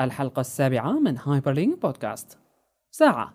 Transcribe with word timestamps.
الحلقة 0.00 0.40
السابعة 0.40 0.92
من 0.92 1.18
هايبرلينك 1.18 1.82
بودكاست 1.82 2.38
ساعة. 2.90 3.34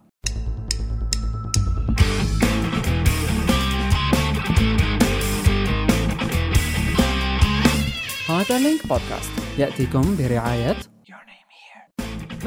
هايبرلينك 8.29 8.87
بودكاست 8.87 9.31
يأتيكم 9.57 10.15
برعاية 10.19 10.75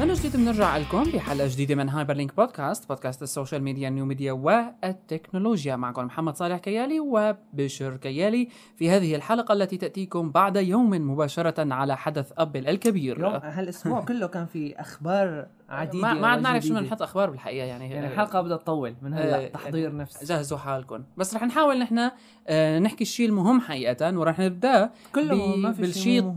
من 0.03 0.13
جديد 0.13 0.37
بنرجع 0.37 0.77
لكم 0.77 1.03
بحلقة 1.03 1.47
جديدة 1.47 1.75
من 1.75 1.89
هايبر 1.89 2.13
لينك 2.13 2.35
بودكاست 2.35 2.89
بودكاست 2.89 3.23
ال 3.23 3.29
social 3.29 3.63
media 3.63 3.87
ال 3.87 3.92
new 3.92 4.05
media 4.05 4.31
والتكنولوجيا. 4.31 5.75
معكم 5.75 6.05
محمد 6.05 6.35
صالح 6.35 6.57
كيالي 6.57 6.99
وبشر 6.99 7.97
كيالي 7.97 8.47
في 8.75 8.89
هذه 8.89 9.15
الحلقة 9.15 9.53
التي 9.53 9.77
تأتيكم 9.77 10.31
بعد 10.31 10.55
يوم 10.55 10.89
مباشرة 10.89 11.73
على 11.73 11.97
حدث 11.97 12.31
أبل 12.37 12.67
الكبير. 12.67 13.19
يوم 13.19 13.33
هالأسبوع 13.33 14.01
كله 14.01 14.27
كان 14.27 14.45
في 14.45 14.79
أخبار 14.79 15.47
عديدة 15.69 16.01
ما, 16.07 16.13
ما 16.13 16.27
عاد 16.27 16.41
نعرف 16.41 16.63
شو 16.63 16.69
وجديدة. 16.69 16.81
بنحط 16.89 17.01
أخبار 17.01 17.29
بالحقيقة 17.29 17.65
يعني. 17.65 17.89
يعني 17.89 18.07
الحلقة 18.07 18.41
بدها 18.41 18.57
تطول 18.57 18.95
من 19.01 19.13
هلأ 19.13 19.45
آه، 19.45 19.47
تحضير 19.47 19.95
نفس. 19.95 20.23
جهزوا 20.23 20.57
حالكم. 20.57 21.03
بس 21.17 21.35
رح 21.35 21.43
نحاول 21.43 21.79
نحن 21.79 22.11
آه، 22.47 22.79
نحكي 22.79 23.03
الشيء 23.03 23.29
المهم 23.29 23.61
حقيقة 23.61 24.17
ورح 24.19 24.39
نبدأ 24.39 24.89
كله 25.15 25.55
ما 25.55 25.71
في 25.71 25.77
شيء 25.77 25.85
بالشيء 25.85 26.21
مهم. 26.21 26.31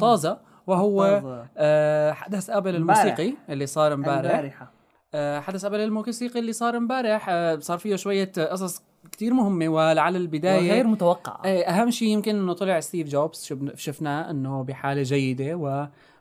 وهو 0.66 1.20
طازة. 1.22 1.46
آه، 1.56 2.12
حدث 2.12 2.50
امبارح. 2.50 2.76
الموسيقي 2.76 3.34
اللي 3.48 3.66
صار 3.66 3.92
امبارح. 3.94 4.66
آه، 5.14 5.40
حدث 5.40 5.64
أبل 5.64 5.80
الموسيقي 5.80 6.40
اللي 6.40 6.52
صار 6.52 6.76
امبارح. 6.76 7.26
آه، 7.28 7.58
صار 7.58 7.78
فيه 7.78 7.96
شوية 7.96 8.32
آه، 8.38 8.44
قصص 8.44 8.82
كتير 9.12 9.34
مهمة 9.34 9.68
ولعل 9.68 10.16
البداية 10.16 10.70
وغير 10.70 10.86
متوقع 10.86 11.40
آه، 11.44 11.62
أهم 11.62 11.90
شيء 11.90 12.08
يمكن 12.08 12.36
إنه 12.36 12.52
طلع 12.52 12.80
ستيف 12.80 13.08
جوبز 13.08 13.52
شفناه 13.74 14.30
إنه 14.30 14.62
بحالة 14.64 15.02
جيدة 15.02 15.54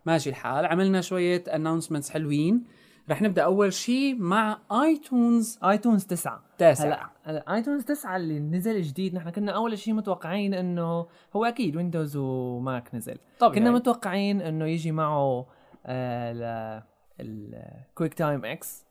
وماشي 0.05 0.29
الحال. 0.29 0.65
عملنا 0.65 1.01
شوية 1.01 1.43
announcements 1.53 2.09
حلوين. 2.09 2.63
رح 3.09 3.21
نبدأ 3.21 3.43
أول 3.43 3.73
شيء 3.73 4.15
مع 4.19 4.57
ايتونز 4.71 5.59
ايتونز 5.63 6.05
9 6.05 6.43
تاسع. 6.57 6.85
هلا 6.87 7.09
هلا 7.23 7.55
ايتونز 7.55 7.83
9 7.85 8.15
اللي 8.15 8.39
نزل 8.39 8.81
جديد. 8.81 9.15
نحن 9.15 9.29
كنا 9.29 9.51
أول 9.51 9.77
شيء 9.77 9.93
متوقعين 9.93 10.53
إنه 10.53 11.05
هو 11.35 11.45
أكيد 11.45 11.75
ويندوز 11.75 12.15
وماك 12.17 12.95
نزل. 12.95 13.17
طبيعي. 13.39 13.59
كنا 13.59 13.71
متوقعين 13.71 14.41
إنه 14.41 14.65
يجي 14.65 14.91
معه 14.91 15.45
الكويك 17.19 18.13
تايم 18.13 18.45
إكس 18.45 18.85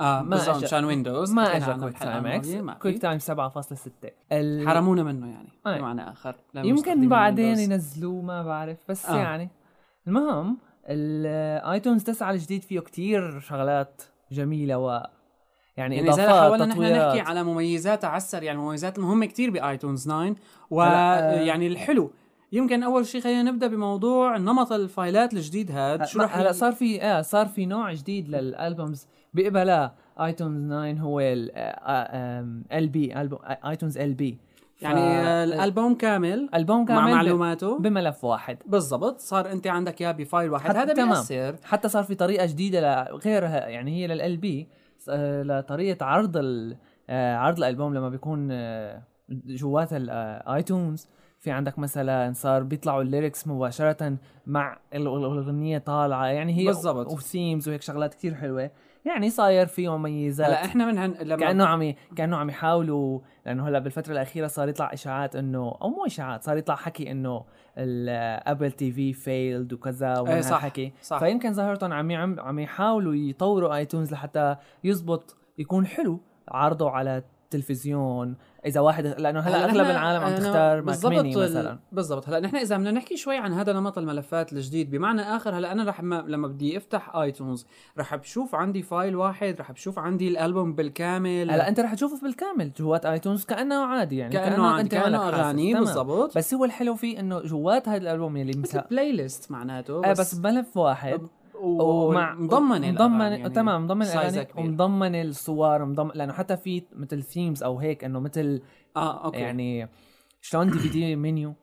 آه 0.00 0.22
ما 0.22 0.30
بالضبط 0.30 0.62
مشان 0.64 0.84
ويندوز 0.84 1.32
ما 1.32 1.56
اجى 1.56 1.80
كويك 1.80 1.98
تايم 1.98 2.26
إكس 2.26 2.54
كويك. 2.82 3.02
تايم 3.02 3.18
7.6 3.18 4.10
ال- 4.32 4.68
حرمونا 4.68 5.02
منه 5.02 5.30
يعني 5.30 5.48
آه. 5.66 5.78
بمعنى 5.78 6.10
آخر. 6.10 6.34
يمكن 6.54 7.08
بعدين. 7.08 7.58
ينزلوه 7.58 8.22
ما 8.22 8.42
بعرف 8.42 8.78
بس. 8.88 9.06
آه. 9.06 9.16
يعني. 9.16 9.48
المهم 10.06 10.58
الايتونز 10.86 12.04
9 12.04 12.30
الجديد 12.30 12.62
فيه 12.62 12.80
كتير 12.80 13.40
شغلات 13.40 14.02
جميلة 14.32 14.78
و 14.78 15.02
يعني, 15.76 15.96
يعني 15.96 16.10
اذا 16.10 16.40
حاولنا 16.40 16.66
نحن 16.66 16.82
نحكي 16.82 17.20
على 17.20 17.42
مميزاتها 17.42 18.08
على 18.08 18.16
السريع 18.16 18.46
يعني 18.46 18.58
المميزات 18.58 18.98
المهمه 18.98 19.26
كتير 19.26 19.50
بايتونز 19.50 20.04
9 20.04 20.22
هلا، 20.24 20.36
ويعني 20.70 21.66
الحلو 21.66 22.10
يمكن 22.52 22.82
أول 22.82 23.06
شيء 23.06 23.20
خلينا 23.20 23.42
نبدأ 23.42 23.66
بموضوع 23.66 24.36
نمط 24.36 24.72
ال 24.72 24.82
files 24.82 25.32
الجديد 25.32 25.70
هذا 25.70 26.04
شو 26.04 26.20
رح 26.20 26.36
هلا 26.36 26.52
صار 26.52 26.72
في 26.72 27.02
آه 27.02 27.22
صار 27.22 27.46
في 27.46 27.66
نوع 27.66 27.92
جديد 27.92 28.28
لل 28.28 28.47
albums 28.47 29.06
بيقبلها 29.34 29.94
iTunes 30.20 30.66
9 30.66 30.92
هو 30.92 31.20
LP 32.72 33.28
iTunes 33.64 33.98
LP 33.98 34.38
يعني 34.82 35.00
آه، 35.00 35.44
الألبوم 35.44 35.94
كامل 35.94 36.48
البوم 36.54 36.84
كامل 36.84 37.00
مع 37.00 37.10
معلوماته 37.14 37.78
بملف 37.78 38.24
واحد. 38.24 38.58
بالضبط. 38.66 39.20
صار 39.20 39.52
أنت 39.52 39.66
عندك 39.66 40.00
إياه 40.00 40.12
ب 40.12 40.20
file 40.20 40.50
واحد. 40.50 40.70
حتى- 40.72 40.76
هذا 40.76 40.94
تمام. 40.94 41.08
بيأثر. 41.08 41.56
حتى 41.64 41.88
صار 41.88 42.04
في 42.04 42.14
طريقة 42.14 42.46
جديدة 42.46 43.04
لغيرها 43.10 43.66
يعني 43.68 43.90
هي 43.96 44.06
LP 44.06 44.68
لطريقة 45.42 46.06
عرض 46.06 46.36
ال- 46.36 46.76
آه، 47.10 47.36
عرض 47.36 47.58
الألبوم 47.58 47.94
لما 47.94 48.08
بيكون 48.08 48.48
آه، 48.52 49.02
جوات 49.30 49.88
ال 49.92 50.09
iTunes 50.09 51.08
في 51.40 51.50
عندك 51.50 51.78
مثلا 51.78 52.32
صار 52.32 52.62
بيطلعوا 52.62 53.02
ال 53.02 53.09
lyrics 53.09 53.48
مباشرة 53.48 54.16
مع 54.46 54.72
ال- 54.94 55.00
ال- 55.06 55.16
الأغنية 55.16 55.78
طالعة. 55.78 56.26
يعني 56.26 56.56
هي 56.56 56.66
بالضبط. 56.66 57.06
و 57.12 57.20
themes 57.20 57.68
وهيك 57.68 57.82
شغلات 57.82 58.14
كتير 58.14 58.34
حلوة. 58.34 58.70
يعني 59.04 59.30
صاير 59.30 59.66
فيه 59.66 59.96
مميزات 59.96 60.46
هلا 60.46 60.64
إحنا 60.64 60.86
من 60.86 60.98
هن... 60.98 61.14
لما 61.20 61.36
كأنه 61.36 61.66
عم 61.66 61.94
كأنه 62.16 62.36
عم 62.36 62.48
يحاولوا 62.48 63.20
لأنه 63.46 63.68
هلا 63.68 63.78
بالفترة 63.78 64.12
الأخيرة 64.12 64.46
صار 64.46 64.68
يطلع 64.68 64.92
إشاعات 64.92 65.36
إنه 65.36 65.78
أو 65.82 65.90
مو 65.90 66.06
إشاعات 66.06 66.42
صار 66.42 66.56
يطلع 66.56 66.76
حكي 66.76 67.10
إنه 67.10 67.44
ال 67.78 68.72
Apple 68.72 68.92
TV 68.92 69.12
فيلد 69.12 69.72
وكذا 69.72 70.18
ومن 70.18 70.30
إيه 70.30 70.40
صح، 70.40 70.52
هالحكي 70.52 70.92
صح. 71.02 71.18
فيمكن 71.18 71.52
ظاهرتهم 71.52 71.92
عم 71.92 72.10
يعم 72.10 72.40
عم 72.40 72.58
يحاولوا 72.58 73.14
يطوروا 73.14 73.76
iTunes 73.76 74.12
لحتى 74.12 74.56
يزبط 74.84 75.36
يكون 75.58 75.86
حلو 75.86 76.20
عرضه 76.48 76.90
على 76.90 77.22
التلفزيون 77.44 78.36
إذا 78.66 78.80
واحد 78.80 79.06
لأنه 79.06 79.40
هلا 79.40 79.64
أغلب 79.64 79.90
العالم 79.90 80.20
عم 80.20 80.32
أنا 80.32 80.38
تختار 80.38 80.82
Mac 80.82 81.04
mini 81.04 81.36
مثلا 81.36 81.78
بالضبط 81.92 82.28
هلا 82.28 82.40
نحن 82.40 82.56
إذا 82.56 82.76
بدنا 82.76 82.90
نحكي 82.90 83.16
شوي 83.16 83.36
عن 83.36 83.52
هذا 83.52 83.72
نمط 83.72 83.98
الملفات 83.98 84.52
الجديد 84.52 84.90
بمعنى 84.90 85.22
آخر 85.22 85.58
هلا 85.58 85.72
أنا 85.72 85.84
رح 85.84 86.02
ما 86.02 86.24
لما 86.28 86.48
بدي 86.48 86.76
أفتح 86.76 87.16
iTunes 87.16 87.66
رح 87.98 88.14
بشوف 88.14 88.54
عندي 88.54 88.82
file 88.82 89.16
واحد 89.16 89.56
رح 89.60 89.72
بشوف 89.72 89.98
عندي 89.98 90.28
الألبوم 90.28 90.74
بالكامل 90.74 91.50
هلا 91.50 91.68
أنت 91.68 91.80
رح 91.80 91.94
تشوفه 91.94 92.20
بالكامل 92.22 92.72
جوات 92.72 93.06
iTunes 93.06 93.44
كأنه 93.44 93.84
عادي 93.84 94.16
يعني 94.16 94.32
كأنه 94.32 94.66
عندي 94.66 94.80
انت 94.80 94.92
كأنه. 94.92 95.28
أغاني. 95.28 95.74
بالضبط 95.74 96.38
بس 96.38 96.54
هو 96.54 96.64
الحلو 96.64 96.94
فيه 96.94 97.20
إنه 97.20 97.40
جوات 97.40 97.88
هذا 97.88 97.96
الألبوم 97.96 98.36
يلي 98.36 98.58
مثل. 98.58 98.82
playlist 98.90 99.50
معناته 99.50 100.04
آه 100.04 100.12
بس 100.12 100.34
بملف 100.34 100.76
واحد 100.76 101.20
ومع 101.64 102.34
مضمن 102.34 102.94
مضمن 102.94 103.52
تمام 103.52 103.84
مضمن 103.84 104.02
الأغاني. 104.02 104.48
ومضمن 104.56 105.14
الصور 105.14 105.84
مضمن 105.84 106.10
لأنه 106.14 106.32
حتى 106.32 106.56
في 106.56 106.82
مثل 106.92 107.22
themes 107.22 107.62
أو 107.62 107.78
هيك 107.78 108.04
إنه 108.04 108.20
مثل 108.20 108.62
آه 108.96 109.24
okay 109.24 109.38
يعني 109.38 109.78
يعني 109.78 109.90
شلون 110.40 110.70
DVD 110.70 111.16
menu 111.16 111.54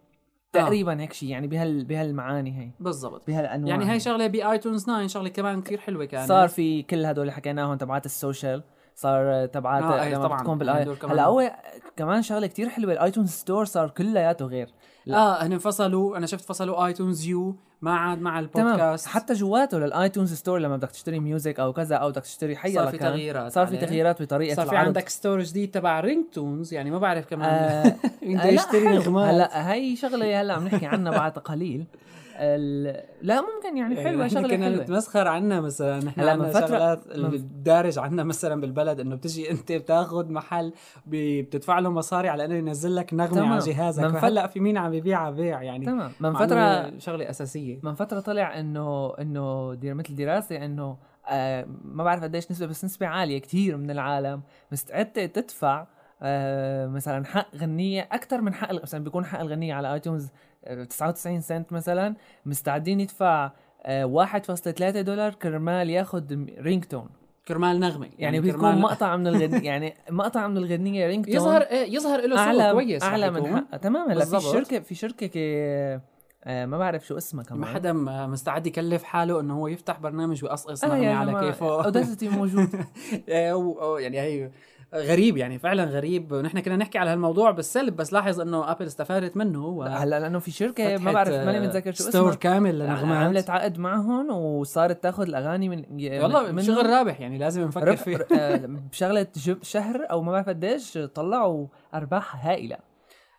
تقريبا 0.54 1.02
هيك 1.02 1.14
شيء 1.14 1.30
يعني 1.30 1.48
بهال 1.48 1.86
بهالمعاني 1.86 2.60
هي 2.60 2.70
بالضبط 2.80 3.28
بهالأنواع 3.28 3.70
يعني 3.70 3.86
هاي 3.86 3.96
هي. 3.96 4.00
شغلة 4.00 4.28
ب 4.28 4.36
iTunes 4.36 4.84
9 4.84 5.08
شغلة 5.08 5.30
كمان 5.30 5.62
كثير 5.62 5.80
حلوة 5.80 6.06
كانت 6.06 6.28
صار 6.28 6.48
في 6.48 6.84
كل 6.84 7.06
هدول 7.06 7.22
اللي 7.22 7.34
حكيناهم 7.34 7.78
تبعات 7.78 8.06
ال 8.06 8.14
social 8.14 8.64
صار 8.96 9.46
تبعات 9.46 9.84
آه، 9.84 10.04
إيه، 10.04 10.16
لما 10.16 10.24
طبعاً. 10.24 10.40
تكون 10.40 10.62
يعني 10.62 10.86
بالاي. 10.86 11.12
هلا 11.12 11.26
هو 11.26 11.52
كمان 11.96 12.22
شغلة 12.22 12.48
كتير 12.48 12.70
حلوة 12.70 12.94
ال 12.94 12.99
iTunes 12.99 13.30
Store 13.30 13.66
صار 13.66 13.90
كلياته 13.90 14.46
غير 14.46 14.70
لا. 15.06 15.18
آه 15.18 15.44
هن 15.44 15.58
فصلوا 15.58 16.18
أنا 16.18 16.26
شفت 16.26 16.46
فصلوا 16.46 16.86
iTunes 16.86 17.28
U 17.28 17.56
ما 17.82 17.92
عاد 17.96 18.22
مع 18.22 18.42
تمام 18.54 18.68
البودكاست 18.68 19.08
حتى 19.08 19.34
جواته 19.34 19.80
لل 19.80 19.93
iTunes 19.93 20.34
Store 20.34 20.60
لما 20.60 20.78
بدك 20.78 20.92
تشتري 20.92 21.20
music 21.20 21.60
أو 21.60 21.74
كذا 21.74 21.96
أو 21.96 22.10
بدك 22.10 22.22
تشتري 22.22 22.56
حي 22.56 22.74
صار 22.74 22.88
في 22.88 22.98
كان، 22.98 23.10
تغييرات 23.12 23.52
صار 23.52 23.68
في 23.68 23.78
عليه. 23.78 23.86
تغييرات 23.88 24.22
بطريقة 24.22 24.56
صار 24.56 24.66
في 24.66 24.72
العرض. 24.72 24.88
عندك 24.88 25.10
store 25.10 25.42
جديد 25.42 25.72
تبع 25.72 26.00
ringtones 26.00 26.74
يعني 26.74 26.92
ما 26.92 27.00
بعرف 27.00 27.26
كمان 27.30 27.50
آه 27.50 27.84
بده 28.24 28.44
لا، 28.46 28.50
يشتري 28.50 28.88
حلو. 28.88 28.96
نغمات 28.98 29.30
هلا 29.34 29.74
هي 29.74 29.96
شغلة 29.96 30.42
هلا 30.42 30.54
عم 30.54 30.66
نحكي 30.66 30.86
عنها 30.86 31.12
بعد 31.12 31.32
قليل 31.32 31.86
ال... 32.42 33.04
لا 33.22 33.42
ممكن 33.42 33.78
يعني 33.78 33.96
حلوة 33.96 34.26
إحنا 34.28 34.42
شغلة 34.42 34.56
كنا 34.56 34.70
نتمسخر 34.70 35.28
عنا 35.28 35.62
مثلا 35.62 36.00
نحن 36.00 36.20
هلا 36.22 36.32
عنا 36.32 36.44
من 36.44 36.54
فترة- 36.54 36.58
شغلات 36.60 37.04
الدارج 37.16 38.00
عنا 38.00 38.24
مثلا 38.24 38.62
بالبلد 38.62 39.00
إنه 39.00 39.16
بتجي 39.16 39.52
أنت 39.52 39.72
بتاخذ 39.72 40.32
محل 40.32 40.74
بتدفع 41.06 41.80
له 41.80 41.90
مصاري 41.90 42.30
على 42.30 42.46
إنه 42.46 42.56
ينزل 42.56 42.96
لك 42.96 43.14
نغمة 43.14 43.36
تمام. 43.36 43.52
على 43.52 43.60
جهازك. 43.62 44.04
من 44.04 44.12
فهلأ 44.12 44.48
في 44.48 44.60
مين 44.60 44.78
عم 44.78 44.94
يبيع؟ 44.94 45.30
بيع 45.30 45.62
يعني 45.64 45.86
تمام. 45.86 46.12
من 46.20 46.34
فتره 46.34 46.98
شغلة 46.98 47.30
أساسية. 47.30 47.80
من 47.84 47.94
فترة 47.94 48.20
طلع 48.20 48.60
انه 48.60 49.14
إنه 49.20 49.74
دير 49.74 49.94
مثل 49.94 50.16
دراسة 50.16 50.66
إنه 50.66 50.98
آه 51.30 51.66
ما 51.84 52.04
بعرف 52.04 52.24
قديش 52.24 52.52
نسبة 52.52 52.66
بس 52.68 52.86
نسبة 52.86 53.08
عالية 53.08 53.38
كتير 53.40 53.78
من 53.78 53.92
العالم 53.92 54.42
مستعدة 54.72 55.26
تدفع 55.26 55.88
آه 56.22 56.88
مثلا 56.88 57.26
حق 57.26 57.56
غنية 57.56 58.08
أكثر 58.12 58.42
من 58.42 58.54
حق 58.54 58.74
مثلا 58.74 59.04
بيكون 59.04 59.26
حق 59.26 59.40
الغنية 59.40 59.74
على 59.74 59.94
ايتونز 59.94 60.28
99 60.90 61.42
سنت 61.42 61.74
مثلا 61.74 62.16
مستعدين 62.46 63.00
يدفع 63.00 63.52
آه 63.86 64.06
1.3 64.06 64.82
دولار 65.02 65.34
كرمال 65.34 65.90
ياخذ 65.90 66.24
ringtone 66.60 67.10
كرمال 67.48 67.80
نغمة. 67.80 68.10
يعني 68.20 68.42
بيكون 68.42 68.62
كرمال- 68.62 68.80
مقطع 68.82 69.16
من 69.16 69.28
الغنية 69.28 69.62
يعني 69.72 69.94
مقطع 70.10 70.48
من 70.48 70.58
الغنية 70.58 71.08
ringtone 71.08 71.36
يظهر 71.36 71.62
إيه، 71.62 71.96
يظهر 71.96 72.22
له 72.28 72.54
سوق 72.54 72.72
كويس 72.72 73.04
أعلى 73.04 73.32
من 73.32 73.46
يكون. 73.46 73.56
حق 73.72 73.78
تمام 73.78 74.12
هلا 74.12 74.26
في. 74.26 74.40
شركة 74.40 74.80
في 74.80 74.96
شركة 74.96 75.28
كي 75.28 75.40
آه 76.44 76.66
ما 76.66 76.78
بعرف 76.78 77.06
شو 77.08 77.18
اسمها 77.18 77.44
كمان. 77.44 77.60
ما 77.60 77.66
حدا 77.66 77.94
مستعد 78.28 78.68
يكلف 78.68 79.04
حاله 79.04 79.40
إنه 79.40 79.58
هو 79.58 79.68
يفتح 79.68 80.00
برنامج 80.00 80.44
ويقصقص 80.44 80.84
آه 80.84 80.88
نغمة 80.88 81.04
يا 81.04 81.14
على 81.16 81.34
كيفه. 81.40 81.86
Audacity 81.86 82.30
موجود. 82.30 82.70
إيه، 83.30 83.76
يعني 84.00 84.20
هي 84.22 84.50
غريب 84.96 85.38
يعني 85.38 85.60
فعلا 85.60 85.84
غريب. 85.84 86.34
نحن 86.34 86.60
كنا 86.60 86.76
نحكي 86.76 86.98
على 86.98 87.10
هالموضوع 87.10 87.52
بالسلب 87.52 87.96
بس 87.96 88.14
لاحظ 88.14 88.40
إنه 88.42 88.72
Apple 88.72 88.86
استفادت 88.86 89.38
منه 89.38 89.66
و 89.66 89.84
هلأ 89.84 90.20
لأنه 90.20 90.40
في 90.40 90.52
شركة 90.52 90.98
ما 90.98 91.12
بعرف 91.12 91.30
ماني 91.30 91.60
متذكر 91.68 91.94
شو 91.94 92.04
store 92.04 92.22
اسمها. 92.22 92.36
كامل 92.36 92.80
لنغمات. 92.80 93.18
عملت 93.28 93.50
عقد 93.50 93.78
معهم 93.80 94.30
وصارت 94.32 95.04
تاخذ 95.04 95.24
الأغاني 95.24 95.70
من 95.70 95.84
والله 96.22 96.52
منهم. 96.52 96.62
شغل 96.62 96.86
رابح 96.86 97.22
يعني 97.22 97.38
لازم 97.38 97.62
نفكر 97.62 97.88
رب- 97.88 97.96
فيه. 97.98 98.18
آه، 98.40 98.56
بشغلة 98.92 99.28
جب- 99.36 99.64
شهر 99.64 100.08
أو 100.12 100.22
ما 100.22 100.32
بعرف 100.32 100.50
قديش 100.50 100.98
طلعوا 100.98 101.68
أرباح 101.94 102.46
هائلة. 102.48 102.78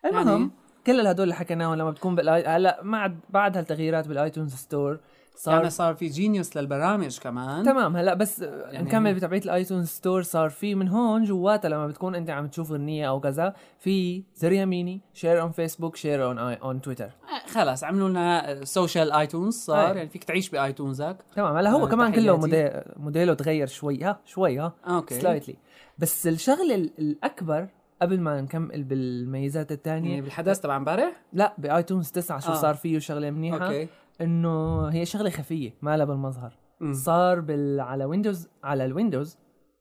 المهم 0.05 0.29
يعني 0.29 0.51
كل 0.87 1.07
هدول 1.07 1.23
اللي 1.25 1.35
حكيناهم 1.35 1.75
لما 1.75 1.91
بتكون 1.91 2.15
بالاي 2.15 2.45
هلأ 2.45 2.81
بعد 2.83 3.21
بعد 3.31 3.57
هالتغييرات 3.57 4.09
بال 4.09 4.20
iTunes 4.20 4.55
Store 4.55 5.01
صار 5.37 5.55
يعني 5.55 5.71
صار 5.71 5.95
في 5.95 6.07
Genius 6.07 6.57
للبرامج 6.57 7.19
كمان. 7.19 7.65
تمام 7.65 7.97
هلأ 7.97 8.15
بس 8.15 8.39
يعني- 8.39 8.73
يعني 8.75 8.89
نكمل 8.89 9.15
بتبعيه 9.15 9.41
ال 9.41 9.47
iTunes 9.47 9.85
Store 9.85 10.23
صار 10.23 10.51
في 10.51 10.75
من 10.75 10.89
هون 10.89 11.25
جواتها 11.25 11.69
لما 11.69 11.87
بتكون 11.87 12.15
انت 12.15 12.31
عم 12.31 12.47
تشوف 12.49 12.71
اغنيه 12.73 13.09
أو 13.09 13.21
كذا 13.21 13.55
في 13.79 14.25
زر 14.35 14.53
يميني 14.53 15.01
share 15.15 15.41
on 15.43 15.51
Facebook 15.51 15.97
share 15.97 16.25
on 16.27 16.39
on 16.39 16.81
Twitter 16.81 17.11
خلص 17.47 17.85
عملوا 17.85 18.09
لنا 18.09 18.61
social 18.65 19.13
iTunes 19.13 19.55
صار. 19.55 19.97
يعني 19.97 20.09
فيك 20.09 20.25
تعيش 20.25 20.51
ب 20.51 20.58
iTunes 20.58 21.02
ك. 21.02 21.17
تمام 21.37 21.57
هلأ 21.57 21.71
هو 21.71 21.87
آه، 21.87 21.89
كمان 21.89 22.13
كله. 22.13 22.37
موديل 22.37 22.71
موديله 22.97 23.35
تغير 23.35 23.67
شوي 23.67 24.05
ها 24.05 24.21
شوي 24.25 24.59
ها 24.59 24.73
okay. 24.87 25.15
Slightly 25.21 25.57
بس 25.99 26.27
الشغله 26.27 26.75
ال- 26.75 26.91
الأكبر 26.99 27.69
قبل 28.03 28.21
ما 28.21 28.41
نكمل 28.41 28.83
بالميزات 28.85 29.71
يعني 29.71 29.79
الثانية 29.79 30.21
بالحدث 30.23 30.61
تبع 30.61 30.77
امبارح؟ 30.77 31.23
لا 31.33 31.55
ب 31.59 31.66
iTunes 31.66 32.11
9 32.11 32.39
شو 32.41 32.51
آه. 32.53 32.55
صار 32.55 32.75
فيه 32.75 32.99
شغلة 32.99 33.31
منيحة. 33.31 33.67
okay. 33.67 33.89
إنه 34.21 34.87
هي 34.89 35.07
شغلة 35.07 35.31
خفية 35.31 35.75
ما 35.83 35.97
لها 35.97 36.05
بالمظهر 36.07 36.57
مم. 36.81 36.93
صار 36.93 37.41
بال 37.41 37.81
على 37.81 38.05
Windows 38.05 38.49
على 38.65 38.85
ال 38.85 38.91
Windows 38.91 39.37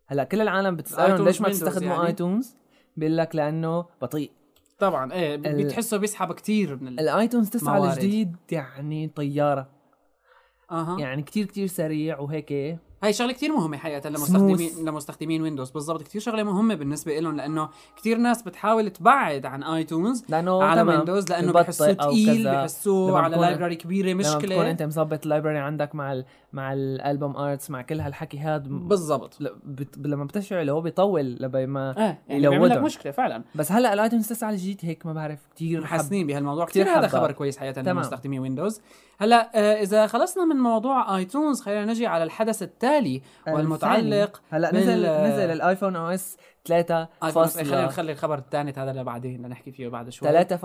هلأ 0.07 0.23
كل 0.23 0.41
العالم 0.41 0.75
بتسألهم 0.75 1.25
ليش 1.25 1.41
ما 1.41 1.49
تستخدموا 1.49 1.93
يعني؟ 1.93 2.07
iTunes 2.07 2.55
بيقول 2.97 3.17
لك 3.17 3.35
لأنه 3.35 3.85
بطيء 4.01 4.31
طبعا 4.79 5.13
إيه 5.13 5.35
بتحسه 5.35 5.97
بيسحب 5.97 6.33
كتير 6.33 6.75
من 6.75 6.87
ال... 6.87 6.99
ال 6.99 7.06
iTunes 7.06 7.49
9 7.49 7.73
موارد. 7.79 7.91
الجديد 7.91 8.35
يعني 8.51 9.07
طيارة 9.07 9.69
أها 10.71 10.99
يعني 10.99 11.21
كتير 11.23 11.45
كتير 11.45 11.67
سريع 11.67 12.19
وهيك 12.19 12.79
هاي 13.03 13.13
شغلة 13.13 13.33
كتير 13.33 13.51
مهمة 13.53 13.77
حقيقة 13.77 14.09
لمستخدمين 14.09 14.69
لمستخدمين 14.85 15.41
Windows 15.41 15.71
بالضبط 15.71 16.01
كتير 16.01 16.21
شغلة 16.21 16.43
مهمة 16.43 16.75
بالنسبة 16.75 17.19
لهم 17.19 17.35
لأنه 17.35 17.69
كتير 17.97 18.17
ناس 18.17 18.41
بتحاول 18.41 18.89
تبعد 18.89 19.45
عن 19.45 19.63
iTunes 19.63 20.23
لأنه 20.29 20.63
على 20.63 20.81
Windows 20.81 21.29
لأنه 21.29 21.51
بحسوه 21.51 21.93
كذا. 21.93 22.61
بحسوه 22.61 23.09
لما 23.09 23.19
على 23.19 23.37
library 23.37 23.75
كبيرة 23.75 24.09
لما 24.09 24.19
بتكون 24.23 24.37
مشكله 24.37 24.71
أنت 24.71 24.83
مظبط 24.83 25.23
ال 25.23 25.28
library 25.28 25.57
عندك 25.57 25.95
مع 25.95 26.13
ال 26.13 26.25
مع 26.53 26.73
ال 26.73 26.84
album 26.84 27.35
arts 27.37 27.69
مع 27.69 27.81
كل 27.81 27.99
هالحكي 27.99 28.39
هذا 28.39 28.63
بالضبط 28.67 29.37
بت... 29.65 29.97
لما 29.97 30.25
بتشعله 30.25 30.81
بيطول 30.81 31.37
لبي 31.39 31.65
ما 31.65 31.97
إيه 31.97 32.19
يعني 32.27 32.49
بيعمل 32.49 32.69
لك. 32.69 32.77
مشكلة 32.77 33.11
فعلا 33.11 33.43
بس 33.55 33.71
هلأ 33.71 33.93
ال 33.93 33.98
iTunes 33.98 34.29
9 34.29 34.49
الجديد 34.49 34.79
هيك 34.83 35.05
ما 35.05 35.13
بعرف 35.13 35.39
كثير 35.55 35.85
حب 35.85 35.93
محسنين 35.93 36.27
بهالموضوع 36.27 36.65
كثير 36.65 36.89
هذا. 36.89 37.07
خبر 37.07 37.31
كويس 37.31 37.57
حقيقة 37.57 37.81
تمام. 37.81 37.97
لمستخدمي 37.97 38.39
Windows 38.39 38.81
هلا 39.21 39.51
آه، 39.55 39.81
إذا 39.81 40.07
خلصنا 40.07 40.45
من 40.45 40.55
موضوع 40.55 41.17
iTunes 41.17 41.61
خلينا 41.61 41.85
نجي 41.85 42.07
على 42.07 42.23
الحدث 42.23 42.63
التالي 42.63 43.21
والمتعلق 43.47 44.41
هلا 44.49 44.75
نزل 44.75 44.99
نزل 44.99 45.51
ال 45.51 45.95
iPhone 45.95 46.09
OS 46.09 46.37
3 46.65 47.07
iPhone 47.23 47.43
فاصلة 47.43 47.63
خلينا 47.63 47.85
نخلي 47.85 48.11
الخبر 48.11 48.37
الثاني 48.37 48.73
هذا 48.77 48.93
لبعدين 48.93 49.45
لنحكي 49.45 49.71
فيه 49.71 49.87
بعد 49.87 50.09
شوي 50.09 50.45
3.1 50.45 50.59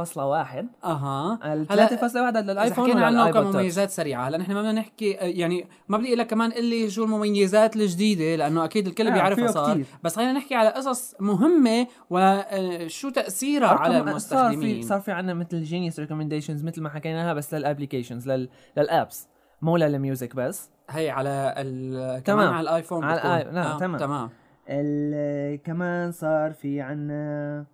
أها 0.84 1.38
ال 1.54 1.66
هلا 1.70 1.87
3.1 1.87 2.14
اذا 2.16 2.40
لل 2.40 2.51
iPhone 2.51 2.84
حكينا 2.84 3.06
عنه 3.06 3.31
كمميزات 3.31 3.90
سريعة 3.90 4.28
هلا 4.28 4.38
نحن 4.38 4.52
ما 4.52 4.60
بدنا 4.60 4.72
نحكي 4.72 5.20
آه، 5.20 5.25
يعني 5.25 5.69
ما 5.88 5.98
بدي 5.98 6.06
أقول 6.08 6.19
لك 6.19 6.26
كمان 6.26 6.52
اللي 6.52 6.90
شو 6.90 7.04
المميزات 7.04 7.76
الجديدة 7.76 8.37
لأنه 8.37 8.64
أكيد 8.64 8.87
الكل 8.87 9.08
آه، 9.08 9.12
بيعرفها 9.14 9.46
صار 9.46 9.72
كتير. 9.75 9.87
بس 10.02 10.16
خلينا 10.16 10.32
نحكي 10.32 10.54
على 10.54 10.69
قصص 10.69 11.14
مهمة 11.20 11.87
وشو 12.10 13.08
تأثيرها 13.10 13.69
على 13.69 13.94
صار 13.94 14.02
في 14.04 14.10
المستخدمين 14.10 14.82
صار 14.82 15.00
في 15.00 15.12
عندنا 15.12 15.34
مثل 15.34 15.62
Genius 15.62 16.00
recommendations 16.00 16.64
مثل 16.64 16.82
ما 16.82 16.88
حكيناها 16.88 17.34
بس 17.34 17.54
لل 17.54 17.65
applications 17.65 18.28
لل 18.28 18.49
لل 18.76 18.94
apps 18.94 19.28
مو 19.62 19.76
لل 19.76 19.94
music 19.94 20.36
بس 20.37 20.70
هي 20.90 21.10
على 21.10 21.54
ال... 21.58 22.22
تمام. 22.22 22.52
على 22.54 22.60
ال 22.60 22.67
iPhone 22.67 23.04
على. 23.04 23.20
الآي- 23.20 23.54
نعم، 23.54 23.78
تمام. 23.78 23.96
تمام 23.96 24.25
ال- 24.25 24.45
كمان 25.64 26.12
صار 26.12 26.52
في 26.52 26.80
عنا 26.80 27.64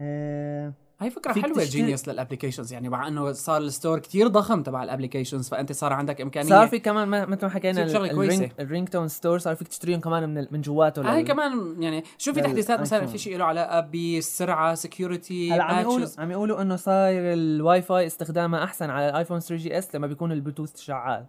آه، 0.00 0.72
فيك 1.08 1.28
حلوة 1.28 1.42
تشتري- 1.58 1.64
Genius 1.64 2.08
لل 2.08 2.17
applications 2.17 2.72
يعني 2.72 2.88
مع 2.88 3.08
إنه 3.08 3.32
صار 3.32 3.56
ال 3.60 3.66
store 3.66 3.98
كتير 3.98 4.28
ضخم 4.28 4.62
تبع 4.62 4.82
ال 4.82 4.87
applications 4.87 5.48
فأنت 5.48 5.72
صار 5.72 5.92
عندك 5.92 6.20
إمكانية 6.20 6.48
صار 6.48 6.68
في 6.68 6.78
كمان 6.78 7.08
ما- 7.08 7.26
مثل 7.26 7.46
ما 7.46 7.50
حكينا. 7.52 7.82
ال 7.84 7.95
ring 7.95 8.39
ال 8.39 8.50
ringtone 8.60 9.08
store 9.08 9.38
صار 9.38 9.54
فيك 9.56 9.68
تشتريهم 9.68 10.00
كمان 10.00 10.34
من 10.34 10.46
من 10.50 10.60
جواته 10.60 11.02
هاي 11.14 11.22
كمان 11.22 11.82
يعني 11.82 12.04
شو 12.18 12.32
في 12.32 12.40
تحديثات 12.40 12.80
مثلا. 12.80 13.06
في 13.06 13.18
شيء 13.18 13.36
له 13.38 13.44
علاقه 13.44 13.80
بالسرعه 13.80 14.74
security 14.74 15.52
هلا 15.52 15.62
عم 15.64 15.80
يقولوا 15.82 16.08
عم 16.18 16.30
يقولوا 16.30 16.62
إنه 16.62 16.76
صاير 16.76 17.32
الواي 17.32 17.82
فاي 17.82 18.06
استخدامه 18.06 18.64
أحسن 18.64 18.90
على 18.90 19.08
ال 19.08 19.13
iPhone 19.13 19.40
3GS 19.40 19.94
لما 19.94 20.06
بيكون 20.06 20.32
البلوتوث 20.32 20.76
شغال. 20.80 21.26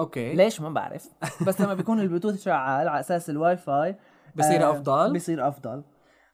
okay. 0.00 0.32
ليش؟ 0.34 0.60
ما 0.60 0.68
بعرف. 0.70 1.08
بس 1.46 1.60
لما 1.60 1.74
بيكون 1.74 2.00
البلوتوث 2.00 2.42
شغال 2.44 2.54
على 2.88 3.00
أساس 3.00 3.30
الواي 3.30 3.56
فاي 3.56 3.96
بصير 4.36 4.62
آه، 4.68 4.70
أفضل؟ 4.70 5.12
بصير 5.14 5.48
أفضل 5.48 5.82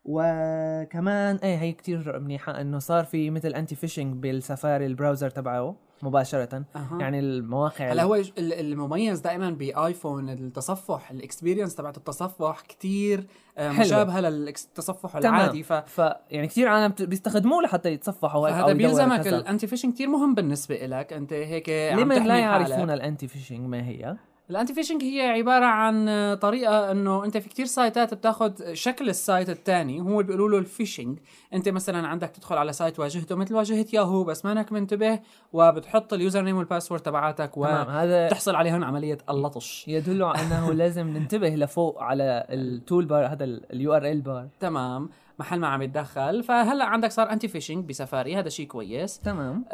وكمان 0.05 1.37
إيه 1.37 1.57
هي 1.59 1.73
كتير 1.73 2.19
منيحة 2.19 2.61
إنه 2.61 2.79
صار 2.79 3.05
في 3.05 3.31
مثل 3.31 3.49
anti-phishing 3.49 4.17
بال 4.17 4.34
Safari 4.34 4.87
ال 4.87 4.92
browser 4.92 5.31
تبعه 5.31 5.77
مباشرة 6.03 6.65
أها. 6.77 6.99
يعني 7.01 7.19
المواقع 7.19 7.93
هلا 7.93 8.03
هو 8.03 8.15
ال- 8.15 8.53
المميز 8.53 9.21
دائما 9.21 9.51
ب 9.51 9.62
iPhone 9.62 10.31
التصفح 10.31 11.11
ال 11.11 11.17
experience 11.17 11.75
تبعت 11.75 11.97
التصفح 11.97 12.61
كتير 12.61 13.27
آه،. 13.59 13.73
مشابهة 13.73 14.21
للتصفح. 14.21 15.17
العادي 15.17 15.63
ف 15.63 15.73
ف 15.73 15.99
يعني 16.31 16.47
كتير 16.47 16.69
عالم 16.69 16.95
بيستخدموه 17.01 17.63
لحتى 17.63 17.93
يتصفحوا 17.93 18.49
هذا 18.49 18.73
بيلزمك. 18.73 19.27
ال 19.27 19.67
anti-phishing 19.67 19.95
كثير 19.95 20.09
مهم 20.09 20.35
بالنسبة 20.35 20.87
لك 20.87 21.13
أنت 21.13 21.33
هيك 21.33 21.71
عم 21.71 22.01
لمن 22.01 22.27
لا. 22.27 22.39
يعرفون 22.39 22.91
ال 22.91 23.29
anti-phishing 23.29 23.61
ما 23.61 23.87
هي 23.87 24.17
ال 24.51 24.75
anti-phishing 24.75 25.03
هي 25.05 25.21
عبارة 25.21 25.65
عن 25.65 26.09
طريقة 26.35 26.91
إنه 26.91 27.25
أنت 27.25 27.37
في 27.37 27.49
كتير 27.49 27.67
سايتات 27.67 28.15
بتاخذ 28.15 28.73
شكل 28.73 29.09
ال 29.09 29.17
site 29.17 29.51
الثاني 29.51 30.01
هو 30.01 30.23
بيقولوا 30.23 30.49
له 30.49 30.59
ال 30.59 30.65
phishing. 30.65 31.19
أنت 31.55 31.69
مثلا 31.69 32.09
عندك 32.09 32.31
تدخل 32.31 32.57
على 32.57 32.73
site 32.73 32.99
واجهته 32.99 33.35
مثل 33.35 33.55
واجهة 33.55 33.87
ياهو 33.93 34.25
بس 34.25 34.45
مانك 34.45 34.73
منتبه 34.73 35.21
وبتحط 35.53 36.13
ال 36.13 36.43
username 36.43 36.57
وال 36.57 36.66
password 36.66 37.01
تبعاتك 37.01 37.55
تمام 37.55 37.89
هذا 37.89 38.27
وتحصل 38.27 38.55
عليهم 38.55 38.85
عملية 38.85 39.19
اللطش. 39.31 39.89
يدل 39.89 40.23
على 40.23 40.41
إنه 40.41 40.73
لازم 40.73 41.09
ننتبه 41.09 41.49
لفوق 41.49 42.03
على 42.03 42.47
ال 42.51 43.05
toolbar 43.05 43.27
هذا 43.27 43.45
ال 43.45 44.21
URL 44.21 44.35
bar 44.35 44.49
تمام. 44.61 45.11
محل 45.39 45.59
ما 45.61 45.69
عم 45.69 45.83
يتدخل 45.83 46.43
فهلأ 46.43 46.85
عندك 46.85 47.11
صار 47.11 47.31
anti-phishing 47.33 47.49
ب 47.49 47.85
Safari 47.89 48.37
هذا 48.37 48.49
شيء 48.49 48.67
كويس. 48.67 49.19
تمام. 49.19 49.65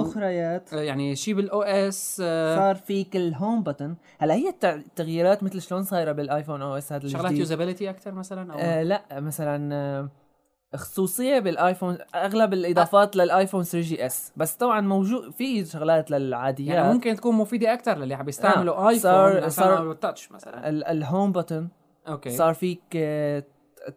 أخريات. 0.00 0.72
يعني 0.72 1.16
شيء 1.16 1.34
بال 1.34 1.62
OS 1.62 2.16
صار 2.56 2.74
فيك 2.74 3.16
ال 3.16 3.25
home 3.25 3.62
button 3.62 3.96
هلأ 4.18 4.34
هي 4.34 4.54
التغييرات 4.64 5.42
مثل 5.42 5.62
شلون 5.62 5.82
صايرة 5.82 6.12
بال 6.12 6.62
iPhone 6.62 6.76
OS 6.78 6.92
هذا 6.92 7.08
شغلات 7.08 7.24
الجديد 7.24 7.38
usability 7.38 7.90
أكثر 7.90 8.12
مثلا 8.12 8.52
أو؟ 8.52 8.58
آه 8.58 8.82
لأ 8.82 9.02
مثلا 9.12 9.74
آه 9.74 10.08
خصوصية 10.76 11.38
بال 11.38 11.53
iPhone 11.53 11.98
أغلب 12.14 12.52
الإضافات 12.52 13.16
لل 13.16 13.28
iPhone 13.28 13.62
3 13.64 13.80
GS 13.88 14.32
بس 14.36 14.54
طبعا 14.54 14.80
موجود 14.80 15.30
في 15.30 15.64
شغلات 15.64 16.10
للعاديات. 16.10 16.76
يعني 16.76 16.92
ممكن 16.94 17.16
تكون 17.16 17.34
مفيدة 17.34 17.72
أكثر 17.72 17.98
للي 17.98 18.14
عم 18.14 18.28
يستعملوا 18.28 18.74
آه، 18.74 18.88
iPhone 18.88 19.02
صار- 19.02 19.48
صار- 19.48 19.78
أو 19.78 19.92
touch 19.92 20.32
مثلا. 20.32 20.68
ال- 20.68 20.84
ال 20.84 20.94
home 20.94 21.32
button 21.32 21.68
okay. 22.08 22.30
صار 22.30 22.54
فيك 22.54 22.80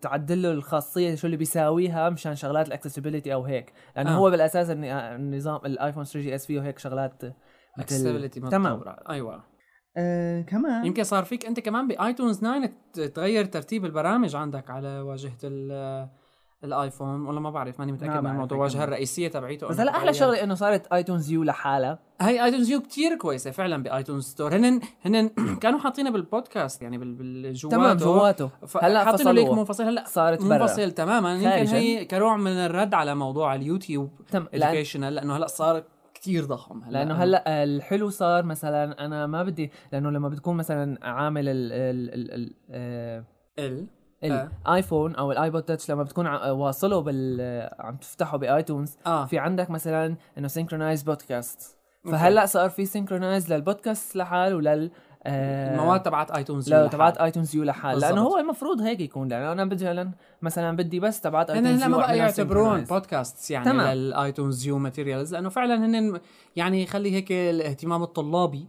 تعدل 0.01 0.41
له 0.41 0.51
الخاصية 0.51 1.15
شو 1.15 1.27
اللي 1.27 1.37
بيساويها 1.37 2.09
مشان 2.09 2.35
شغلات 2.35 2.67
ال 2.67 2.72
accessibility 2.72 3.33
أو 3.33 3.43
هيك 3.43 3.73
لأنه 3.95 4.09
آه. 4.09 4.13
آه. 4.13 4.17
هو 4.17 4.29
بالأساس 4.29 4.69
الن- 4.69 4.83
النظام 4.85 5.59
ال 5.65 5.71
iPhone 5.71 6.03
3 6.03 6.19
GS 6.19 6.45
فيه 6.45 6.61
هيك 6.61 6.79
شغلات 6.79 7.23
accessibility 7.79 8.39
تمام 8.39 8.83
أيوه 9.09 9.43
آه 9.97 10.41
كمان 10.41 10.85
يمكن 10.85 11.03
صار 11.03 11.23
فيك 11.23 11.45
أنت 11.45 11.59
كمان 11.59 11.87
ب 11.87 11.94
iTunes 11.94 12.37
9 12.39 12.69
ت- 12.93 12.99
تغير 12.99 13.45
ترتيب 13.45 13.85
البرامج 13.85 14.35
عندك 14.35 14.69
على 14.69 14.99
واجهة 14.99 15.37
ال- 15.43 16.09
ال 16.63 16.72
iPhone 16.72 17.25
ولا 17.25 17.39
ما 17.39 17.49
بعرف 17.49 17.79
ماني 17.79 17.91
متأكد 17.91 18.13
ما 18.13 18.21
من 18.21 18.29
الموضوع 18.29 18.57
الواجهه 18.57 18.83
الرئيسية 18.83 19.27
تبعيته 19.27 19.67
بس 19.67 19.79
هلا 19.79 19.91
أحلى. 19.97 20.13
شغلة 20.13 20.43
إنه 20.43 20.53
صارت 20.53 20.87
iTunes 20.93 21.31
U 21.31 21.43
لحالها. 21.43 21.99
هي 22.21 22.45
iTunes 22.45 22.69
U 22.69 22.81
كثير 22.81 23.15
كويسة 23.17 23.51
فعلا 23.51 23.83
ب 23.83 23.89
iTunes 23.89 24.23
Store. 24.25 24.55
هن 24.55 24.79
هن 25.05 25.29
كانوا 25.61 25.79
حاطينها 25.79 26.11
بالبودكاست 26.11 26.81
يعني 26.81 26.97
بال- 26.97 27.13
بالجواته 27.13 27.77
تمام 27.77 27.97
جواته 27.97 28.49
هلا 28.81 28.87
هلا 28.87 29.03
حاطينه 29.05 29.31
ليك 29.31 29.49
منفصل. 29.49 29.83
هلا 29.83 30.03
صارت 30.07 30.41
برا. 30.43 30.57
منفصل 30.57 30.91
تماما. 30.91 31.33
يمكن. 31.33 31.75
هي 31.75 32.05
كنوع 32.05 32.37
من 32.37 32.51
الرد 32.51 32.93
على 32.93 33.15
موضوع 33.15 33.55
ال 33.55 33.62
YouTube 33.62 34.09
educational 34.31 34.95
لأنه 34.95 35.37
هلا 35.37 35.47
صار 35.47 35.83
كثير 36.13 36.45
ضخم. 36.45 36.83
هلا 36.83 36.91
لأنه 36.91 37.13
هلا 37.13 37.63
الحلو 37.63 38.09
صار 38.09 38.43
مثلا 38.45 39.05
أنا 39.05 39.27
ما 39.27 39.43
بدي 39.43 39.71
لأنه 39.91 40.09
لما 40.11 40.29
بتكون 40.29 40.57
مثلا 40.57 40.97
عامل 41.07 41.49
ال 41.49 41.71
ال 41.73 42.13
ال 42.13 42.53
ال 42.73 43.23
ال. 43.59 43.87
ال 44.23 44.36
iPhone 44.36 45.15
أو 45.15 45.31
ال 45.31 45.38
iPod 45.38 45.63
touch 45.63 45.91
لما 45.91 46.03
بتكون 46.03 46.27
ع- 46.27 46.51
واصله 46.51 46.99
بال 47.01 47.69
عم 47.79 47.95
تفتحه 47.95 48.37
ب 48.37 48.46
iTunes 48.46 48.97
آه 49.05 49.25
في 49.25 49.39
عندك 49.39 49.69
مثلا 49.69 50.15
إنه 50.37 50.47
synchronize 50.47 51.03
podcast. 51.03 51.77
فهلأ 52.11 52.45
صار 52.45 52.69
في 52.69 52.85
synchronize 52.85 53.53
لل 53.53 53.67
podcast 53.67 54.15
لحال 54.15 54.53
ولل 54.53 54.91
آه، 55.23 55.73
المواد 55.75 56.01
تبعت 56.03 56.31
iTunes 56.31 56.69
لا 56.69 56.87
تبعت 56.87 57.17
iTunes 57.17 57.55
U 57.55 57.63
لحال. 57.63 57.99
لأنه 57.99 58.21
هو 58.21 58.37
المفروض 58.37 58.81
هيك 58.81 58.99
يكون 58.99 59.27
لأنه 59.27 59.51
أنا 59.51 59.65
بدي 59.65 60.09
مثلا 60.41 60.77
بدي 60.77 60.99
بس 60.99 61.21
تبعت 61.21 61.49
iTunes 61.49 61.83
U 61.83 61.89
ما 61.89 61.97
بقى 61.97 62.17
يعتبرون 62.17 62.85
synchronize. 62.85 62.89
podcast 62.89 63.51
يعني. 63.51 63.95
لل 63.95 64.13
iTunes 64.13 64.67
U 64.67 64.77
materials 64.77 65.33
لأنه 65.33 65.49
فعلا 65.49 65.85
هن 65.85 66.19
يعني 66.55 66.83
يخلي 66.83 67.11
هيك 67.11 67.31
الاهتمام 67.31 68.03
الطلابي 68.03 68.67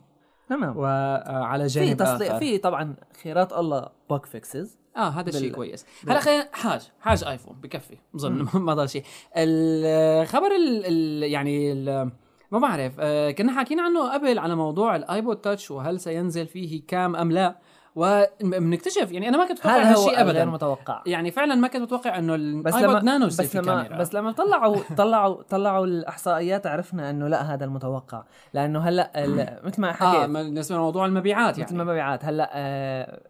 تمام. 0.57 0.77
وعلى 0.77 1.69
في 1.69 1.75
جانب 1.75 1.97
تصليح 1.97 2.31
آخر. 2.31 2.39
في 2.39 2.59
طبعا 2.59 2.95
خيرات 3.23 3.53
الله 3.53 3.89
bug 4.11 4.27
fixes. 4.27 4.79
آه 4.97 5.09
هذا 5.09 5.31
بال- 5.41 5.53
كويس. 5.53 5.87
بال- 6.05 6.13
هلا 6.13 6.21
خلينا 6.21 6.49
حاج 6.53 6.91
حاج 7.01 7.25
iPhone 7.25 7.57
بكفي. 7.63 7.97
بظن 8.15 8.49
ما 8.67 8.75
ضل 8.75 8.89
شيء. 8.89 9.03
الخبر 9.37 10.47
ال 10.57 10.83
ال 10.87 11.23
يعني 11.31 11.73
ال 11.73 12.11
ما 12.51 12.59
بعرف 12.59 12.93
آه 13.01 13.31
كنا 13.31 13.53
حاكيين 13.53 13.81
عنه 13.81 14.13
قبل 14.15 14.39
على 14.39 14.55
موضوع 14.57 14.97
ال 14.97 15.05
iPod 15.05 15.37
touch 15.37 15.71
وهل 15.71 16.01
سينزل 16.01 16.47
فيه 16.47 16.83
cam 16.89 17.17
أم 17.17 17.33
لا. 17.33 17.59
وبنكتشف 17.97 19.13
يعني 19.13 19.29
أنا 19.29 19.39
ما 19.39 19.47
كنت 19.47 19.59
أتوقع 19.61 19.77
هذا 19.77 19.85
هو 19.97 20.03
هالشيء 20.03 20.11
غير 20.17 20.21
ابدا. 20.21 20.45
متوقع. 20.45 21.03
يعني 21.07 21.31
فعلا 21.31 21.55
ما 21.55 21.69
كنت 21.69 21.83
متوقع 21.83 22.19
إنه 22.19 22.63
بس 22.63 22.75
ال 22.75 22.79
iPod 22.79 22.97
لما 22.97 23.03
نانو 23.13 23.27
بس 23.27 23.57
لما 23.57 23.89
بس 23.99 24.15
لما 24.15 24.33
طلعوا 24.33 24.77
طلعوا 24.99 25.43
طلعوا 25.43 25.87
الإحصائيات 25.87 26.67
عرفنا 26.67 27.11
إنه 27.11 27.29
لا 27.29 27.55
هذا 27.55 27.65
المتوقع. 27.65 28.23
لأنه 28.55 28.81
هلأ 28.81 29.11
مثل 29.67 29.81
ما 29.81 29.89
آه 29.89 29.93
حكيت. 29.93 30.31
بالنسبة 30.31 30.77
لموضوع 30.77 31.07
المبيعات 31.07 31.61
مثل 31.61 31.75
ما 31.75 31.79
يعني. 31.79 31.91
مبيعات. 31.91 32.25
هلأ 32.25 32.51
آه 32.53 33.21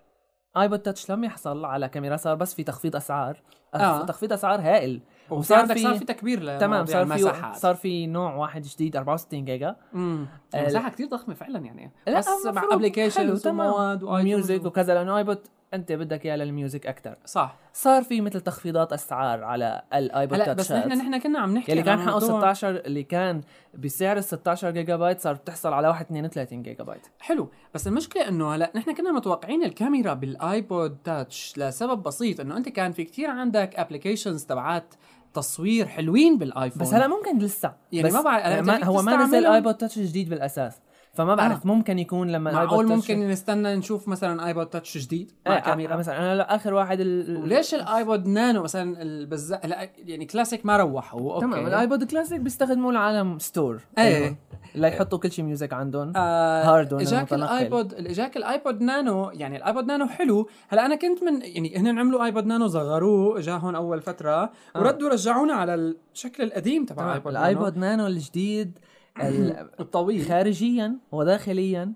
iPod 0.57 0.79
touch 0.79 1.11
لم 1.11 1.25
يحصل 1.25 1.65
على 1.65 1.89
كاميرا 1.89 2.17
صار 2.17 2.35
بس 2.35 2.55
في 2.55 2.65
تخفيض 2.65 2.97
أسعار. 2.97 3.43
آه. 3.75 3.79
آه. 3.79 4.05
تخفيض 4.07 4.33
أسعار 4.33 4.61
هائل. 4.61 5.01
وصار 5.31 5.59
عندك 5.59 5.75
في- 5.75 5.83
صار 5.83 5.95
في 5.99 6.05
تكبير 6.05 6.59
تمام 6.59 6.87
صار 6.87 7.07
في 7.07 7.59
صار 7.59 7.75
في 7.75 8.07
نوع 8.07 8.35
واحد 8.35 8.63
جديد 8.63 8.97
64 8.97 9.45
جيجا. 9.45 9.77
امم 9.95 10.27
مساحة 10.55 10.89
كثير 10.91 11.07
ضخمة 11.07 11.35
فعلا 11.35 11.59
يعني. 11.59 11.93
لا، 12.07 12.19
بس 12.19 12.29
مع 12.47 12.63
applications. 12.73 13.47
ومواد 13.47 14.05
music 14.05 14.65
و... 14.65 14.67
وكذا 14.67 14.95
لأنه 14.95 15.17
iPod 15.17 15.39
أنت 15.75 15.93
بدك 15.93 16.27
إياه 16.27 16.37
لل 16.37 16.51
music 16.51 16.87
أكثر 16.87 17.17
صح. 17.25 17.57
صار 17.73 18.03
في 18.03 18.21
مثل 18.21 18.41
تخفيضات 18.41 18.93
أسعار 18.93 19.45
على 19.45 19.83
ال 19.95 20.03
iPod 20.03 20.35
هلا 20.35 20.45
touch 20.45 20.65
بس 20.65 20.73
نحن 20.73 20.89
نحن 20.99 21.19
كنا 21.21 21.39
عم 21.39 21.55
نحكي 21.55 21.73
يلي 21.73 21.83
كان 21.83 22.01
حقه 22.01 22.11
موضوع- 22.13 22.39
16 22.39 22.69
اللي 22.77 23.03
كان 23.03 23.41
بسعر 23.79 24.17
ال 24.17 24.25
16 24.25 24.71
جيجا 24.71 24.97
بايت 24.97 25.21
صار 25.21 25.35
بتحصل 25.35 25.73
على 25.73 25.89
واحد 25.89 26.05
32 26.05 26.63
جيجا 26.63 26.85
بايت 26.85 27.07
حلو 27.21 27.49
بس 27.75 27.87
المشكلة 27.87 28.29
إنه 28.29 28.55
هلا 28.55 28.73
نحن 28.77 28.95
كنا 28.95 29.13
متوقعين 29.13 29.65
الكاميرا 29.65 30.15
بال 30.15 30.42
iPod 30.42 30.97
touch 31.05 31.55
لسبب 31.59 32.03
بسيط 32.03 32.41
إنه 32.41 32.57
أنت 32.57 32.69
كان 32.69 32.93
في 32.93 33.05
كتير 33.05 33.31
عندك 33.31 33.75
applications 33.77 34.45
تبعات 34.45 34.95
تصوير 35.35 35.87
حلوين 35.87 36.39
بال 36.39 36.50
iPhone 36.50 36.83
بس 36.83 36.95
هلا 36.95 37.09
ممكن 37.09 37.39
لسه 37.39 37.73
يعني 37.93 38.11
ما 38.11 38.21
بعرف- 38.21 38.45
أنت 38.45 38.69
ما 38.69 38.85
هو 38.85 39.03
ما 39.03 39.25
نزل؟ 39.25 39.47
iPod 39.47 39.75
touch 39.75 39.99
جديد 39.99 40.29
بالأساس 40.29 40.81
فما 41.15 41.35
بعرف 41.35 41.65
آه. 41.65 41.69
ممكن 41.69 41.99
يكون 41.99 42.33
لما 42.33 42.53
معقول 42.53 42.87
ممكن 42.87 43.29
نستنى 43.29 43.77
نشوف 43.77 44.09
مثلا 44.09 44.47
iPod 44.47 44.67
touch 44.67 44.99
جديد 44.99 45.33
مع 45.47 45.53
مع 45.53 45.59
كاميرا 45.59 45.97
مثلا 45.97 46.19
أنا 46.19 46.35
لا 46.35 46.55
آخر 46.55 46.75
واحد 46.75 47.01
ال... 47.01 47.37
وليش 47.37 47.75
ال 47.75 47.85
iPod 47.85 48.27
nano 48.27 48.63
مثلا 48.63 49.03
البز... 49.03 49.53
لا 49.53 49.91
يعني 49.99 50.25
كلاسيك 50.25 50.67
ما 50.67 50.77
روحوا 50.77 51.35
okay 51.35 51.47
تمام 51.47 51.67
ال 51.67 51.74
iPod 51.74 52.05
classic 52.05 52.41
بيستخدموه 52.41 52.91
العالم 52.91 53.39
store 53.39 53.81
إيه. 53.99 54.37
اللي 54.75 54.89
يحطوا 54.89 55.19
كل 55.19 55.33
شيء 55.33 55.45
music 55.45 55.73
عندهم. 55.73 56.13
آه 56.17 56.63
hard 56.65 56.95
إجاك. 56.95 57.33
ال 57.33 57.45
iPod 57.45 57.95
إجاك 57.95 58.37
ال 58.37 58.46
iPod 58.46 58.83
nano 58.83 59.31
يعني 59.31 59.57
ال 59.57 59.63
iPod 59.63 59.87
nano 59.87 60.07
حلو. 60.07 60.49
هلا 60.69 60.87
أنا 60.87 60.95
كنت 60.97 61.23
من 61.23 61.41
يعني 61.43 61.77
هن 61.77 61.99
عملوا 61.99 62.25
iPod 62.25 62.47
nano 62.47 62.69
صغروه 62.69 63.39
اجاهم 63.39 63.75
أول 63.77 64.01
فترة. 64.03 64.53
وردوا 64.77 65.09
رجعونا 65.09 65.53
على 65.55 65.75
الشكل 65.75 66.43
القديم 66.43 66.85
تبع. 66.85 67.03
ال 67.05 67.10
iPod 67.10 67.33
nano 67.33 67.39
ال 67.45 67.51
iPod 67.51 67.77
nano 67.79 68.07
الجديد 68.07 68.79
ال- 69.23 69.69
الطويل. 69.81 70.25
خارجيا 70.25 70.97
وداخليا 71.13 71.93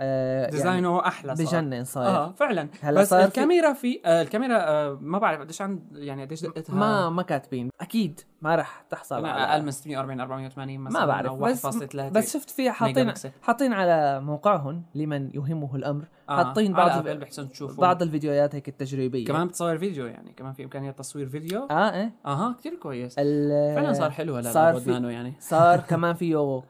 آه 0.00 0.40
يعني 0.40 0.50
design 0.50 0.98
ه 0.98 1.06
أحلى 1.06 1.36
صار 1.36 1.46
بجنن 1.46 1.84
صاير. 1.84 2.08
آه 2.08 2.32
فعلا. 2.32 2.68
هلا 2.82 3.00
بس 3.00 3.08
صار 3.10 3.24
الكاميرا 3.24 3.72
في 3.72 4.00
آه 4.04 4.22
الكاميرا 4.22 4.56
آه 4.58 4.98
ما 5.00 5.18
بعرف 5.18 5.40
قديش 5.40 5.62
عند 5.62 5.82
يعني 5.92 6.24
قديش 6.24 6.42
دقتها. 6.42 6.74
ما 6.74 7.10
ما 7.10 7.22
كاتبين. 7.22 7.70
أكيد 7.80 8.20
ما 8.42 8.56
رح 8.56 8.84
تحصل 8.90 9.26
على 9.26 9.44
أقل 9.44 9.62
من 9.62 9.70
640 9.70 10.20
480 10.20 10.80
مثلا 10.80 11.00
ما 11.00 11.06
بعرف 11.06 11.32
بس 11.34 11.66
1.3 11.66 11.96
بس 11.96 12.32
شفت 12.36 12.50
في 12.50 12.62
mega 12.62 12.72
حاطين. 12.72 13.12
حاطين 13.42 13.72
على 13.72 14.20
موقعهم 14.20 14.82
لمن 14.94 15.30
يهمه 15.34 15.76
الأمر. 15.76 16.04
آه، 16.28 16.36
حاطين 16.44 16.74
على 16.76 16.90
بعض 16.90 16.98
Apple 17.08 17.18
بحسن 17.18 17.50
تشوفوا 17.50 17.82
بعض 17.82 18.02
الفيديوهات 18.02 18.54
هيك 18.54 18.68
التجريبية. 18.68 19.24
كمان 19.26 19.46
بتصور 19.46 19.78
فيديو 19.78 20.06
يعني 20.06 20.32
كمان 20.32 20.52
في 20.52 20.64
إمكانية 20.64 20.90
تصوير 20.90 21.28
فيديو. 21.28 21.66
آه 21.70 21.94
إيه. 21.94 22.12
أها 22.26 22.56
كثير 22.58 22.74
كويس. 22.74 23.14
ال- 23.18 23.74
فعلا 23.74 23.92
صار 23.92 24.10
حلو 24.10 24.36
هلا 24.36 24.52
صار 24.52 24.74
في 24.80 24.92
يعني. 24.92 25.34
صار 25.40 25.80
كمان 25.90 26.14
فيه 26.14 26.62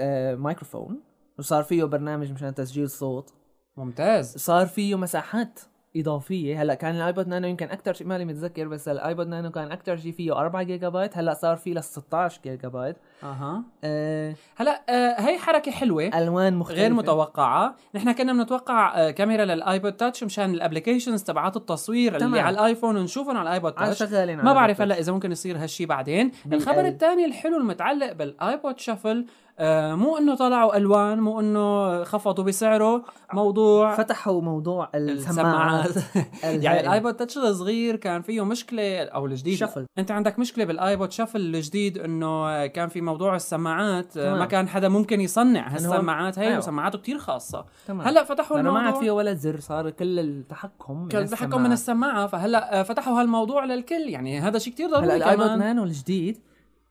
آه، 0.00 0.34
مايكروفون. 0.34 1.00
وصار 1.38 1.62
فيه 1.62 1.84
برنامج 1.84 2.32
مشان 2.32 2.54
تسجيل 2.54 2.90
صوت. 2.90 3.30
ممتاز. 3.76 4.36
صار 4.36 4.66
فيه 4.66 4.94
مساحات 4.98 5.60
إضافية. 5.96 6.62
هلأ 6.62 6.74
كان 6.74 6.94
ال 6.96 7.02
iPod 7.02 7.28
nano 7.28 7.48
يمكن 7.48 7.66
أكثر 7.70 7.92
شيء 7.92 8.06
مالي 8.06 8.24
متذكر 8.24 8.68
بس 8.68 8.88
ال 8.88 8.96
iPod 8.96 9.26
nano 9.28 9.50
كان 9.50 9.72
أكثر 9.72 9.96
شيء 9.96 10.12
فيه 10.12 10.38
4 10.38 10.62
جيجا 10.62 10.88
بايت 10.88 11.18
هلأ 11.18 11.34
صار 11.34 11.56
فيه 11.56 11.74
لل 11.74 11.84
16 11.84 12.40
جيجا 12.44 12.68
بايت 12.68 12.96
أها. 13.22 13.62
آه 13.84 14.34
هلأ 14.56 14.82
آه 14.88 15.20
هي 15.20 15.38
حركة 15.38 15.70
حلوة. 15.72 16.02
ألوان 16.04 16.56
مختلفة. 16.56 16.80
غير 16.82 16.92
متوقعة، 16.92 17.76
نحن 17.94 18.12
كنا 18.12 18.32
بنتوقع 18.32 18.94
آه، 18.96 19.10
كاميرا 19.10 19.44
لل 19.44 19.60
iPod 19.60 19.92
Touch 19.92 20.24
مشان 20.24 20.50
ال 20.54 20.59
applications 20.59 21.22
تبعات 21.22 21.56
التصوير 21.56 22.16
اللي 22.16 22.26
تمام. 22.26 22.44
على 22.44 22.54
ال 22.54 22.60
iPhone 22.60 22.96
ونشوفهم 22.96 23.36
على 23.36 23.48
ال 23.48 23.53
iPod 23.53 23.72
على 23.76 23.86
Touch 23.94 23.98
شغالين 24.10 24.36
ما 24.36 24.42
على 24.42 24.54
بعرف. 24.54 24.80
هلأ 24.80 24.98
إذا 24.98 25.12
ممكن 25.12 25.32
يصير 25.32 25.56
هالشي 25.58 25.86
بعدين. 25.86 26.30
الخبر 26.52 26.80
ال- 26.80 26.86
الثاني 26.86 27.24
الحلو 27.24 27.56
المتعلق 27.56 28.12
بال 28.12 28.34
iPod 28.34 28.78
Shuffle 28.78 29.26
مو 29.60 30.16
إنه 30.18 30.34
طلعوا 30.34 30.76
ألوان 30.76 31.20
مو 31.20 31.40
إنه 31.40 32.04
خفضوا 32.04 32.44
بسعره 32.44 33.04
موضوع 33.32 33.94
فتحوا 33.94 34.42
موضوع 34.42 34.90
السماعات 34.94 35.90
يعني. 36.42 36.80
ال 36.80 36.87
iPod 36.87 37.14
Touch 37.14 37.38
الصغير 37.38 37.96
كان 37.96 38.22
فيه 38.22 38.44
مشكلة 38.44 39.04
أو 39.04 39.26
الجديد 39.26 39.58
Shuffle. 39.58 39.86
أنت 39.98 40.10
عندك 40.10 40.38
مشكلة 40.38 40.64
بال 40.64 40.80
iPod 40.80 41.12
Shuffle 41.12 41.40
الجديد 41.40 41.98
إنه 41.98 42.66
كان 42.66 42.88
في 42.88 43.00
موضوع 43.00 43.36
السماعات 43.36 44.12
تمام. 44.12 44.38
ما 44.38 44.46
كان 44.46 44.68
حدا 44.68 44.88
ممكن 44.88 45.20
يصنع 45.20 45.68
هالسماعات 45.68 46.38
هي 46.38 46.46
أيوة. 46.46 46.58
وسماعاته 46.58 46.98
كتير 46.98 47.18
خاصة 47.18 47.64
تمام. 47.86 48.06
هلأ 48.06 48.24
فتحوا 48.24 48.56
لأنه 48.56 48.70
ما 48.70 48.78
الموضوع 48.78 48.94
عاد 48.94 49.04
فيه 49.04 49.10
ولا 49.10 49.34
زر 49.34 49.60
صار 49.60 49.90
كل 49.90 50.18
التحكم 50.18 51.08
كان 51.08 51.22
التحكم. 51.22 51.62
من 51.62 51.72
السماعة 51.72 52.26
فهلأ 52.26 52.80
آه، 52.80 52.82
فتحوا 52.82 53.20
هالموضوع 53.20 53.64
للكل 53.64 54.08
يعني 54.08 54.40
هذا 54.40 54.58
شيء 54.58 54.72
كتير 54.72 54.88
هلأ 54.88 54.98
ضروري 54.98 55.16
ال 55.16 55.22
iPod 55.22 55.46
كمان 55.46 55.58
نانو 55.58 55.84
الجديد 55.84 56.38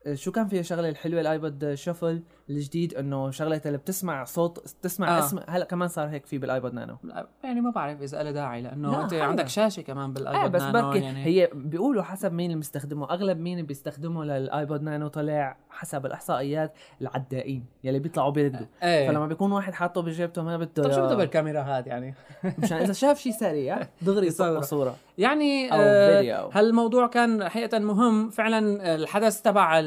آه، 0.06 0.14
شو 0.14 0.32
كان 0.32 0.48
فيها 0.48 0.62
شغلة 0.62 0.90
الحلوة 0.90 1.22
ال 1.22 1.32
iPod 1.32 1.74
Shuffle 1.74 2.22
الجديد 2.50 2.94
إنه 2.94 3.32
شغلة 3.32 3.62
اللي 3.66 3.78
بتسمع 3.78 4.24
صوت 4.24 4.60
تسمع 4.82 5.08
آه. 5.08 5.22
آه. 5.22 5.26
اسم 5.26 5.40
هلا 5.48 5.66
كمان 5.66 5.88
صار 5.88 6.08
هيك 6.08 6.26
في 6.26 6.38
بال 6.38 6.50
iPod 6.50 6.74
Nano 6.74 6.98
يعني 7.44 7.62
ما 7.62 7.70
بعرف 7.70 8.02
إذا 8.02 8.24
له 8.24 8.32
داعي 8.32 8.62
لأنه 8.62 8.92
لا، 8.92 9.04
أنت 9.04 9.14
حلو. 9.14 9.24
عندك 9.24 9.48
شاشة 9.48 9.82
كمان 9.82 10.14
بال 10.14 10.26
iPod 10.26 10.52
بس 10.52 10.62
نانو 10.62 10.88
بركي 10.88 11.04
يعني 11.04 11.26
هي 11.26 11.50
بيقولوا 11.54 12.04
حسب 12.04 12.34
مين 12.34 12.46
اللي 12.46 12.60
بيستخدمه 12.60 13.10
أغلب 13.10 13.40
مين 13.40 13.54
اللي 13.54 13.68
بيستخدمه 13.68 14.26
لل 14.26 14.45
iPod 14.45 14.82
Nano 14.82 15.08
طلع 15.08 15.58
حسب 15.70 16.06
الإحصائيات 16.06 16.74
العدائين 17.02 17.66
يلي 17.84 18.00
بيطلعوا 18.00 18.32
بيردوا 18.32 18.66
إيه 18.84 19.08
فلما 19.08 19.28
بيكون 19.28 19.52
واحد 19.52 19.74
حاطه 19.74 20.02
بجيبته 20.02 20.44
ما 20.44 20.58
بده 20.58 20.84
طب 20.84 20.92
شو 20.92 21.06
بده 21.06 21.16
بالكاميرا 21.16 21.62
هاد 21.62 21.88
يعني 21.88 22.16
مشان 22.60 22.78
إذا 22.78 22.94
شاف 22.94 23.20
شيء 23.20 23.32
سريع 23.32 23.80
دغري 24.02 24.28
يصور. 24.28 24.48
يصور 24.48 24.62
صورة 24.62 24.96
يعني 25.18 25.74
أو 25.74 25.80
آه. 25.80 26.50
هالموضوع 26.54 27.08
كان 27.08 27.50
حقيقة 27.50 27.80
مهم 27.80 28.30
فعلا 28.30 28.96
الحدث 28.96 29.42
تبع 29.42 29.80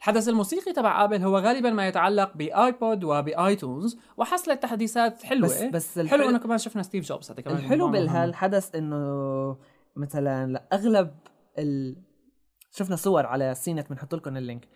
الحدث 0.00 0.28
الموسيقي 0.28 0.72
تبع 0.72 1.04
آبل 1.04 1.22
هو 1.22 1.38
غالبا 1.38 1.70
ما 1.70 1.88
يتعلق 1.88 2.36
ب 2.36 2.50
iPod 2.50 3.04
وب 3.04 3.27
iTunes 3.27 3.98
وحصلت 4.16 4.62
تحديثات 4.62 5.22
حلوة 5.22 5.48
بس 5.48 5.62
بس 5.62 5.94
حلو 5.94 6.04
الحلو 6.04 6.28
إنه 6.28 6.38
كمان 6.38 6.58
شفنا 6.58 6.82
ستيف 6.82 7.04
جوبز 7.04 7.30
هذا 7.30 7.40
كمان 7.40 7.56
الحلو. 7.56 7.90
بهالحدث 7.90 8.74
إنه 8.74 9.56
مثلا 9.96 10.46
لاغلب 10.46 11.14
ال... 11.58 11.96
شفنا 12.70 12.96
صور 12.96 13.26
على 13.26 13.54
CNET 13.54 13.90
بنحط 13.90 14.14
لكم 14.14 14.36
ال 14.36 14.42
link 14.42 14.68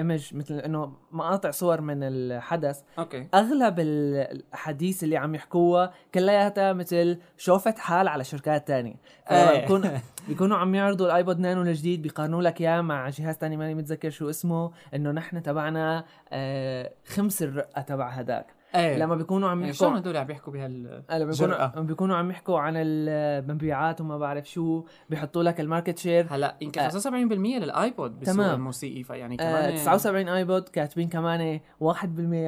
image 0.00 0.34
مثل 0.34 0.54
إنه 0.58 0.92
مقاطع 1.12 1.50
صور 1.50 1.80
من 1.80 2.02
الحدث. 2.02 2.80
أوكي. 2.98 3.26
أغلب 3.34 3.80
ال- 3.80 4.16
الاحاديث 4.16 5.04
اللي 5.04 5.16
عم 5.16 5.34
يحكوها 5.34 5.92
كلياتها 6.14 6.72
مثل 6.72 7.18
شوفت 7.36 7.78
حال 7.78 8.08
على 8.08 8.24
شركات 8.24 8.68
تانية. 8.68 8.94
إيه. 9.30 9.60
بيكون 9.60 9.90
بيكونوا 10.28 10.56
عم 10.56 10.74
يعرضوا 10.74 11.06
ال 11.06 11.12
iPod 11.12 11.38
Nano 11.38 11.62
الجديد 11.62 12.02
بيقارنوا 12.02 12.42
لك 12.42 12.60
إياه 12.60 12.80
مع 12.80 13.08
جهاز 13.08 13.36
تاني 13.38 13.56
ماني 13.56 13.74
متذكر 13.74 14.10
شو 14.10 14.30
اسمه 14.30 14.70
إنه 14.94 15.10
نحن 15.10 15.42
تبعنا 15.42 16.04
آه 16.32 16.92
خمس 17.06 17.42
الرقة 17.42 17.82
تبع 17.82 18.08
هداك. 18.08 18.46
إيه 18.74 18.96
لما 18.98 19.14
بيكونوا 19.14 19.48
عم 19.48 19.60
يعني 19.60 19.70
يحكوا 19.70 19.86
شلون 19.86 19.96
هدول 19.98 20.16
عم 20.16 20.26
بيحكوا 20.26 20.52
بهال 20.52 21.02
هلا 21.10 21.24
بيكونوا 21.24 21.54
جرأة. 21.56 21.80
بيكونوا 21.80 22.16
عم 22.16 22.30
يحكوا 22.30 22.58
عن 22.60 22.72
المبيعات 22.76 24.00
وما 24.00 24.18
بعرف 24.18 24.50
شو 24.50 24.84
بيحطوا 25.10 25.42
لك 25.42 25.60
الماركت 25.60 25.98
شير 25.98 26.26
هلا 26.30 26.56
يمكن 26.60 26.80
آه. 26.80 26.88
75% 26.88 27.10
للآيبود 27.10 28.18
بالسوق 28.18 28.34
تمام. 28.34 28.54
الموسيقي 28.54 29.02
فيعني 29.02 29.36
آه 29.40 29.60
كمان 29.70 29.74
79 29.74 30.28
آيبود 30.28 30.68
كاتبين 30.68 31.08
كمان 31.08 31.60
1% 31.84 31.94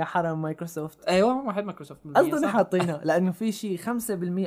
حرم 0.00 0.42
مايكروسوفت 0.42 1.04
أيوه 1.08 1.46
واحد 1.46 1.64
مايكروسوفت 1.64 2.00
قصدي؟ 2.16 2.46
حاطينها 2.46 3.00
لأنه 3.04 3.30
في 3.32 3.52
شيء 3.52 3.78
5% 3.78 3.82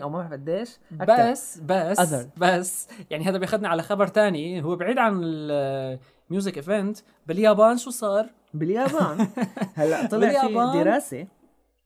أو 0.01 0.09
ما 0.09 0.17
بعرف 0.17 0.31
قديش. 0.31 0.77
بس 0.91 1.59
بس 1.65 1.99
Other. 1.99 2.25
بس 2.37 2.87
يعني 3.09 3.25
هذا 3.25 3.37
بياخذنا 3.37 3.67
على 3.69 3.83
خبر 3.83 4.07
تاني 4.07 4.63
هو 4.63 4.75
بعيد 4.75 4.97
عن 4.97 5.21
الميوزك 5.23 6.57
ايفنت 6.57 6.97
باليابان 7.27 7.77
شو 7.77 7.89
صار؟ 7.89 8.25
باليابان 8.53 9.27
هلا 9.75 10.07
طلع 10.07 10.47
في؟ 10.47 10.53
دراسة 10.53 11.27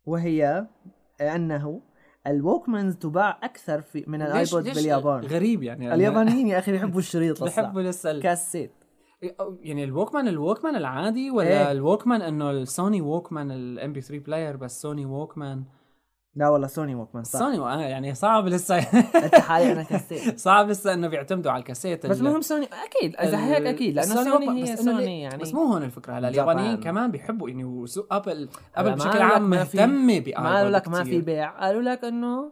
وهي 0.06 0.68
أنه 1.22 1.82
ال 2.28 2.36
Walkmans 2.36 2.96
تباع 2.96 3.40
أكثر 3.44 3.82
في 3.82 4.04
من 4.08 4.22
ال 4.22 4.31
iPod 4.31 4.68
ليش 4.68 4.76
باليابان. 4.76 5.26
غريب 5.26 5.64
يعني. 5.64 5.94
اليابانيين 5.94 6.48
يا 6.48 6.60
أخي 6.60 6.72
بيحبوا 6.72 7.00
الشريط 7.00 7.42
لسه 7.44 7.62
بحبوا 7.62 7.82
لسه 7.82 8.20
كاسيت. 8.20 8.72
يعني 9.62 9.84
ال 9.84 9.89
Walkman 9.89 10.28
ال 10.28 10.34
Walkman 10.34 10.76
العادي 10.76 11.32
ولا 11.32 11.48
إيه. 11.48 11.72
ال 11.72 11.78
Walkman 11.78 12.22
إنه 12.22 12.52
السوني 12.52 13.02
Walkman 13.02 13.52
ال 13.52 13.62
MP3 13.62 13.94
player 13.94 14.58
بس 14.58 14.82
سوني 14.82 15.06
Walkman؟ 15.06 15.64
لا 16.36 16.50
والله 16.50 16.68
سوني 16.68 16.96
Walkman 16.96 17.24
صح. 17.24 17.40
سوني 17.40 17.58
آه 17.60 17.82
يعني 17.82 18.14
صعب 18.16 18.48
لسه. 18.48 18.78
أنت 19.24 19.36
حالي 19.36 19.72
أنا 19.72 19.84
كاسيت 19.84 20.40
صعب 20.46 20.70
لسه 20.70 20.94
إنه 20.94 21.08
بيعتمدوا 21.08 21.52
على 21.52 21.60
الكاسيت 21.60 22.06
بس 22.06 22.20
المهم 22.20 22.42
سوني 22.42 22.66
أكيد 22.86 23.16
إذا 23.16 23.46
هيك 23.46 23.62
أكيد 23.66 23.96
لأنه 23.96 24.16
سوني 24.16 24.32
Walkman- 24.32 24.50
هي 24.68 24.78
سوني. 24.78 25.22
يعني. 25.22 25.38
بس 25.42 25.54
مو 25.54 25.64
هون 25.64 25.84
الفكرة 25.84 26.14
هلا. 26.14 26.28
اليابانيين 26.28 26.78
كمان 26.78 27.12
بيحبوا 27.12 27.50
إنه 27.50 27.86
سوق 27.86 28.14
أبل 28.14 28.50
أبل 28.76 28.92
بشكل 28.96 29.22
عام 29.22 29.50
مهتمة 29.50 30.20
ب 30.20 30.25
iPod 30.25 30.44
ما 30.44 30.56
قالوا 30.56 30.70
لك 30.72 30.88
ما 30.88 31.04
في. 31.04 31.22
بيع 31.22 31.50
قالوا 31.50 31.82
لك 31.82 32.04
إنه 32.04 32.52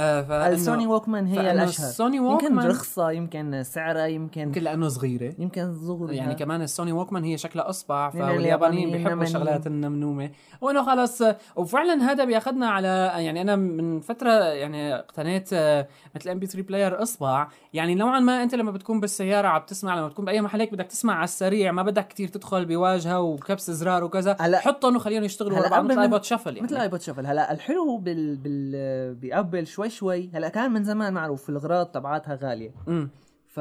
آه 0.00 0.48
السوني 0.48 0.86
Walkman 0.86 1.26
هي 1.26 1.40
الأشهر. 1.52 1.86
السوني 1.88 2.16
يمكن 2.16 2.28
Walkman 2.32 2.66
رخصة 2.66 3.10
يمكن 3.10 3.62
سعرها 3.62 4.06
يمكن 4.06 4.40
يمكن 4.40 4.62
لأنه 4.62 4.88
صغيرة. 4.88 5.34
يمكن 5.38 5.74
صغر 5.86 6.12
يعني 6.12 6.34
كمان 6.34 6.62
السوني 6.62 6.92
Walkman 6.92 7.24
هي 7.24 7.38
شكلها 7.38 7.68
أصبع 7.68 8.10
فاليابانيين 8.10 8.40
اليابانيين 8.40 8.90
بيحبوا. 9.04 9.22
الشغلات 9.22 9.66
النمنومة. 9.66 10.30
وإنه 10.60 10.86
خلص 10.86 11.22
وفعلا 11.56 12.10
هذا 12.12 12.24
بياخذنا 12.24 12.68
على 12.70 12.88
يعني 13.16 13.40
أنا 13.42 13.56
من 13.56 14.00
فترة 14.00 14.30
يعني 14.32 14.94
اقتنيت 14.94 15.48
آه، 15.52 15.88
مثل 16.14 16.30
MP3 16.30 16.46
player 16.46 17.02
أصبع. 17.02 17.48
يعني 17.72 17.94
نوعا 17.94 18.20
ما 18.20 18.42
أنت 18.42 18.54
لما 18.54 18.70
بتكون 18.70 19.00
بالسيارة 19.00 19.48
عم 19.48 19.62
تسمع 19.66 19.94
لما 19.98 20.08
تكون 20.08 20.24
بأي 20.24 20.40
محل 20.40 20.60
هيك 20.60 20.72
بدك 20.72 20.86
تسمع 20.86 21.14
على 21.14 21.24
السريع 21.24 21.72
ما 21.72 21.82
بدك 21.82 22.08
كتير 22.08 22.28
تدخل 22.28 22.64
بواجهة 22.66 23.20
وكبس 23.20 23.70
زرار 23.70 24.04
وكذا. 24.04 24.36
هلا- 24.40 24.58
حطهم 24.60 24.96
وخليهم 24.96 25.24
يشتغلوا 25.24 25.58
ورا 25.58 25.68
بعض 25.68 25.84
مثل 25.84 26.00
iPod 26.00 26.24
Shuffle 26.24 26.54
يعني. 26.56 26.66
مثل 26.66 26.76
iPod 26.76 27.00
Shuffle 27.00 27.26
هلا 27.26 27.52
الحلو 27.52 27.96
بال 27.98 28.36
بال 28.36 29.14
بأبل 29.14 29.66
شوي 29.66 29.89
شوي. 29.90 30.30
هلا 30.34 30.48
كان 30.48 30.72
من 30.72 30.84
زمان 30.84 31.12
معروف 31.12 31.48
الاغراض 31.50 31.86
تبعاتها 31.86 32.34
غالية. 32.34 32.74
امم 32.88 33.10
ف 33.48 33.56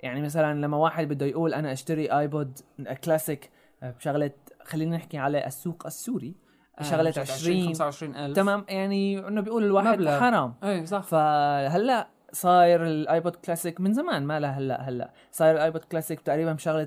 يعني 0.00 0.22
مثلا 0.22 0.60
لما 0.60 0.76
واحد 0.76 1.08
بده 1.08 1.26
يقول 1.26 1.54
أنا 1.54 1.72
أشتري 1.72 2.12
iPod 2.18 2.58
Classic 3.04 3.50
بشغلة 3.82 4.30
خلينا 4.64 4.96
نحكي 4.96 5.18
على 5.18 5.46
السوق 5.46 5.86
السوري 5.86 6.34
شغلة 6.82 7.14
20 7.18 7.66
25 7.66 8.16
ألف. 8.16 8.36
تمام 8.36 8.64
يعني 8.68 9.28
إنه 9.28 9.40
بيقول 9.40 9.64
الواحد 9.64 9.86
مبلغ. 9.98 10.20
حرام. 10.20 10.54
إيه 10.64 10.84
صح. 10.84 11.02
فهلأ 11.02 12.08
صاير 12.32 12.86
ال 12.86 12.96
iPod 12.96 13.36
Classic 13.36 13.80
من 13.80 13.92
زمان 13.92 14.26
ما 14.26 14.40
لا 14.40 14.50
هلأ 14.50 14.80
هلأ. 14.80 15.12
صاير 15.30 15.54
ال 15.54 15.60
iPod 15.60 15.84
Classic 15.84 16.20
تقريبا 16.20 16.52
بشغلة 16.52 16.86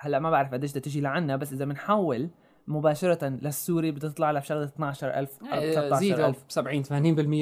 هلأ 0.00 0.18
ما 0.18 0.30
بعرف 0.30 0.52
قديش 0.52 0.70
بدها 0.70 0.82
تجي 0.82 1.00
لعنا 1.00 1.36
بس 1.36 1.52
إذا 1.52 1.64
بنحول 1.64 2.30
مباشرة 2.70 3.28
للسوري 3.28 3.90
بتطلع 3.90 4.30
لها 4.30 4.40
بشغلة 4.40 4.64
12000 4.64 5.30
أو 5.42 5.58
إيه، 5.58 5.72
13000 5.74 5.98
زيدوا 6.00 6.28
ب 6.28 6.34
70 6.48 6.84
80% 6.84 6.88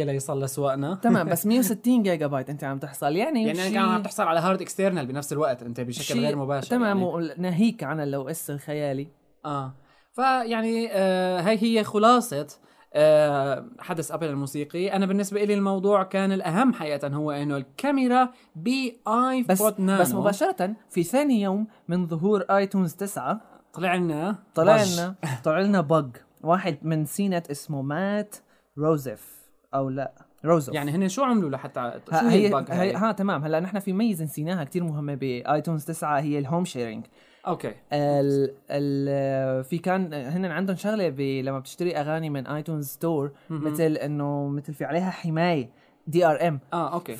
ليصل 0.06 0.44
لسواقنا 0.44 0.94
تمام 0.94 1.28
بس 1.28 1.46
160 1.46 2.02
جيجا 2.02 2.26
بايت 2.26 2.50
انت 2.50 2.64
عم 2.64 2.78
تحصل. 2.78 3.16
يعني 3.16 3.46
يعني 3.46 3.70
شي- 3.70 3.78
عم 3.78 4.02
تحصل 4.02 4.22
على 4.22 4.40
hard 4.40 4.60
external 4.60 5.06
بنفس 5.06 5.32
الوقت 5.32 5.62
انت 5.62 5.80
بشكل 5.80 6.04
شي- 6.04 6.20
غير 6.20 6.36
مباشر 6.36 6.70
تمام 6.70 6.98
يعني. 6.98 7.10
وناهيك 7.38 7.84
عن 7.84 8.00
ال 8.00 8.28
OS 8.28 8.50
الخيالي. 8.50 9.08
آه. 9.44 9.72
فيعني 10.12 10.88
آه 10.92 11.40
هاي 11.40 11.58
هي 11.62 11.84
خلاصة 11.84 12.46
آه 12.94 13.64
حدث 13.78 14.12
أبل 14.12 14.26
الموسيقي. 14.26 14.92
أنا 14.92 15.06
بالنسبة 15.06 15.44
لي 15.44 15.54
الموضوع 15.54 16.02
كان 16.02 16.32
الأهم 16.32 16.72
حقيقة 16.72 17.08
هو 17.08 17.30
إنه 17.30 17.56
الكاميرا 17.56 18.28
ب 18.56 18.74
iPod 18.74 19.46
بس 19.48 19.80
نانو. 19.80 20.00
بس 20.02 20.14
مباشرة 20.14 20.74
في 20.90 21.02
ثاني 21.02 21.40
يوم 21.42 21.66
من 21.88 22.06
ظهور 22.06 22.40
iTunes 22.50 22.94
9 22.94 23.40
طلع 23.72 23.94
لنا 23.94 24.36
طلع. 24.54 24.82
لنا. 24.82 25.14
طلع 25.44 25.60
لنا 25.60 25.80
bug 25.80 26.06
واحد 26.42 26.78
من 26.82 27.04
CNET 27.04 27.50
اسمه 27.50 27.82
Matt 27.82 28.36
Rosoff 28.78 29.38
أو 29.74 29.88
لا 29.90 30.12
Rosoff 30.44 30.74
يعني 30.74 30.90
هن 30.90 31.08
شو 31.08 31.22
عملوا 31.24 31.50
لحتى 31.50 32.00
شو 32.10 32.16
ها 32.16 32.32
هي 32.32 32.64
هي؟ 32.68 32.94
ها 32.94 33.12
تمام. 33.12 33.44
هلا 33.44 33.60
نحن 33.60 33.78
في 33.78 33.92
ميزة 33.92 34.24
نسيناها 34.24 34.64
كتير 34.64 34.84
مهمة 34.84 35.14
ب 35.14 35.24
iTunes 35.24 35.84
9 35.84 36.20
هي 36.20 36.38
ال 36.38 36.43
home 36.43 36.64
sharing 36.64 37.06
أوكي. 37.46 37.74
ال 37.92 38.54
ال 38.70 39.64
في 39.64 39.78
كان 39.78 40.14
هن 40.14 40.44
عندهم 40.44 40.76
شغلة 40.76 41.08
لما 41.40 41.58
بتشتري 41.58 41.96
أغاني 41.96 42.30
من 42.30 42.46
iTunes 42.46 42.86
Store 42.88 43.30
مثل 43.50 43.92
إنه 43.92 44.48
مثل 44.48 44.74
في 44.74 44.84
عليها 44.84 45.10
حماية 45.10 45.70
DRM 46.06 46.60
آه 46.72 46.94
أوكي. 46.94 47.16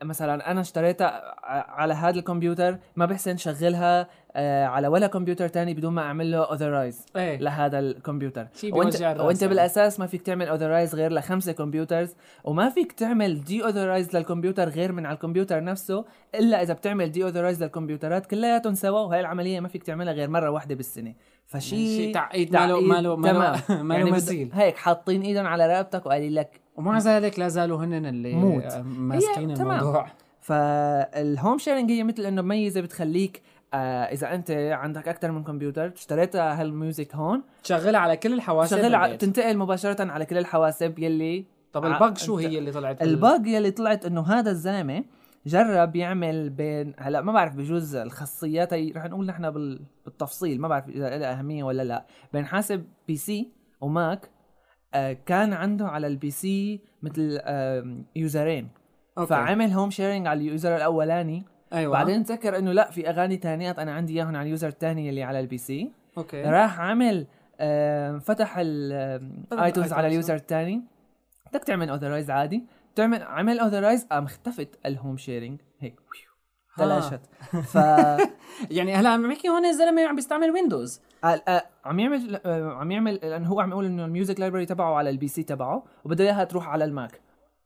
فمثلا 0.00 0.50
أنا 0.50 0.60
اشتريتها 0.60 1.34
على 1.70 1.94
هذا 1.94 2.18
الكمبيوتر 2.18 2.78
ما 2.96 3.06
بحسن 3.06 3.36
شغلها 3.36 4.08
آه، 4.38 4.64
على 4.64 4.88
ولا 4.88 5.06
كمبيوتر 5.06 5.48
تاني 5.48 5.74
بدون 5.74 5.92
ما 5.92 6.02
أعمل 6.02 6.30
له 6.30 6.38
authorize 6.50 7.06
إيه. 7.16 7.38
لهذا 7.38 7.78
الكمبيوتر. 7.78 8.46
وانت 8.64 9.00
وأنت 9.20 9.42
يعني. 9.42 9.48
بالأساس 9.48 10.00
ما 10.00 10.06
فيك 10.06 10.22
تعمل 10.22 10.48
authorize 10.48 10.94
غير 10.94 11.12
لخمسة 11.12 11.52
computers 11.52 12.14
وما 12.44 12.70
فيك 12.70 12.92
تعمل 12.92 13.44
deauthorize 13.44 14.16
للكمبيوتر 14.16 14.68
غير 14.68 14.92
من 14.92 15.06
على 15.06 15.14
الكمبيوتر 15.14 15.64
نفسه 15.64 16.04
إلا 16.34 16.62
إذا 16.62 16.74
بتعمل 16.74 17.12
deauthorize 17.12 17.62
للكمبيوترات 17.62 18.26
كلياتهم 18.26 18.74
سوا 18.74 19.00
وهي 19.00 19.20
العملية 19.20 19.60
ما 19.60 19.68
فيك 19.68 19.82
تعملها 19.82 20.12
غير 20.12 20.30
مرة 20.30 20.50
واحدة 20.50 20.74
بالسنة. 20.74 21.14
فشي 21.46 21.96
شي 21.96 22.12
تعقيد 22.12 22.52
ماله 22.56 22.80
ماله 22.80 23.16
ماله 23.16 23.58
تمام 23.60 23.86
ماله 23.88 23.98
يعني 23.98 24.10
بد- 24.10 24.16
مثيل 24.16 24.50
هيك 24.52 24.76
حاطين 24.76 25.22
إيدهم 25.22 25.46
على 25.46 25.66
رقبتك 25.66 26.06
وقال 26.06 26.34
لك 26.34 26.60
ومع 26.76 26.98
ذلك 26.98 27.38
لا 27.38 27.48
زالوا 27.48 27.78
هن 27.84 28.06
اللي 28.06 28.32
موت. 28.34 28.62
آه، 28.64 28.82
ماسكين. 28.82 29.50
الموضوع 29.50 30.06
فال 30.40 30.79
home 30.79 31.58
sharing 31.58 31.90
هي 31.90 32.04
مثل 32.04 32.26
إنه 32.26 32.42
ميزه 32.42 32.80
بتخليك 32.80 33.42
آه 33.74 34.04
إذا 34.04 34.34
أنت 34.34 34.50
عندك 34.50 35.08
أكثر 35.08 35.30
من 35.32 35.44
كمبيوتر 35.44 35.92
اشتريت 35.96 36.36
هال 36.36 36.58
music 36.58 37.14
هون 37.14 37.42
تشغلها 37.64 38.00
على 38.00 38.16
كل 38.16 38.32
الحواسب 38.32 38.76
شغل 38.82 38.94
ع-. 38.94 39.14
تنتقل 39.16 39.58
مباشرة 39.58 40.10
على 40.12 40.24
كل 40.26 40.38
الحواسب 40.38 40.98
يلي 40.98 41.44
طب 41.72 41.84
ع- 41.86 41.94
ال 41.94 42.00
bug 42.00 42.18
شو 42.18 42.36
هي 42.36 42.58
اللي 42.58 42.72
طلعت 42.72 43.02
ال 43.02 43.13
bug 43.13 43.46
يلي 43.46 43.70
طلعت 43.70 44.06
إنه 44.06 44.22
هذا 44.22 44.50
الزلمة 44.50 45.04
جرب 45.46 45.96
يعمل 45.96 46.50
بين 46.50 46.94
هلا 46.98 47.20
ما 47.20 47.32
بعرف 47.32 47.56
بجوز 47.56 47.96
الخاصيات 47.96 48.72
هي 48.72 48.92
رح 48.92 49.04
نقول 49.04 49.26
نحن 49.26 49.50
بال... 49.50 49.80
بالتفصيل 50.04 50.60
ما 50.60 50.68
بعرف 50.68 50.88
إذا 50.88 51.18
لها 51.18 51.38
أهمية 51.38 51.64
ولا 51.64 51.82
لا. 51.82 52.06
بين 52.32 52.46
حاسب 52.46 52.84
PC 53.08 53.52
وماك 53.80 54.30
آه 54.94 55.12
كان 55.12 55.52
عنده 55.52 55.88
على 55.88 56.06
ال 56.06 56.30
PC 56.30 56.80
مثل 57.02 57.38
آه 57.42 57.96
user 58.16 58.46
ين. 58.46 58.68
Okay. 59.18 59.28
فعمل 59.28 59.70
home 59.70 59.90
sharing 59.90 60.26
على 60.26 60.40
ال 60.40 60.47
user 60.47 60.76
الأولاني. 60.76 61.44
أيوه. 61.72 61.92
بعدين 61.92 62.24
تذكر 62.24 62.58
إنه 62.58 62.72
لا 62.72 62.90
في 62.90 63.10
أغاني 63.10 63.36
تانيات 63.36 63.78
أنا 63.78 63.92
عندي 63.92 64.12
إياهم 64.12 64.36
على 64.36 64.42
ال 64.42 64.47
user 64.47 64.68
الثاني 64.68 65.08
اللي 65.08 65.22
على 65.22 65.40
ال 65.40 65.58
PC 65.58 65.90
okay. 66.18 66.42
راح 66.42 66.80
عمل 66.80 67.26
آه 67.60 68.18
فتح 68.18 68.58
ال 68.58 68.77
iTunes 68.77 69.92
على. 69.92 70.06
ال 70.06 70.12
user 70.12 70.34
الثاني 70.34 70.82
بدك 71.52 71.64
تعمل 71.64 71.90
authorize 71.90 72.30
عادي. 72.30 72.62
تعمل 72.96 73.22
عمل 73.22 73.58
authorize 73.58 74.04
قام 74.04 74.24
اختفت 74.24 74.78
ال 74.86 74.92
home 74.92 75.16
sharing 75.16 75.60
هيك. 75.80 76.00
تلاشت 76.78 77.20
ف 77.72 77.74
يعني 78.76 78.94
هلا 78.94 79.08
عم 79.08 79.28
بحكي 79.28 79.48
هون 79.48 79.64
الزلمة 79.66 80.06
عم 80.06 80.14
بيستعمل 80.16 80.50
ويندوز 80.50 81.00
آه، 81.24 81.26
آه، 81.48 81.62
عم 81.84 81.98
يعمل 81.98 82.40
آه، 82.46 82.72
عم 82.72 82.90
يعمل 82.90 83.14
لأنه 83.14 83.48
هو 83.48 83.60
عم 83.60 83.70
يقول 83.70 83.84
إنه 83.84 84.04
ال 84.04 84.10
music 84.10 84.40
library 84.40 84.66
تبعه 84.66 84.94
على 84.94 85.10
ال 85.10 85.28
PC 85.28 85.42
تبعه 85.42 85.84
وبده 86.04 86.24
إياها 86.24 86.44
تروح 86.44 86.68
على 86.68 86.84
الماك. 86.84 87.20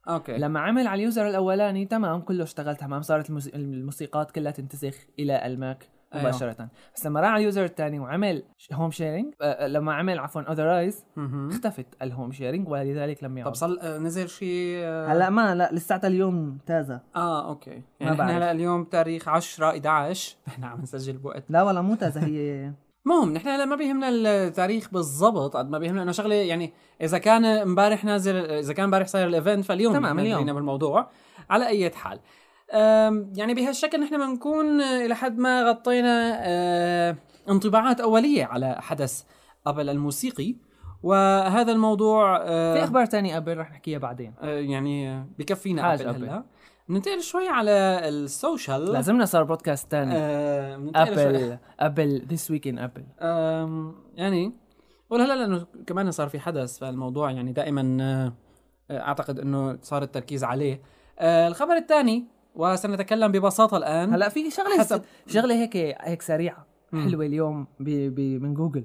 Okay. 0.08 0.38
لما 0.38 0.60
عمل 0.60 0.86
على 0.86 0.98
ال 1.00 1.06
user 1.06 1.28
الأولاني 1.28 1.86
تمام 1.86 2.20
كله 2.20 2.42
اشتغل 2.44 2.76
تمام 2.76 3.02
صارت 3.02 3.30
الموسي- 3.30 3.54
الموسيقات 3.54 4.30
كلها 4.30 4.52
تنتسخ 4.52 4.94
إلى 5.18 5.46
الماك. 5.46 5.88
أيوة. 6.14 6.24
مباشرة. 6.28 6.68
بس 6.96 7.06
لما 7.06 7.20
راح 7.20 7.30
على 7.30 7.40
ال 7.40 7.45
user 7.45 7.64
الثاني 7.64 7.98
وعمل 7.98 8.42
home 8.72 8.90
sharing 8.90 9.34
لما 9.60 9.94
عمل 9.94 10.18
عفوا 10.18 10.42
authorize 10.42 11.04
مهم. 11.16 11.48
اختفت 11.50 11.86
ال 12.02 12.08
home 12.08 12.32
sharing 12.32 12.68
ولذلك 12.68 13.24
لم 13.24 13.38
يعد. 13.38 13.48
طب 13.48 13.54
صل 13.54 13.78
آه، 13.82 13.98
نزل 13.98 14.28
شيء 14.28 14.76
آه؟ 14.82 15.06
هلأ 15.12 15.30
ما 15.30 15.54
لا 15.54 15.70
لساتها 15.72 16.08
اليوم 16.08 16.58
تازة. 16.66 17.00
آه 17.16 17.48
okay. 17.48 17.82
يعني 18.00 18.16
ما 18.16 18.22
إحنا. 18.24 18.38
هلأ 18.38 18.50
اليوم 18.52 18.84
تاريخ 18.84 19.28
10 19.28 19.68
11 19.70 20.36
إحنا 20.48 20.66
عم 20.66 20.80
نسجل 20.80 21.16
بوقت. 21.16 21.44
لا 21.48 21.62
والله 21.62 21.82
مو 21.82 21.94
تازة 21.94 22.20
هي 22.24 22.72
المهم 23.06 23.32
نحن 23.32 23.48
هلأ 23.48 23.64
ما 23.64 23.76
بيهمنا 23.76 24.08
التاريخ 24.08 24.88
بالضبط 24.92 25.56
قد 25.56 25.70
ما 25.70 25.78
بيهمنا 25.78 26.02
إنه 26.02 26.12
شغلة 26.12 26.34
يعني 26.34 26.72
إذا 27.02 27.18
كان 27.18 27.44
امبارح 27.44 28.04
نازل 28.04 28.36
إذا 28.36 28.72
كان 28.72 28.84
امبارح 28.84 29.06
صاير 29.06 29.26
ال 29.28 29.34
event 29.34 29.64
فاليوم 29.64 29.92
تمام، 29.92 30.16
نحن 30.16 30.26
اليوم. 30.26 30.54
بالموضوع 30.54 31.10
على 31.50 31.66
أي 31.66 31.90
حال. 31.90 32.20
يعني 33.36 33.54
بهالشكل 33.54 34.00
نحن 34.00 34.18
بنكون 34.18 34.80
آه، 34.80 35.06
إلى 35.06 35.14
حد 35.14 35.38
ما 35.38 35.62
غطينا 35.62 36.38
آه، 36.40 37.16
انطباعات 37.48 38.00
أولية 38.00 38.44
على 38.44 38.76
حدث 38.82 39.22
أبل 39.66 39.88
الموسيقي. 39.88 40.56
وهذا 41.02 41.72
الموضوع 41.72 42.36
آه، 42.42 42.74
في 42.74 42.84
أخبار 42.84 43.06
تانية 43.06 43.36
قبل 43.36 43.56
رح 43.58 43.70
نحكيها 43.70 43.98
بعدين. 43.98 44.34
يعني 44.42 45.24
بكفينا 45.38 45.94
أبل. 45.94 46.08
هلا. 46.08 46.44
ننتقل 46.88 47.22
شوي 47.22 47.48
على 47.48 47.70
ال 48.08 48.18
social. 48.18 48.84
لازمنا 48.92 49.24
صار 49.24 49.42
بودكاست 49.44 49.90
تاني. 49.90 50.12
آه، 50.16 50.76
شوي- 50.76 50.90
أبل 50.94 51.58
Apple 51.80 52.22
this 52.28 52.50
week 52.50 52.68
in 52.68 52.78
Apple 52.78 53.04
يعني 54.14 54.52
ولا 55.10 55.24
هلا 55.24 55.34
لأنه 55.34 55.66
كمان 55.86 56.10
صار 56.10 56.28
في 56.28 56.40
حدث 56.40 56.78
فالموضوع 56.78 57.30
يعني 57.30 57.52
دائما 57.52 58.32
أعتقد 58.90 59.38
إنه 59.38 59.78
صار 59.82 60.02
التركيز 60.02 60.44
عليه. 60.44 60.82
آه، 61.18 61.48
الخبر 61.48 61.76
الثاني 61.76 62.24
وسنتكلم 62.54 63.32
ببساطة 63.32 63.76
الآن. 63.76 64.14
هلا 64.14 64.28
في 64.28 64.50
شغلة 64.50 64.78
حسب- 64.78 65.02
شغلة 65.26 65.54
هيك 65.54 65.76
هيك 65.76 66.22
سريعة 66.22 66.66
مم. 66.92 67.08
حلوة 67.08 67.26
اليوم 67.26 67.66
ب 67.80 67.90
ب 68.14 68.42
من 68.42 68.54
جوجل. 68.54 68.84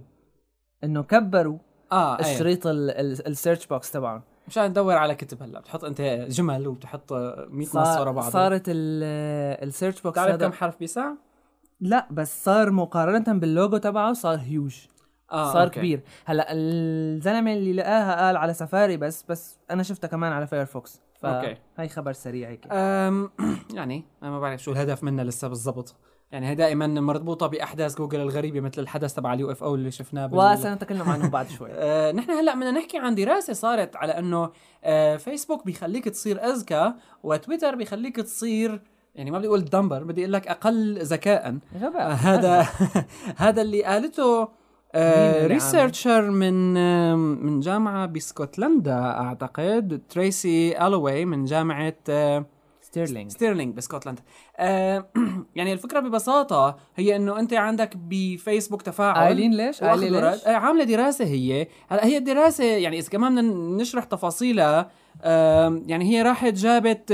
إنه 0.83 1.03
كبروا 1.03 1.57
آه 1.91 2.19
إيه. 2.19 2.33
الشريط 2.33 2.61
ال 2.67 2.82
search 2.82 3.67
box 3.67 3.91
تبعهم. 3.91 4.21
مشان 4.47 4.73
تدور 4.73 4.93
على 4.97 5.15
كتب 5.15 5.43
هلا 5.43 5.59
بتحط 5.59 5.83
أنت 5.85 6.01
جمل 6.29 6.67
وبتحط 6.67 7.13
100 7.13 7.67
نص 7.67 7.75
ورا 7.99 8.11
بعض. 8.11 8.31
صارت 8.31 8.63
ال 8.67 8.86
search 8.86 10.01
box 10.01 10.19
بتعرف 10.19 10.33
هذا 10.33 10.47
كم 10.47 10.53
حرف 10.53 10.79
بيسع؟ 10.79 11.11
لا 11.81 12.07
بس 12.11 12.43
صار 12.45 12.71
مقارنة 12.71 13.39
باللوجو 13.39 13.77
تبعه 13.77 14.13
صار 14.13 14.37
هيوج 14.39 14.75
آه 15.31 15.53
صار 15.53 15.63
okay. 15.63 15.79
كبير. 15.79 16.01
هلا 16.25 16.47
الزلمة 16.51 17.53
اللي 17.53 17.73
لقاها 17.73 18.25
قال 18.25 18.37
على 18.37 18.53
سفاري 18.53 18.97
بس 18.97 19.23
بس 19.29 19.57
أنا 19.71 19.83
شفتها 19.83 20.07
كمان 20.07 20.31
على 20.31 20.47
فايرفوكس 20.47 21.01
فهي 21.77 21.87
خبر 21.87 22.13
سريع 22.13 22.49
هيك. 22.49 22.65
يعني 23.77 24.03
أنا 24.23 24.31
ما 24.31 24.39
بعرف 24.39 24.63
شو 24.63 24.71
الهدف 24.71 25.03
منها 25.03 25.23
لسه 25.23 25.47
بالضبط. 25.47 25.95
يعني 26.31 26.47
هي 26.47 26.55
دائما 26.55 26.87
مربوطة 26.87 27.47
بأحداث 27.47 27.97
جوجل 27.97 28.21
الغريبة 28.21 28.59
مثل 28.59 28.81
الحدث 28.81 29.13
تبع 29.13 29.33
ال 29.33 29.51
UFO 29.51 29.75
اللي 29.75 29.91
شفناه 29.91 30.25
بال... 30.25 30.39
وسنتكلم 30.39 31.09
عنه 31.09 31.29
بعد 31.29 31.49
شوي. 31.49 31.69
آه، 31.73 32.11
نحن 32.11 32.31
هلأ 32.31 32.55
بدنا 32.55 32.71
نحكي 32.71 32.97
عن 32.97 33.15
دراسة 33.15 33.53
صارت 33.53 33.95
على 33.95 34.19
إنه 34.19 34.51
آه، 34.83 35.17
فيسبوك 35.17 35.65
بيخليك 35.65 36.05
تصير 36.05 36.43
أذكى 36.43 36.93
وتويتر 37.23 37.75
بيخليك 37.75 38.15
تصير 38.15 38.81
يعني 39.15 39.31
ما 39.31 39.37
بدي 39.37 39.47
أقول 39.47 39.65
dumber 39.65 40.03
بدي 40.03 40.21
أقول 40.21 40.33
لك 40.33 40.47
أقل 40.47 40.99
ذكاء 41.01 41.47
آه، 41.47 41.59
غباء 41.79 42.11
هذا 42.11 42.67
هذا 43.45 43.61
اللي 43.61 43.83
قالته 43.83 44.47
researcher 45.47 46.31
من 46.31 46.77
آه، 46.77 47.15
من 47.15 47.59
جامعة 47.59 48.05
باسكتلندا 48.05 49.01
أعتقد 49.01 50.01
تريسي 50.09 50.87
ألوي 50.87 51.25
من 51.25 51.45
جامعة 51.45 51.95
آه، 52.09 52.45
ستيرلينج 52.81 53.31
ستيرلينج 53.31 53.75
باسكتلندا 53.75 54.21
آه، 54.57 55.05
يعني 55.55 55.73
الفكرة 55.73 55.99
ببساطة 55.99 56.77
هي 56.95 57.15
إنه 57.15 57.39
أنت 57.39 57.53
عندك 57.53 57.97
بفيسبوك 57.97 58.81
تفاعل 58.81 59.15
قايلين 59.15 59.53
ليش؟ 59.53 59.83
قايلين. 59.83 60.15
ليش؟ 60.15 60.45
آه، 60.47 60.55
عاملة 60.55 60.83
دراسة 60.83 61.25
هي 61.25 61.67
هلا 61.89 62.05
هي 62.05 62.17
الدراسة 62.17 62.63
يعني 62.63 62.99
إذا 62.99 63.09
كمان 63.09 63.35
بدنا 63.35 63.81
نشرح 63.81 64.03
تفاصيلها 64.03 64.91
يعني 65.85 66.05
هي 66.05 66.21
راحت 66.21 66.53
جابت 66.53 67.13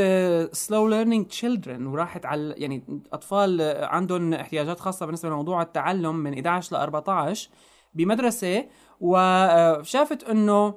slow 0.52 0.88
learning 0.88 1.26
children 1.26 1.86
وراحت 1.88 2.26
على 2.26 2.54
يعني 2.58 3.02
أطفال 3.13 3.62
عندهم 3.84 4.34
احتياجات 4.34 4.80
خاصة 4.80 5.06
بالنسبة 5.06 5.30
لموضوع 5.30 5.62
التعلم 5.62 6.15
من 6.15 6.34
11 6.34 6.76
ل 6.76 6.80
14 6.80 7.50
بمدرسة 7.93 8.65
وشافت 8.99 10.23
إنه 10.23 10.73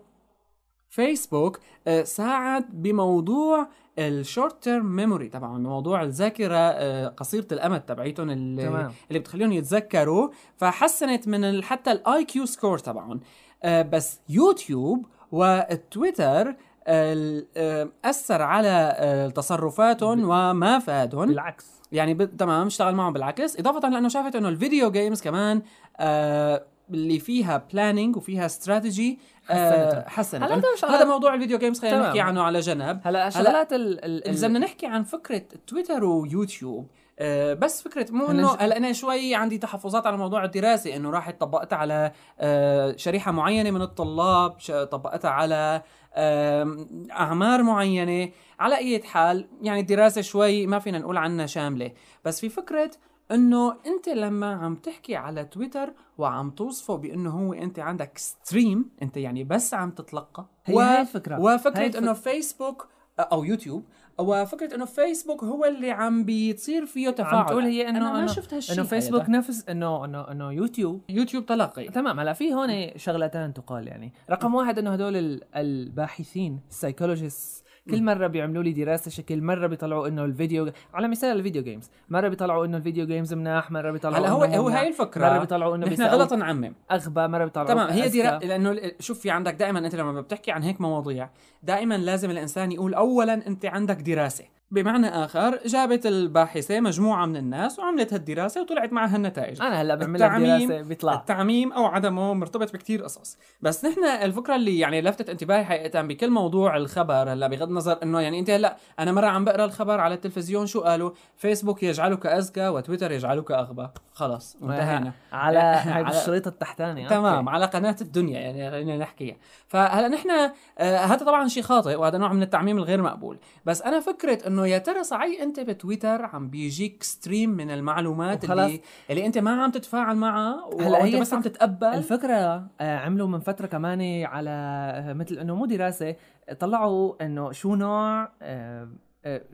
فيسبوك 0.88 1.60
آه، 1.86 2.02
ساعد 2.02 2.64
بموضوع 2.82 3.68
ال 3.98 4.09
short 4.09 4.62
term 4.64 4.96
memory 4.96 5.28
طبعا 5.28 5.58
موضوع 5.58 6.02
الذاكرة 6.02 6.56
آه، 6.56 7.08
قصيرة 7.08 7.46
الأمد 7.52 7.80
تبعيتهم 7.80 8.30
اللي, 8.30 8.62
تمام. 8.66 8.92
اللي 9.08 9.18
بتخليهم 9.18 9.52
يتذكروا 9.52 10.28
فحسنت 10.56 11.28
من 11.28 11.62
حتى 11.64 11.92
ال 11.92 12.24
IQ 12.24 12.46
score 12.46 12.78
تبعهم 12.78 13.20
آه، 13.62 13.82
بس 13.82 14.20
يوتيوب 14.28 15.06
والتويتر 15.32 16.54
ال- 16.88 17.46
آه، 17.56 17.88
أثر 18.04 18.42
على 18.42 18.94
آه، 18.98 19.28
تصرفاتهم 19.28 20.24
وما 20.24 20.78
فادهم 20.78 21.26
بالعكس 21.28 21.66
يعني. 21.92 22.14
تمام 22.26 22.66
اشتغل 22.66 22.94
معهم 22.94 23.12
بالعكس 23.12 23.58
إضافة 23.58 23.88
لأنه 23.88 24.08
شافت 24.08 24.36
إنه 24.36 24.48
ال 24.48 24.55
video 24.55 24.90
games 24.90 25.22
كمان 25.22 25.62
آه 25.96 26.64
اللي 26.90 27.18
فيها 27.18 27.66
planning 27.72 28.16
وفيها 28.16 28.46
استراتيجي 28.46 29.18
حسنت. 29.48 30.04
حسنت 30.06 30.42
هلا 30.42 30.62
هذا, 30.84 31.04
موضوع 31.04 31.34
ال 31.34 31.38
video 31.38 31.58
games 31.58 31.80
خلينا. 31.80 32.06
نحكي 32.06 32.20
عنه 32.20 32.42
على 32.42 32.60
جنب. 32.60 33.00
هلا 33.04 33.30
شغلات 33.30 33.72
ال 33.72 34.04
ال 34.04 34.28
إذا 34.28 34.48
بدنا 34.48 34.58
نحكي 34.58 34.86
عن 34.86 35.02
فكرة 35.02 35.42
تويتر 35.66 36.04
ويوتيوب 36.04 36.90
آه 37.18 37.54
بس 37.54 37.82
فكرة 37.82 38.06
مو 38.12 38.30
إنه 38.30 38.54
هلا 38.54 38.76
أنا 38.76 38.92
شوي 38.92 39.34
عندي 39.34 39.58
تحفظات 39.58 40.06
على 40.06 40.16
موضوع 40.16 40.44
الدراسة 40.44 40.96
إنه 40.96 41.10
راحت 41.10 41.40
طبقتها 41.40 41.76
على 41.76 42.12
آه 42.40 42.96
شريحة 42.96 43.32
معينة 43.32 43.70
من 43.70 43.82
الطلاب 43.82 44.50
طبقتها 44.90 45.30
على 45.30 45.82
آم، 46.16 46.88
أعمار 47.10 47.62
معينة. 47.62 48.30
على 48.60 48.76
أي 48.76 49.02
حال 49.02 49.48
يعني 49.62 49.80
الدراسة 49.80 50.20
شوي 50.20 50.66
ما 50.66 50.78
فينا 50.78 50.98
نقول 50.98 51.16
عنها 51.16 51.46
شاملة. 51.46 51.90
بس 52.24 52.40
في 52.40 52.48
فكرة 52.48 52.90
إنه 53.34 53.76
أنت 53.86 54.08
لما 54.08 54.52
عم 54.54 54.74
تحكي 54.74 55.16
على 55.16 55.44
تويتر 55.44 55.92
وعم 56.18 56.50
توصفه 56.50 56.96
بإنه 56.96 57.30
هو 57.30 57.52
أنت 57.52 57.78
عندك 57.78 58.18
stream 58.18 58.90
أنت 59.02 59.16
يعني 59.16 59.44
بس 59.44 59.74
عم 59.74 59.90
تتلقى 59.90 60.46
هي 60.64 60.74
هاي 60.78 61.00
الفكرة. 61.00 61.34
هاي 61.36 61.54
وفكره 61.54 61.98
إنه 61.98 62.12
فيسبوك 62.12 62.88
أو 63.20 63.44
يوتيوب 63.44 63.84
وفكرة 64.18 64.74
إنه 64.74 64.84
فيسبوك 64.84 65.44
هو 65.44 65.64
اللي 65.64 65.90
عم 65.90 66.24
بيصير 66.24 66.86
فيه 66.86 67.10
تفاعل. 67.10 67.34
عم 67.34 67.46
تقول 67.46 67.64
هي 67.64 67.88
إنه 67.88 67.98
أنا 68.10 68.20
ما 68.20 68.26
شفت 68.26 68.54
هالشيء 68.54 68.74
إنه 68.74 68.84
فيسبوك. 68.84 69.28
نفس 69.28 69.68
انه 69.68 70.04
انه 70.04 70.30
إنه 70.30 70.52
يوتيوب 70.52 71.00
يوتيوب 71.08 71.46
تلقي. 71.46 71.88
تمام 71.88 72.20
هلا 72.20 72.32
في 72.32 72.54
هون 72.54 72.98
شغلتان 72.98 73.54
تقال 73.54 73.88
يعني. 73.88 74.12
رقم 74.30 74.54
واحد 74.54 74.78
إنه 74.78 74.92
هدول 74.92 75.16
ال- 75.16 75.56
الباحثين 75.56 76.60
ال 76.70 76.77
psychologist 76.77 77.63
كل 77.90 78.02
مرة 78.02 78.26
بيعملوا 78.26 78.62
لي 78.62 78.72
دراسة 78.72 79.10
شكل 79.10 79.42
مرة 79.42 79.66
بيطلعوا 79.66 80.08
إنه 80.08 80.24
الفيديو 80.24 80.72
على 80.94 81.08
مثال 81.08 81.36
ال 81.36 81.41
video 81.41 81.62
games 81.62 81.90
مرة 82.08 82.28
بيطلعوا 82.28 82.66
إنه 82.66 82.76
ال 82.76 82.81
video 82.81 83.06
games 83.06 83.34
مناح 83.34 83.70
مرة 83.70 83.90
بيطلعوا 83.90 84.18
هلا 84.18 84.28
هو 84.28 84.44
إنه 84.44 84.56
هو 84.56 84.68
هاي 84.68 84.88
الفكرة. 84.88 85.28
مرة 85.28 85.38
بيطلعوا 85.38 85.76
إنه 85.76 85.86
نحن 85.86 86.02
غلط 86.02 86.32
نعمم. 86.32 86.74
أغبى 86.92 87.28
مرة 87.28 87.44
بيطلعوا 87.44 87.68
تمام 87.68 87.90
هي. 87.90 88.08
درا... 88.08 88.38
لأنه 88.38 88.80
شوف 89.00 89.18
في 89.20 89.30
عندك 89.30 89.54
دائما 89.54 89.78
أنت 89.78 89.94
لما 89.94 90.20
بتحكي 90.20 90.50
عن 90.50 90.62
هيك 90.62 90.80
مواضيع 90.80 91.30
دائما 91.62 91.94
لازم 91.94 92.30
الإنسان 92.30 92.72
يقول 92.72 92.94
اولا 92.94 93.46
أنت 93.46 93.66
عندك 93.66 93.96
دراسة. 93.96 94.44
بمعنى 94.74 95.08
آخر 95.08 95.58
جابت 95.66 96.06
الباحثة 96.06 96.80
مجموعة 96.80 97.26
من 97.26 97.36
الناس 97.36 97.78
وعملت 97.78 98.12
هالدراسه 98.12 98.60
وطلعت 98.62 98.92
معها 98.92 99.16
النتائج. 99.16 99.62
أنا 99.62 99.82
هلأ 99.82 99.94
بعمل 99.94 100.18
دراسه 100.18 100.82
بيطلع. 100.82 101.14
التعميم 101.14 101.72
أو 101.72 101.84
عدمه 101.86 102.34
مرتبط 102.34 102.72
بكتير 102.72 103.02
قصص. 103.04 103.38
بس 103.62 103.84
نحن 103.84 104.04
الفكرة 104.04 104.56
اللي 104.56 104.78
يعني 104.78 105.00
لفتت 105.02 105.30
انتباهي 105.30 105.64
حقيقة 105.64 106.02
بكل 106.02 106.30
موضوع 106.30 106.76
الخبر 106.76 107.32
هلأ 107.32 107.46
بغض 107.48 107.68
النظر 107.68 107.98
إنه 108.02 108.20
يعني 108.20 108.38
أنت 108.38 108.50
هلأ 108.50 108.76
أنا 108.98 109.12
مرة 109.12 109.26
عم 109.26 109.44
بقرأ 109.44 109.64
الخبر 109.64 110.00
على 110.00 110.14
التلفزيون 110.14 110.66
شو 110.66 110.80
قالوا؟ 110.80 111.10
فيسبوك 111.36 111.82
يجعلك 111.82 112.26
اذكى 112.26 112.68
وتويتر 112.68 113.12
يجعلك 113.12 113.50
أغبى. 113.50 113.88
خلص 114.12 114.56
انتهينا. 114.62 115.12
على 115.32 115.82
على- 115.94 116.08
بالشريط 116.10 116.46
التحتاني 116.46 117.08
تمام. 117.08 117.48
على 117.48 117.64
قناة 117.66 117.96
الدنيا 118.00 118.40
يعني 118.40 118.70
خلينا 118.70 118.96
نحكيها. 118.98 119.36
فهلأ 119.68 120.08
نحن 120.08 120.30
آه 120.78 120.96
هذا 120.98 121.24
طبعا 121.24 121.48
شيء 121.48 121.62
خاطئ 121.62 121.94
وهذا 121.96 122.18
نوع 122.18 122.32
من 122.32 122.42
التعميم 122.42 122.78
الغير 122.78 123.02
مقبول. 123.02 123.38
بس 123.64 123.82
أنا 123.82 124.00
فكرة 124.00 124.46
إنه 124.46 124.63
يا 124.64 124.78
ترى 124.78 125.04
صحيح 125.04 125.40
أنت 125.40 125.60
بتويتر 125.60 126.24
عم 126.24 126.50
بيجيك 126.50 127.02
ستريم 127.02 127.50
من 127.50 127.70
المعلومات. 127.70 128.50
اللي 128.50 128.80
اللي 129.10 129.26
أنت 129.26 129.38
ما 129.38 129.62
عم 129.62 129.70
تتفاعل 129.70 130.16
معها 130.16 130.68
هلأ 130.80 130.98
وانت 130.98 131.14
هي 131.14 131.20
بس 131.20 131.34
عم 131.34 131.42
تتقبل 131.42 131.86
الفكرة 131.86 132.66
آه، 132.80 132.98
عملوا 132.98 133.28
من 133.28 133.40
فترة 133.40 133.66
كمان 133.66 134.24
على 134.24 134.50
آه، 134.50 135.12
مثل 135.12 135.38
إنه 135.38 135.54
مو 135.54 135.66
دراسة 135.66 136.16
طلعوا 136.58 137.24
إنه 137.24 137.52
شو 137.52 137.74
نوع 137.74 138.32
آه، 138.42 138.88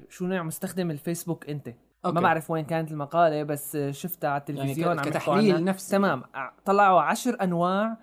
شو 0.08 0.26
نوع 0.26 0.42
مستخدم 0.42 0.90
الفيسبوك 0.90 1.48
أنت 1.48 1.68
أوكي. 2.04 2.14
ما 2.14 2.20
بعرف 2.20 2.50
وين 2.50 2.64
كانت 2.64 2.92
المقالة 2.92 3.42
بس 3.42 3.76
شفتها 3.76 4.30
على 4.30 4.42
يعني 4.48 4.60
التلفزيون 4.60 4.96
يحكوا 4.96 5.10
كتحليل. 5.10 5.64
نفسي. 5.64 5.90
تمام 5.90 6.22
طلعوا 6.64 7.00
عشر 7.00 7.36
أنواع 7.42 7.96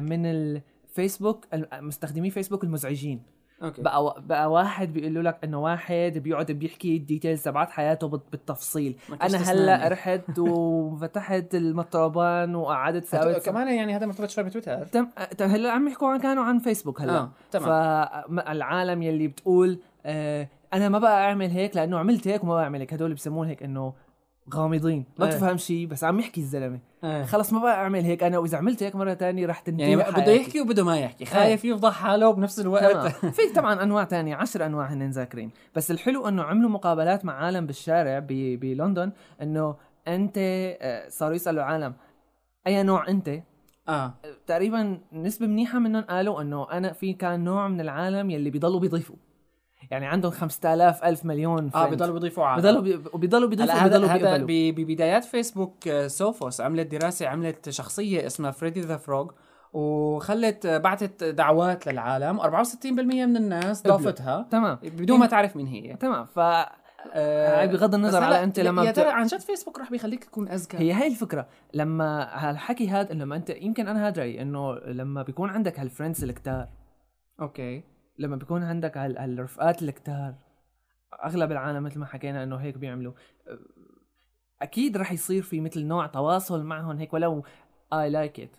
من 0.00 0.26
الفيسبوك 0.26 1.44
مستخدمي 1.72 2.30
فيسبوك 2.30 2.64
المزعجين 2.64 3.35
أوكي. 3.62 3.82
بقى 3.82 4.04
و- 4.04 4.14
بقى 4.18 4.50
واحد 4.50 4.92
بيقول 4.92 5.24
لك 5.24 5.38
إنه 5.44 5.62
واحد 5.62 6.12
بيقعد 6.24 6.52
بيحكي 6.52 6.96
ال 6.96 7.02
details 7.02 7.42
تبعت 7.42 7.70
حياته 7.70 8.08
بال- 8.08 8.20
بالتفصيل. 8.30 8.96
أنا 9.22 9.38
هلأ. 9.38 9.88
رحت 9.88 10.38
وفتحت 10.38 11.54
المرطبان 11.54 12.54
وقعدت 12.54 13.04
ساويت 13.04 13.46
كمان 13.46 13.68
يعني 13.68 13.96
هذا 13.96 14.06
مرتبط 14.06 14.30
شوي 14.30 14.44
بتويتر 14.44 14.84
تم 14.84 15.06
تم 15.38 15.46
هلأ 15.46 15.70
عم 15.72 15.88
يحكوا 15.88 16.08
عن 16.08 16.18
كانوا 16.20 16.44
عن 16.44 16.58
فيسبوك 16.58 17.00
هلأ. 17.00 17.18
آه، 17.18 17.30
تمام. 17.50 17.66
فالعالم 18.36 19.02
يلي 19.02 19.28
بتقول 19.28 19.78
آه 20.06 20.48
أنا 20.74 20.88
ما 20.88 20.98
بقى 20.98 21.24
أعمل 21.24 21.50
هيك 21.50 21.76
لأنه 21.76 21.98
عملت 21.98 22.28
هيك 22.28 22.44
وما 22.44 22.54
بقى 22.54 22.64
أعمل 22.64 22.80
هيك. 22.80 22.92
هدول 22.94 23.14
بسمون 23.14 23.46
هيك 23.48 23.62
إنه 23.62 23.92
غامضين 24.54 25.04
ما 25.18 25.26
إيه. 25.26 25.32
تفهم 25.32 25.56
شيء 25.56 25.86
بس 25.86 26.04
عم 26.04 26.20
يحكي 26.20 26.40
الزلمة. 26.40 26.78
آه. 27.04 27.24
خلص 27.24 27.52
ما 27.52 27.58
بقى 27.58 27.74
أعمل 27.74 28.04
هيك 28.04 28.22
أنا 28.22 28.38
وإذا 28.38 28.58
عملت 28.58 28.82
هيك 28.82 28.96
مرة 28.96 29.14
تانية 29.14 29.46
رح 29.46 29.60
تنتهي 29.60 29.90
يعني 29.90 30.12
بده. 30.12 30.32
يحكي 30.32 30.60
وبده 30.60 30.84
ما 30.84 30.98
يحكي 30.98 31.24
خايف 31.24 31.64
يفضح 31.64 31.92
حاله 31.92 32.30
بنفس 32.30 32.60
الوقت. 32.60 33.06
في 33.36 33.52
طبعا 33.54 33.82
أنواع 33.82 34.04
تانية 34.04 34.36
عشر 34.36 34.66
أنواع 34.66 34.86
هن 34.86 35.10
ذاكرين. 35.10 35.50
بس 35.74 35.90
الحلو 35.90 36.28
إنه 36.28 36.42
عملوا 36.42 36.70
مقابلات 36.70 37.24
مع 37.24 37.32
عالم 37.32 37.66
بالشارع 37.66 38.18
بلندن 38.28 39.12
إنه 39.42 39.76
أنت 40.08 40.34
آه، 40.38 41.08
صاروا 41.08 41.34
يسألوا 41.34 41.62
عالم 41.62 41.94
أي 42.66 42.82
نوع 42.82 43.08
أنت؟ 43.08 43.30
آه. 43.88 44.14
تقريبا 44.46 44.98
نسبة 45.12 45.46
منيحة 45.46 45.78
منهم 45.78 46.02
قالوا 46.02 46.42
إنه 46.42 46.70
أنا 46.72 46.92
في 46.92 47.12
كان 47.12 47.44
نوع 47.44 47.68
من 47.68 47.80
العالم 47.80 48.30
يلي 48.30 48.50
بيضلوا 48.50 48.80
بيضيفوا. 48.80 49.16
يعني 49.90 50.06
عندهم 50.06 50.32
5000 50.32 51.04
ألف 51.04 51.24
مليون 51.24 51.70
آه. 51.74 51.86
بضلوا 51.88 52.14
بيضيفوا 52.14 52.44
على 52.44 52.62
بيضلوا 52.62 52.82
بي... 52.82 53.00
وبيضلوا 53.12 53.48
بيضيفوا 53.48 53.72
هلا 53.74 53.84
هذا 53.86 54.06
هذا 54.06 54.44
ببدايات 54.46 55.24
فيسبوك 55.24 55.88
آه، 55.88 56.06
سوفوس 56.06 56.60
عملت 56.60 56.86
دراسة 56.94 57.26
عملت 57.28 57.70
شخصية 57.70 58.26
اسمها 58.26 58.50
Freddy 58.50 58.80
the 58.80 58.96
Frog 58.96 59.30
وخلت 59.72 60.66
آه، 60.66 60.78
بعثت 60.78 61.24
دعوات 61.24 61.86
للعالم. 61.86 62.40
64% 62.40 62.86
من 62.86 63.36
الناس. 63.36 63.86
ضافتها. 63.86 64.46
تمام. 64.50 64.78
بدون 64.82 65.18
ما 65.18 65.26
تعرف 65.26 65.56
مين 65.56 65.66
هي. 65.66 65.96
تمام. 65.96 66.24
ف 66.24 66.38
آه، 67.14 67.60
هاي 67.60 67.68
بغض 67.68 67.94
النظر 67.94 68.22
على 68.22 68.52
يا- 68.58 68.62
لما 68.62 68.84
يا 68.84 68.90
ترى 68.90 69.08
عن 69.08 69.26
جد 69.26 69.40
فيسبوك 69.40 69.78
رح 69.78 69.90
بيخليك 69.90 70.24
تكون 70.24 70.48
أذكى؟ 70.48 70.78
هي 70.78 70.92
هاي 70.92 71.06
الفكرة. 71.06 71.46
لما 71.74 72.28
هالحكي 72.32 72.88
هذا 72.88 73.14
لما 73.14 73.36
انت 73.36 73.50
يمكن 73.50 73.88
أنا 73.88 74.06
هاد 74.06 74.18
رأيي 74.18 74.42
إنه 74.42 74.74
لما 74.74 75.22
بيكون 75.22 75.50
عندك 75.50 75.80
هال 75.80 75.90
friends 75.90 76.24
الكتار. 76.24 76.68
أوكي. 77.40 77.95
لما 78.18 78.36
بيكون 78.36 78.62
عندك 78.62 78.96
هال... 78.96 79.18
هالرفقات 79.18 79.82
الكتار 79.82 80.34
أغلب 81.24 81.52
العالم 81.52 81.82
مثل 81.84 81.98
ما 81.98 82.06
حكينا 82.06 82.42
إنه 82.42 82.56
هيك 82.56 82.78
بيعملوا. 82.78 83.12
أكيد 84.62 84.96
رح 84.96 85.12
يصير 85.12 85.42
في 85.42 85.60
مثل 85.60 85.84
نوع 85.84 86.06
تواصل 86.06 86.62
معهم 86.64 86.98
هيك 86.98 87.14
ولو 87.14 87.44
اي 87.92 88.10
like 88.10 88.40
it 88.40 88.56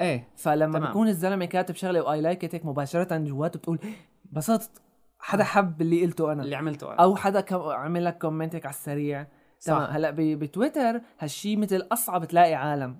إيه 0.00 0.28
فلما 0.36 0.78
تمام. 0.78 0.90
بكون 0.90 1.08
الزلمة 1.08 1.44
كاتب 1.44 1.74
شغلة 1.74 2.02
واي 2.02 2.20
like 2.20 2.54
هيك 2.54 2.66
مباشرة 2.66 3.16
جواته 3.18 3.58
بتقول 3.58 3.78
انبسطت 4.26 4.82
حدا 5.18 5.44
حب 5.44 5.80
اللي 5.82 6.04
قلته 6.04 6.32
أنا. 6.32 6.42
اللي 6.42 6.56
عملته 6.56 6.88
أنا. 6.92 7.02
أو 7.02 7.16
حدا 7.16 7.40
كم 7.40 7.60
عمل 7.60 8.04
لك 8.04 8.18
comment 8.18 8.54
هيك 8.54 8.66
على 8.66 8.74
السريع. 8.74 9.26
صح. 9.58 9.72
تمام 9.72 9.90
هلأ 9.90 10.10
ب- 10.10 10.16
بتويتر 10.38 11.00
هالشي 11.18 11.56
مثل 11.56 11.88
أصعب 11.92 12.24
تلاقي 12.24 12.54
عالم. 12.54 12.96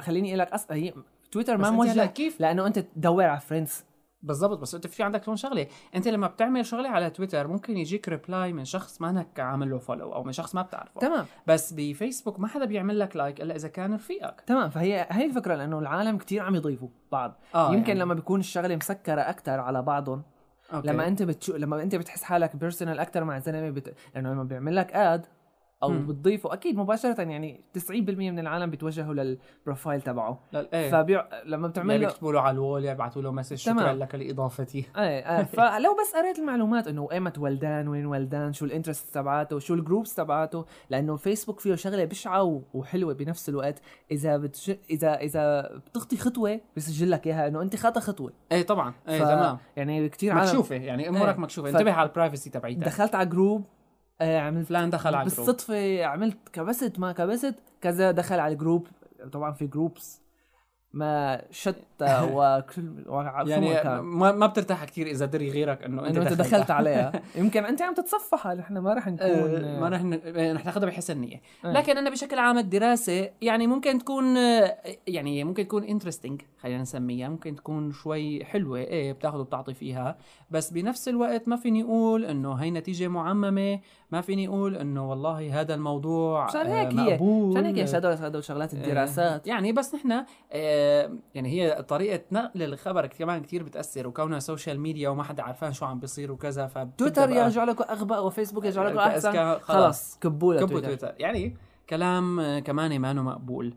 خليني 0.00 0.28
أقول 0.28 0.38
لك 0.38 0.52
أص... 0.52 0.72
هي 0.72 0.94
تويتر 1.32 1.56
ما 1.56 1.70
موجه 1.70 2.06
كيف؟ 2.06 2.40
لأنه 2.40 2.66
أنت 2.66 2.78
تدور 2.78 3.24
على 3.24 3.40
friends 3.40 3.84
بالضبط 4.22 4.58
بس 4.58 4.74
أنت 4.74 4.86
في 4.86 5.02
عندك 5.02 5.28
لون 5.28 5.36
شغله 5.36 5.66
أنت 5.94 6.08
لما 6.08 6.26
بتعمل 6.26 6.66
شغله 6.66 6.88
على 6.88 7.10
تويتر 7.10 7.48
ممكن 7.48 7.76
يجيك 7.76 8.08
reply 8.08 8.52
من 8.52 8.64
شخص 8.64 9.00
ما 9.00 9.10
أنك 9.10 9.40
عامل 9.40 9.70
له 9.70 9.78
follow 9.78 10.14
أو 10.14 10.24
من 10.24 10.32
شخص 10.32 10.54
ما 10.54 10.62
بتعرفه. 10.62 11.00
تمام. 11.00 11.26
بس 11.46 11.72
بفيسبوك 11.72 12.40
ما 12.40 12.48
حدا 12.48 12.64
بيعمل 12.64 12.98
لك 12.98 13.16
like 13.16 13.40
إلا 13.40 13.56
إذا 13.56 13.68
كان 13.68 13.94
رفيقك. 13.94 14.40
تمام. 14.46 14.70
فهي 14.70 15.06
هي 15.10 15.24
الفكرة 15.24 15.54
لأنه 15.54 15.78
العالم 15.78 16.18
كتير 16.18 16.42
عم 16.42 16.54
يضيفوا 16.54 16.88
بعض. 17.12 17.40
آه 17.54 17.72
يمكن 17.72 17.88
يعني. 17.88 18.00
لما 18.00 18.14
بيكون 18.14 18.40
الشغلة 18.40 18.76
مسكرة 18.76 19.20
أكثر 19.20 19.60
على 19.60 19.82
بعضهم 19.82 20.22
أوكي. 20.74 20.88
لما 20.88 21.08
أنت 21.08 21.22
بتشو... 21.22 21.56
لما 21.56 21.82
أنت 21.82 21.94
بتحس 21.94 22.22
حالك 22.22 22.56
personal 22.56 22.98
أكثر 22.98 23.24
مع 23.24 23.38
زلمة 23.38 23.70
بت... 23.70 23.94
لأنه 24.14 24.32
لما 24.32 24.44
بيعمل 24.44 24.76
لك 24.76 24.92
add 24.92 25.26
أو 25.82 25.88
مم. 25.90 26.06
بتضيفه. 26.06 26.52
أكيد 26.52 26.76
مباشرة 26.76 27.22
يعني 27.22 27.60
90% 27.78 27.90
من 28.30 28.38
العالم 28.38 28.70
بيتوجهوا 28.70 29.14
لل 29.14 29.34
profile 29.34 30.02
تبعه. 30.02 30.38
إيه. 30.54 30.90
فبيع... 30.90 31.24
لما 31.44 31.68
بتعمل 31.68 32.00
له 32.00 32.06
بيكتبوا 32.06 32.32
له 32.32 32.40
على 32.40 32.54
ال 32.54 32.60
wall 32.60 32.84
يا 32.84 32.92
بيبعتوا 32.92 33.22
له 33.22 33.30
message 33.32 33.56
شكرا. 33.56 33.92
لك 33.92 34.14
لإضافتي. 34.14 34.78
إيه 34.96 35.36
إيه. 35.38 35.42
فلو 35.56 35.96
بس 36.00 36.16
قريت 36.16 36.38
المعلومات 36.38 36.88
إنه 36.88 37.08
ايمت 37.12 37.38
ولدان 37.38 37.88
وين 37.88 38.06
ولدان 38.06 38.52
شو 38.52 38.64
ال 38.64 38.70
interest 38.70 39.14
تبعاته 39.14 39.58
شو 39.58 39.74
ال 39.74 39.80
groups 39.80 40.14
تبعاته 40.14 40.64
لأنه 40.90 41.12
الفيسبوك 41.12 41.60
فيه 41.60 41.74
شغلة 41.74 42.04
بشعة 42.04 42.62
وحلوة 42.74 43.14
بنفس 43.14 43.48
الوقت. 43.48 43.80
إذا 44.10 44.36
بتش... 44.36 44.72
إذا 44.90 45.14
إذا 45.14 45.70
بتخطي 45.90 46.16
خطوة 46.16 46.60
بيسجل 46.74 47.10
لك 47.10 47.26
إياها 47.26 47.48
إنه 47.48 47.62
أنت 47.62 47.76
خطا 47.76 48.00
خطوة. 48.00 48.32
إيه 48.52 48.62
طبعا. 48.62 48.94
إيه 49.08 49.18
ف- 49.18 49.22
تمام. 49.22 49.58
يعني 49.76 50.08
كثير 50.08 50.32
عالم. 50.32 50.42
مكشوفة 50.48 50.76
يعني 50.76 51.08
أمورك 51.08 51.34
إيه. 51.34 51.40
مكشوفة. 51.40 51.70
ف- 51.72 51.76
انتبه 51.76 51.92
على 51.92 52.08
ال 52.08 52.13
privacy 52.13 52.50
تبعيتك. 52.50 52.84
دخلت 52.84 53.14
على 53.14 53.28
group 53.28 53.64
آه 54.22 54.40
عملت 54.40 54.66
فلان 54.66 54.90
دخل 54.90 55.14
على 55.14 55.26
ال 55.26 55.29
group. 55.29 55.46
بالصدفة 55.46 56.04
عملت 56.04 56.36
كبست 56.52 56.98
ما 56.98 57.12
كبست 57.12 57.54
كذا 57.80 58.10
دخل 58.10 58.40
على 58.40 58.52
ال 58.52 58.57
group. 58.57 58.86
طبعا 59.32 59.52
في 59.52 59.66
groups 59.66 60.21
ما 60.94 61.42
شتى 61.50 61.76
وكل 62.34 63.04
يعني 63.46 64.00
ما, 64.02 64.32
ما 64.32 64.46
بترتاح 64.46 64.84
كثير 64.84 65.06
إذا 65.06 65.26
دري 65.26 65.50
غيرك 65.50 65.82
إنه 65.82 66.06
أنت 66.06 66.16
أنت 66.18 66.32
دخلت. 66.32 66.70
عليها. 66.70 67.12
يمكن 67.36 67.64
أنت 67.64 67.82
عم 67.82 67.94
تتصفحها 67.94 68.54
نحن 68.54 68.78
ما 68.78 68.94
رح 68.94 69.08
نكون 69.08 69.26
آه، 69.26 69.80
ما 69.80 69.88
رح 69.88 70.02
ن- 70.02 70.54
رح 70.54 70.64
ناخذها 70.64 70.86
بحسن 70.86 71.18
نية. 71.18 71.40
آه. 71.64 71.72
لكن 71.72 71.98
أنا 71.98 72.10
بشكل 72.10 72.38
عام 72.38 72.58
الدراسة 72.58 73.30
يعني 73.42 73.66
ممكن 73.66 73.98
تكون 73.98 74.36
آه، 74.36 74.76
يعني 75.06 75.44
ممكن 75.44 75.66
تكون 75.66 75.84
interesting 75.84 76.42
خلينا 76.62 76.82
نسميها. 76.82 77.28
ممكن 77.28 77.56
تكون 77.56 77.92
شوي 77.92 78.44
حلوة 78.44 78.78
إيه 78.78 79.12
بتاخذ 79.12 79.38
وبتعطي 79.38 79.74
فيها. 79.74 80.16
بس 80.50 80.70
بنفس 80.70 81.08
الوقت 81.08 81.48
ما 81.48 81.56
فيني 81.56 81.82
أقول 81.82 82.24
إنه 82.24 82.54
هي 82.54 82.70
نتيجة 82.70 83.08
معممة. 83.08 83.80
ما 84.10 84.20
فيني 84.20 84.48
أقول 84.48 84.76
إنه 84.76 85.10
والله 85.10 85.60
هذا 85.60 85.74
الموضوع 85.74 86.46
مشان 86.46 86.60
آه، 86.66 86.80
هيك 86.82 86.94
هي. 86.94 87.18
مشان 87.22 87.64
هيك 87.66 87.88
هدول 88.04 88.44
شغلات 88.44 88.74
الدراسات. 88.74 89.46
يعني 89.46 89.72
بس 89.72 89.94
نحن 89.94 90.12
آه، 90.52 90.81
يعني 91.34 91.48
هي 91.48 91.82
طريقه 91.82 92.20
نقل 92.32 92.62
الخبر 92.62 93.06
كمان 93.06 93.42
كثير 93.42 93.62
بتأثر 93.62 94.06
وكونها 94.06 94.38
social 94.38 94.80
media 94.80 95.08
وما 95.08 95.22
حدا 95.22 95.42
عارفان 95.42 95.72
شو 95.72 95.84
عم 95.84 96.00
بيصير 96.00 96.32
وكذا 96.32 96.66
فبتبدأ 96.66 96.96
تويتر 96.96 97.26
بقى- 97.26 97.36
يرجع 97.36 97.64
لكم 97.64 97.84
اغبى 97.90 98.14
وفيسبوك 98.14 98.64
يرجع 98.64 98.82
لكم 98.88 98.98
أحسن. 98.98 99.32
خلاص. 99.32 99.62
خلاص. 99.62 100.18
كبوا 100.20 100.54
كبوا 100.56 100.66
تويتر 100.80 100.86
تويتر 100.86 101.14
يعني 101.18 101.56
كلام 101.90 102.40
آه، 102.40 102.58
كمان 102.58 102.98
ما 102.98 103.12
مقبول. 103.12 103.74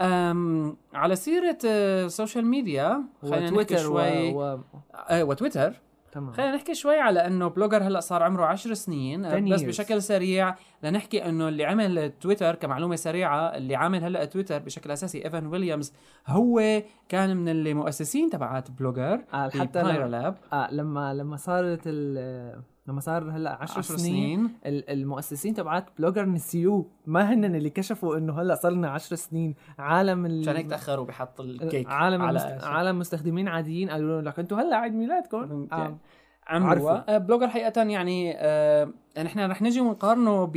أم 0.00 0.76
على 0.94 1.16
سيرة 1.16 1.58
آه، 1.66 2.04
ال 2.06 2.12
social 2.12 2.46
media 2.46 3.02
خلينا 3.22 3.50
نحكي 3.50 3.78
شوي 3.78 4.32
و... 4.34 4.38
و... 4.54 4.60
آه، 4.94 5.24
وتويتر 5.24 5.80
تمام 6.12 6.32
خلينا 6.32 6.54
نحكي 6.54 6.74
شوي 6.74 6.98
على 6.98 7.26
إنه 7.26 7.48
بلوجر 7.48 7.82
هلأ 7.82 8.00
صار 8.00 8.22
عمره 8.22 8.46
عشر 8.46 8.74
سنين 8.74 9.24
10 9.26 9.54
بس. 9.54 9.62
بشكل 9.62 10.02
سريع 10.02 10.54
لنحكي 10.82 11.24
إنه 11.28 11.48
اللي 11.48 11.64
عمل 11.64 12.12
تويتر 12.20 12.54
كمعلومة 12.54 12.96
سريعة 12.96 13.56
اللي 13.56 13.76
عامل 13.76 14.04
هلأ 14.04 14.24
تويتر 14.24 14.58
بشكل 14.58 14.90
أساسي 14.90 15.24
إيفان 15.24 15.46
ويليامز 15.46 15.92
هو 16.26 16.82
كان 17.08 17.36
من 17.36 17.48
اللي 17.48 17.74
مؤسسين 17.74 18.30
تبعات 18.30 18.70
بلوجر 18.70 19.24
آه 19.34 19.48
حتى 19.48 19.82
لما, 19.82 20.08
لاب 20.08 20.36
آه 20.52 20.68
لما 20.74 21.14
لما 21.14 21.36
صارت 21.36 21.82
ال... 21.86 22.62
لما 22.86 23.00
صار 23.00 23.30
هلأ 23.30 23.62
10 23.62 23.78
10 23.78 23.96
سنين, 23.96 23.98
سنين. 24.38 24.50
ال- 24.66 24.90
المؤسسين 24.90 25.54
تبعات 25.54 25.84
بلوجر 25.98 26.24
نسيوه. 26.26 26.86
ما 27.06 27.32
هن 27.34 27.44
اللي 27.44 27.70
كشفوا 27.70 28.16
إنه 28.16 28.40
هلأ 28.40 28.54
صار 28.54 28.72
لنا 28.72 28.90
10 28.90 29.16
سنين. 29.16 29.54
عالم 29.78 30.26
ال... 30.26 30.40
مشان 30.40 30.56
هيك 30.56 30.70
تأخروا 30.70 31.04
بحط 31.06 31.40
الكيك 31.40 31.86
عالم 31.88 32.22
على 32.22 32.38
المست... 32.52 32.64
عالم 32.64 32.98
مستخدمين 32.98 33.48
عاديين 33.48 33.90
قالوا 33.90 34.20
لك 34.22 34.38
أنتم 34.38 34.56
هلأ 34.58 34.76
عيد 34.76 34.94
ميلادكم. 34.94 35.38
يعني 35.50 35.68
آه. 35.72 35.98
عمروا 36.46 36.70
عرفوا. 36.90 37.14
آه، 37.14 37.18
بلوجر 37.18 37.48
حقيقة 37.48 37.82
يعني 37.82 38.34
آه 38.36 38.92
نحن 39.24 39.40
رح 39.50 39.62
نجي 39.62 39.80
ونقارنه 39.80 40.44
ب 40.44 40.56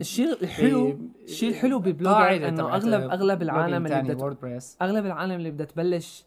الشيء 0.00 0.42
الحلو 0.42 0.98
الشيء 1.24 1.48
الحلو 1.50 1.78
ببلوجر 1.78 2.48
إنه 2.48 2.74
اغلب 2.74 3.10
أغلب 3.10 3.42
العالم 3.42 3.86
اللي 3.86 4.02
بدها 4.14 4.60
أغلب 4.82 5.06
العالم 5.06 5.32
اللي 5.32 5.50
بدها 5.50 5.66
تبلش 5.66 6.24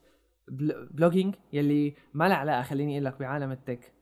بل- 0.48 0.88
blogging 0.92 1.36
يلي 1.54 1.94
ما 2.14 2.28
لها 2.28 2.38
علاقة 2.38 2.62
خليني 2.62 2.94
أقول 2.94 3.06
لك 3.06 3.20
بعالم 3.20 3.52
ال 3.52 3.60
tech 3.60 3.94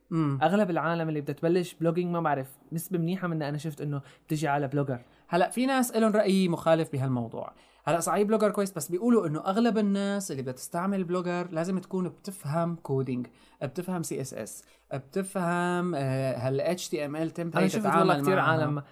أغلب 0.41 0.69
العالم 0.69 1.09
اللي 1.09 1.21
بدها 1.21 1.35
تبلش 1.35 1.73
blogging 1.73 2.11
ما 2.11 2.19
بعرف 2.21 2.47
نسبة 2.71 2.97
منيحة 2.97 3.27
من 3.27 3.41
أنا 3.41 3.57
شفت 3.57 3.81
إنه 3.81 4.01
بتجي 4.27 4.47
على 4.47 4.67
بلوجر 4.67 5.01
هلأ 5.27 5.49
في 5.49 5.65
ناس 5.65 5.95
لهم 5.95 6.11
رأي 6.11 6.47
مخالف 6.47 6.91
بهالموضوع. 6.91 7.53
هلأ 7.85 7.99
صحيح 7.99 8.27
بلوجر 8.27 8.51
كويس 8.51 8.71
بس 8.71 8.91
بيقولوا 8.91 9.27
إنه 9.27 9.39
أغلب 9.39 9.77
الناس 9.77 10.31
اللي 10.31 10.41
بدها 10.41 10.53
تستعمل 10.53 11.03
بلوجر 11.03 11.47
لازم 11.51 11.79
تكون 11.79 12.09
بتفهم 12.09 12.75
coding 12.75 13.27
بتفهم 13.63 14.03
CSS 14.03 14.63
بتفهم 14.93 15.95
آه، 15.95 16.37
هال 16.37 16.61
HTML 16.61 17.31
أنا 17.39 17.67
شفت 17.67 17.85
والله 17.85 18.21
كثير 18.21 18.39
عالم 18.39 18.83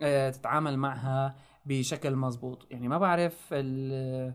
آه، 0.00 0.30
تتعامل 0.30 0.76
معها 0.76 1.36
بشكل 1.66 2.16
مزبوط 2.16 2.66
يعني 2.70 2.88
ما 2.88 2.98
بعرف 2.98 3.48
ال 3.52 4.34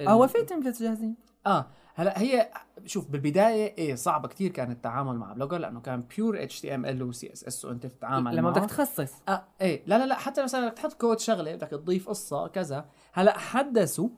هو 0.00 0.26
في 0.26 0.42
templates 0.42 0.82
جاهزين؟ 0.82 1.16
آه 1.46 1.66
هلا 1.94 2.20
هي 2.20 2.50
شوف 2.86 3.08
بالبداية 3.08 3.74
إيه 3.78 3.94
صعبة 3.94 4.28
كتير 4.28 4.50
كان 4.50 4.70
التعامل 4.70 5.16
مع 5.16 5.32
بلوجر 5.32 5.58
لأنه 5.58 5.80
كان 5.80 6.02
بيور 6.16 6.42
اتش 6.42 6.60
تي 6.60 6.74
ام 6.74 6.86
ال 6.86 7.02
وسي 7.02 7.32
اس 7.32 7.44
اس 7.44 7.64
وأنت 7.64 7.86
تتعامل 7.86 8.36
لما. 8.36 8.50
بدك 8.50 8.70
تخصص 8.70 9.12
آه 9.28 9.44
إيه 9.60 9.82
لا 9.86 9.98
لا 9.98 10.06
لا 10.06 10.14
حتى 10.14 10.42
مثلا 10.42 10.66
بدك 10.68 10.76
تحط 10.76 10.92
كود 10.92 11.18
شغلة 11.18 11.54
بدك 11.54 11.68
تضيف 11.68 12.08
قصة 12.08 12.46
كذا 12.48 12.84
هلا 13.12 13.38
حدثوا 13.38 14.08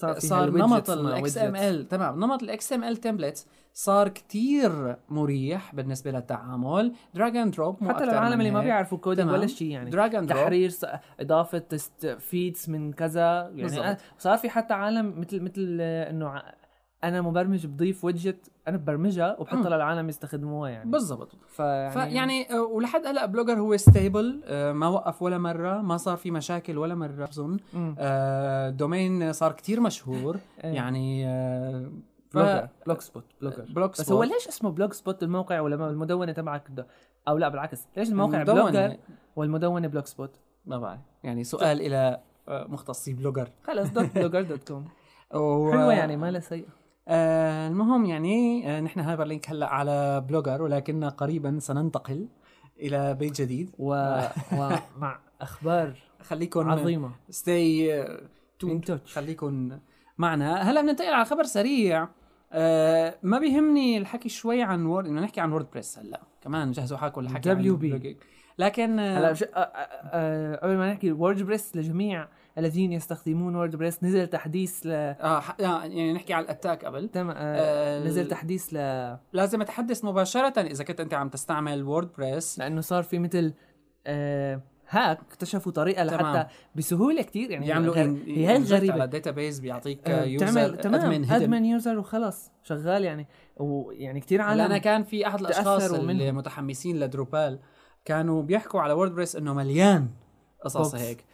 صار 0.00 0.18
صار 0.18 0.50
نمط 0.50 0.90
ال 0.90 1.38
XML 1.38 1.88
تمام 1.88 2.16
نمط 2.24 2.42
ال 2.42 2.96
XML 2.96 3.09
templates 3.09 3.46
صار 3.74 4.08
كتير 4.08 4.96
مريح 5.08 5.74
بالنسبة 5.74 6.10
للتعامل 6.10 6.92
drag 7.14 7.36
and 7.36 7.54
drop 7.54 7.88
حتى 7.88 8.04
للعالم 8.04 8.40
اللي 8.40 8.50
ما 8.50 8.60
بيعرفوا 8.60 8.98
coding 8.98 9.28
تمام. 9.28 9.38
ولا 9.40 9.46
شيء 9.46 9.68
يعني 9.70 9.90
drag 9.90 10.14
and 10.14 10.28
تحرير 10.28 10.72
إضافة 11.20 11.62
feeds 12.18 12.70
من 12.70 12.92
كذا. 12.92 13.50
يعني 13.54 13.94
أنا- 13.94 13.98
صار 14.18 14.38
في 14.38 14.50
حتى 14.50 14.74
عالم 14.74 15.20
مثل 15.20 15.40
مثل 15.42 15.78
آه، 15.80 16.10
إنه 16.10 16.42
أنا 17.04 17.22
مبرمج 17.22 17.66
بضيف 17.66 18.04
widget 18.04 18.50
أنا 18.68 18.76
ببرمجها. 18.76 19.36
وبحطها 19.40 19.68
للعالم 19.68 20.08
يستخدموها 20.08 20.70
يعني. 20.70 20.90
بالضبط. 20.90 21.28
فيعني, 21.48 21.90
فيعني 22.10 22.52
آه، 22.52 22.62
ولحد 22.62 23.06
هلأ 23.06 23.26
بلوجر 23.26 23.58
هو 23.60 23.76
stable 23.76 24.42
ما 24.74 24.88
وقف 24.88 25.22
ولا 25.22 25.38
مرة 25.38 25.82
ما 25.82 25.96
صار 25.96 26.16
في 26.16 26.30
مشاكل 26.30 26.78
ولا 26.78 26.94
مرة 26.94 27.24
بظن 27.26 27.56
مم. 27.74 27.94
آه، 27.98 28.70
domain 28.70 29.32
صار 29.32 29.52
كتير 29.52 29.80
مشهور. 29.80 30.36
إيه. 30.64 30.70
يعني 30.70 31.26
آه، 31.26 31.90
ف- 32.30 32.36
Blogger 32.38 32.68
Blogspot 32.86 33.24
Blogger 33.40 33.90
بس 33.92 34.00
Blogspot. 34.00 34.12
هو 34.12 34.22
ليش 34.22 34.48
اسمه 34.48 34.70
Blogspot 34.70 35.22
الموقع 35.22 35.60
ولا 35.60 35.90
المدونة 35.90 36.32
تبعك 36.32 36.62
ده؟ 36.70 36.86
أو 37.28 37.38
لا 37.38 37.48
بالعكس 37.48 37.86
ليش 37.96 38.08
الموقع. 38.08 38.42
Blogger 38.42 38.96
والمدونة 39.36 39.88
Blogspot 39.88 40.30
ما 40.66 40.78
بعرف. 40.78 41.00
يعني 41.24 41.44
سؤال 41.44 41.80
إلى 41.80 42.20
آه، 42.48 42.66
مختصي 42.68 43.12
Blogger. 43.12 43.48
خلص 43.64 43.90
دوت 43.90 44.14
Blogger 44.14 44.42
dot 44.42 44.68
com 44.68 44.84
و- 45.34 45.70
حلوة 45.72 45.92
يعني 45.92 46.16
ما 46.16 46.30
لها 46.30 46.40
شيء 46.40 46.66
آه 47.10 47.68
المهم 47.68 48.04
يعني 48.04 48.68
آه 48.70 48.80
نحن 48.80 49.00
Hyperlink 49.00 49.50
هلا 49.50 49.66
على 49.66 50.24
Blogger 50.28 50.62
ولكن 50.62 51.04
قريبا 51.04 51.58
سننتقل 51.58 52.28
إلى 52.80 53.14
بيت 53.14 53.40
جديد 53.40 53.70
و... 53.78 53.94
ومع 54.52 55.18
أخبار 55.40 55.94
خليكم 56.22 56.70
عظيمة 56.70 57.10
stay 57.30 57.79
in 57.79 58.04
touch. 58.64 59.08
خليكم 59.12 59.78
معنا 60.18 60.70
هلا 60.70 60.80
بننتقل 60.80 61.14
على 61.14 61.24
خبر 61.24 61.44
سريع 61.44 62.08
آه 62.52 63.14
ما 63.22 63.38
بيهمني 63.38 63.98
الحكي 63.98 64.28
شوي 64.28 64.62
عن 64.62 64.86
Word 64.86 65.06
انه 65.06 65.20
نحكي 65.20 65.40
عن 65.40 65.52
WordPress 65.52 65.98
هلا 65.98 66.20
كمان 66.42 66.72
جهزوا 66.72 66.98
حالكم 66.98 67.28
عن 67.28 67.42
WP. 67.42 68.00
blogging. 68.00 68.24
لكن 68.58 68.98
هلا. 68.98 69.30
آه، 69.30 69.36
آه، 69.54 69.60
آه، 70.12 70.56
قبل 70.56 70.76
ما 70.76 70.90
نحكي 70.90 71.12
WordPress 71.12 71.76
لجميع 71.76 72.28
الذين 72.58 72.92
يستخدمون 72.92 73.56
WordPress 73.56 74.04
نزل 74.04 74.26
تحديث 74.26 74.86
ل 74.86 74.90
آه 74.90 75.16
آه، 75.22 75.54
يعني 75.60 76.12
نحكي 76.12 76.34
على 76.34 76.44
ال 76.44 76.50
attack 76.50 76.84
قبل. 76.84 77.08
تم... 77.08 77.30
آه... 77.30 77.34
آه، 77.36 78.04
نزل 78.06 78.28
تحديث 78.28 78.68
ل... 78.72 78.76
لازم 79.32 79.62
تحدث 79.62 80.04
مباشرة 80.04 80.60
إذا 80.60 80.84
كنت 80.84 81.00
أنت 81.00 81.14
عم 81.14 81.28
تستعمل 81.28 81.82
ووردبريس 81.82 82.58
لأنه 82.58 82.80
صار 82.80 83.02
في 83.02 83.18
مثل 83.18 83.52
آه... 84.06 84.60
هاك 84.92 85.18
اكتشفوا 85.20 85.72
طريقة 85.72 86.06
تمام. 86.06 86.36
لحتى 86.36 86.50
بسهولة 86.74 87.22
كتير. 87.22 87.50
يعني 87.50 87.66
يعملوا 87.66 87.94
غير- 87.94 88.22
هي 88.26 88.48
هي 88.48 88.56
الغريبه 88.56 88.92
على 88.92 89.06
data 89.06 89.30
base 89.30 89.60
بيعطيك 89.60 90.10
آه، 90.10 90.24
user 90.24 90.46
بتعمل 90.46 90.76
تمام 90.76 91.00
admin 91.12 91.30
admin 91.30 91.64
user 91.64 91.98
وخلص 91.98 92.50
شغال 92.62 93.04
يعني. 93.04 93.26
ويعني 93.56 94.20
كتير 94.20 94.42
هلا 94.42 94.52
أنا 94.52 94.62
عالم 94.62 94.76
كان 94.76 95.04
في 95.04 95.26
أحد 95.26 95.40
الأشخاص 95.40 95.92
اللي. 95.92 96.32
متحمسين 96.32 97.00
ل 97.00 97.08
Drupal 97.08 97.58
كانوا 98.04 98.42
بيحكوا 98.42 98.80
على 98.80 98.92
WordPress 98.92 99.36
إنه 99.36 99.54
مليان 99.54 100.08
قصص. 100.64 100.94
هيك. 100.94 101.24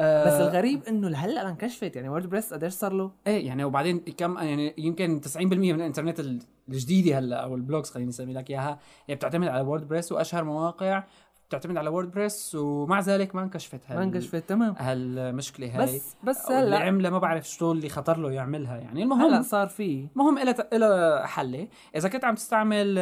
بس 0.00 0.32
آه، 0.32 0.48
الغريب 0.48 0.82
إنه 0.88 1.16
هلا 1.16 1.48
انكشفت 1.48 1.96
يعني 1.96 2.08
WordPress 2.08 2.54
قديش 2.54 2.72
صار 2.72 2.92
له؟ 2.92 3.10
إيه 3.26 3.46
يعني 3.46 3.64
وبعدين 3.64 3.98
كم 3.98 4.38
يعني 4.38 4.74
يمكن 4.78 5.20
90% 5.20 5.36
من 5.46 5.74
الإنترنت 5.74 6.20
ال- 6.20 6.42
الجديدة 6.68 7.18
هلأ 7.18 7.36
أو 7.36 7.54
ال 7.54 7.60
blogs 7.60 7.90
خليني 7.90 8.10
أسمي 8.10 8.32
لك 8.32 8.50
إياها 8.50 8.78
هي 9.08 9.14
بتعتمد 9.14 9.48
على 9.48 9.60
WordPress 9.60 10.12
وأشهر 10.12 10.44
مواقع 10.44 11.04
بتعتمد 11.48 11.76
على 11.76 11.90
WordPress 11.90 12.54
ومع 12.54 13.00
ذلك 13.00 13.34
ما 13.34 13.42
انكشفت 13.42 13.80
هال 13.86 13.96
ما 13.96 14.02
انكشفت 14.02 14.48
تمام. 14.48 14.74
هالمشكلة 14.78 15.66
هاي. 15.66 15.84
بس 15.84 16.16
بس 16.24 16.50
اللي 16.50 16.76
هلا 16.76 16.78
عملها 16.78 17.10
ما 17.10 17.18
بعرف 17.18 17.48
شو 17.48 17.72
اللي 17.72 17.88
خطر 17.88 18.18
له 18.18 18.32
يعملها 18.32 18.76
يعني. 18.76 19.02
المهم 19.02 19.20
هلا 19.20 19.42
صار 19.42 19.68
في. 19.68 20.08
المهم 20.12 20.38
إله 20.38 20.54
إله 20.72 21.22
حل 21.24 21.68
إذا 21.96 22.08
كنت 22.08 22.24
عم 22.24 22.34
تستعمل 22.34 22.98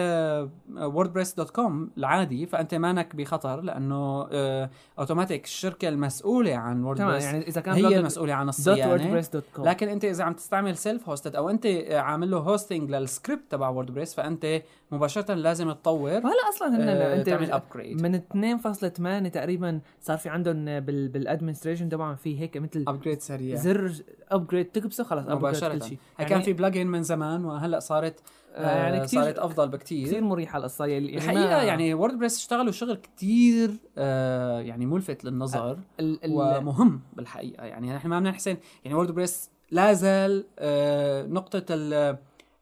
WordPress 0.76 1.34
dot 1.34 1.50
com 1.50 1.90
العادي 1.98 2.46
فأنت 2.46 2.74
مانك 2.74 3.16
بخطر 3.16 3.60
لأنه 3.60 4.28
آه، 4.32 4.70
أوتوماتيك 4.98 5.44
الشركة 5.44 5.88
المسؤولة 5.88 6.54
عن 6.54 6.84
WordPress. 6.84 7.24
يعني 7.24 7.48
إذا 7.48 7.60
كان 7.60 7.74
هي 7.74 7.98
المسؤولة 7.98 8.34
عن 8.34 8.46
دوت 8.46 8.54
الصيانة. 8.54 9.22
لكن 9.58 9.88
أنت 9.88 10.04
إذا 10.04 10.24
عم 10.24 10.32
تستعمل 10.32 10.76
self 10.76 11.08
hosted 11.08 11.36
أو 11.36 11.50
أنت 11.50 11.66
عامل 11.90 12.30
له 12.30 12.38
hosting 12.38 12.90
لل 12.90 13.03
script 13.03 13.42
تبع 13.50 13.68
WordPress 13.68 14.14
فأنت 14.14 14.62
مباشرة 14.90 15.34
لازم 15.34 15.72
تطور 15.72 16.10
وهلا 16.10 16.48
أصلا 16.54 16.68
هن 16.68 16.88
آه، 16.88 17.14
أنت 17.14 17.26
تعمل 17.26 17.52
upgrade 17.52 18.02
من 18.02 18.14
2.8 18.34 19.28
تقريبا 19.32 19.80
صار 20.00 20.18
في 20.18 20.28
عندهم 20.28 20.64
بال 20.80 21.08
بال 21.08 21.18
administration 21.18 21.88
تبعهم 21.88 22.16
في 22.16 22.40
هيك 22.40 22.56
مثل 22.56 22.84
upgrade 22.88 23.20
سريع. 23.20 23.56
زر 23.56 23.92
ابجريد 24.30 24.66
تكبسه 24.66 25.04
خلص 25.04 25.28
مباشرة. 25.28 25.72
كل 25.78 25.82
شيء. 25.84 25.98
هي 26.18 26.24
كان 26.24 26.40
في 26.40 26.52
plugin 26.52 26.86
من 26.86 27.02
زمان 27.02 27.44
وهلأ 27.44 27.78
صارت 27.80 28.20
آه، 28.54 28.76
يعني 28.76 29.00
آه، 29.00 29.04
كتير- 29.04 29.22
صارت 29.22 29.38
أفضل 29.38 29.68
بكتير. 29.68 30.06
كثير 30.06 30.20
مريحة 30.24 30.58
القصة. 30.58 30.86
يعني 30.86 31.16
الحقيقة 31.16 31.62
يعني 31.62 31.94
WordPress 31.94 32.36
اشتغلوا 32.36 32.72
شغل 32.72 32.94
كتير 32.94 33.70
آه 33.98 34.60
يعني 34.60 34.86
ملفت 34.86 35.24
للنظر 35.24 35.78
ال 36.00 36.24
ال 36.24 36.32
ومهم 36.32 37.00
بالحقيقة. 37.12 37.64
يعني 37.64 37.92
نحن 37.94 38.08
ما 38.08 38.18
بدنا 38.18 38.30
نحسن 38.30 38.56
يعني 38.84 38.96
WordPress 38.96 39.50
لا 39.70 39.92
زال 39.92 40.44
آه 40.58 41.26
نقطة 41.26 41.64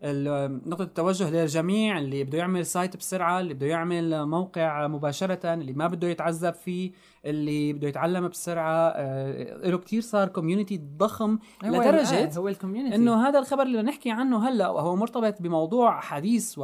نقطة 0.02 0.82
التوجه 0.82 1.30
للجميع 1.30 1.98
اللي 1.98 2.24
بده 2.24 2.38
يعمل 2.38 2.66
site 2.66 2.96
بسرعة 2.96 3.40
اللي 3.40 3.54
بده 3.54 3.66
يعمل 3.66 4.26
موقع 4.26 4.86
مباشرة 4.86 5.54
اللي 5.54 5.72
ما 5.72 5.86
بده 5.86 6.08
يتعذب 6.08 6.54
فيه 6.54 6.92
اللي 7.24 7.72
بده 7.72 7.88
يتعلم 7.88 8.28
بسرعة. 8.28 8.88
آه 8.96 9.68
له 9.68 9.78
كتير 9.78 10.02
صار 10.02 10.28
community 10.28 10.80
ضخم 10.96 11.38
لدرجة 11.64 12.38
هو 12.38 12.48
ال 12.48 12.53
community 12.53 12.94
إنه 12.94 13.28
هذا 13.28 13.38
الخبر 13.38 13.62
اللي 13.62 13.82
نحكي 13.82 14.10
عنه 14.10 14.48
هلأ 14.48 14.68
وهو 14.68 14.96
مرتبط 14.96 15.42
بموضوع 15.42 16.00
حديث 16.00 16.58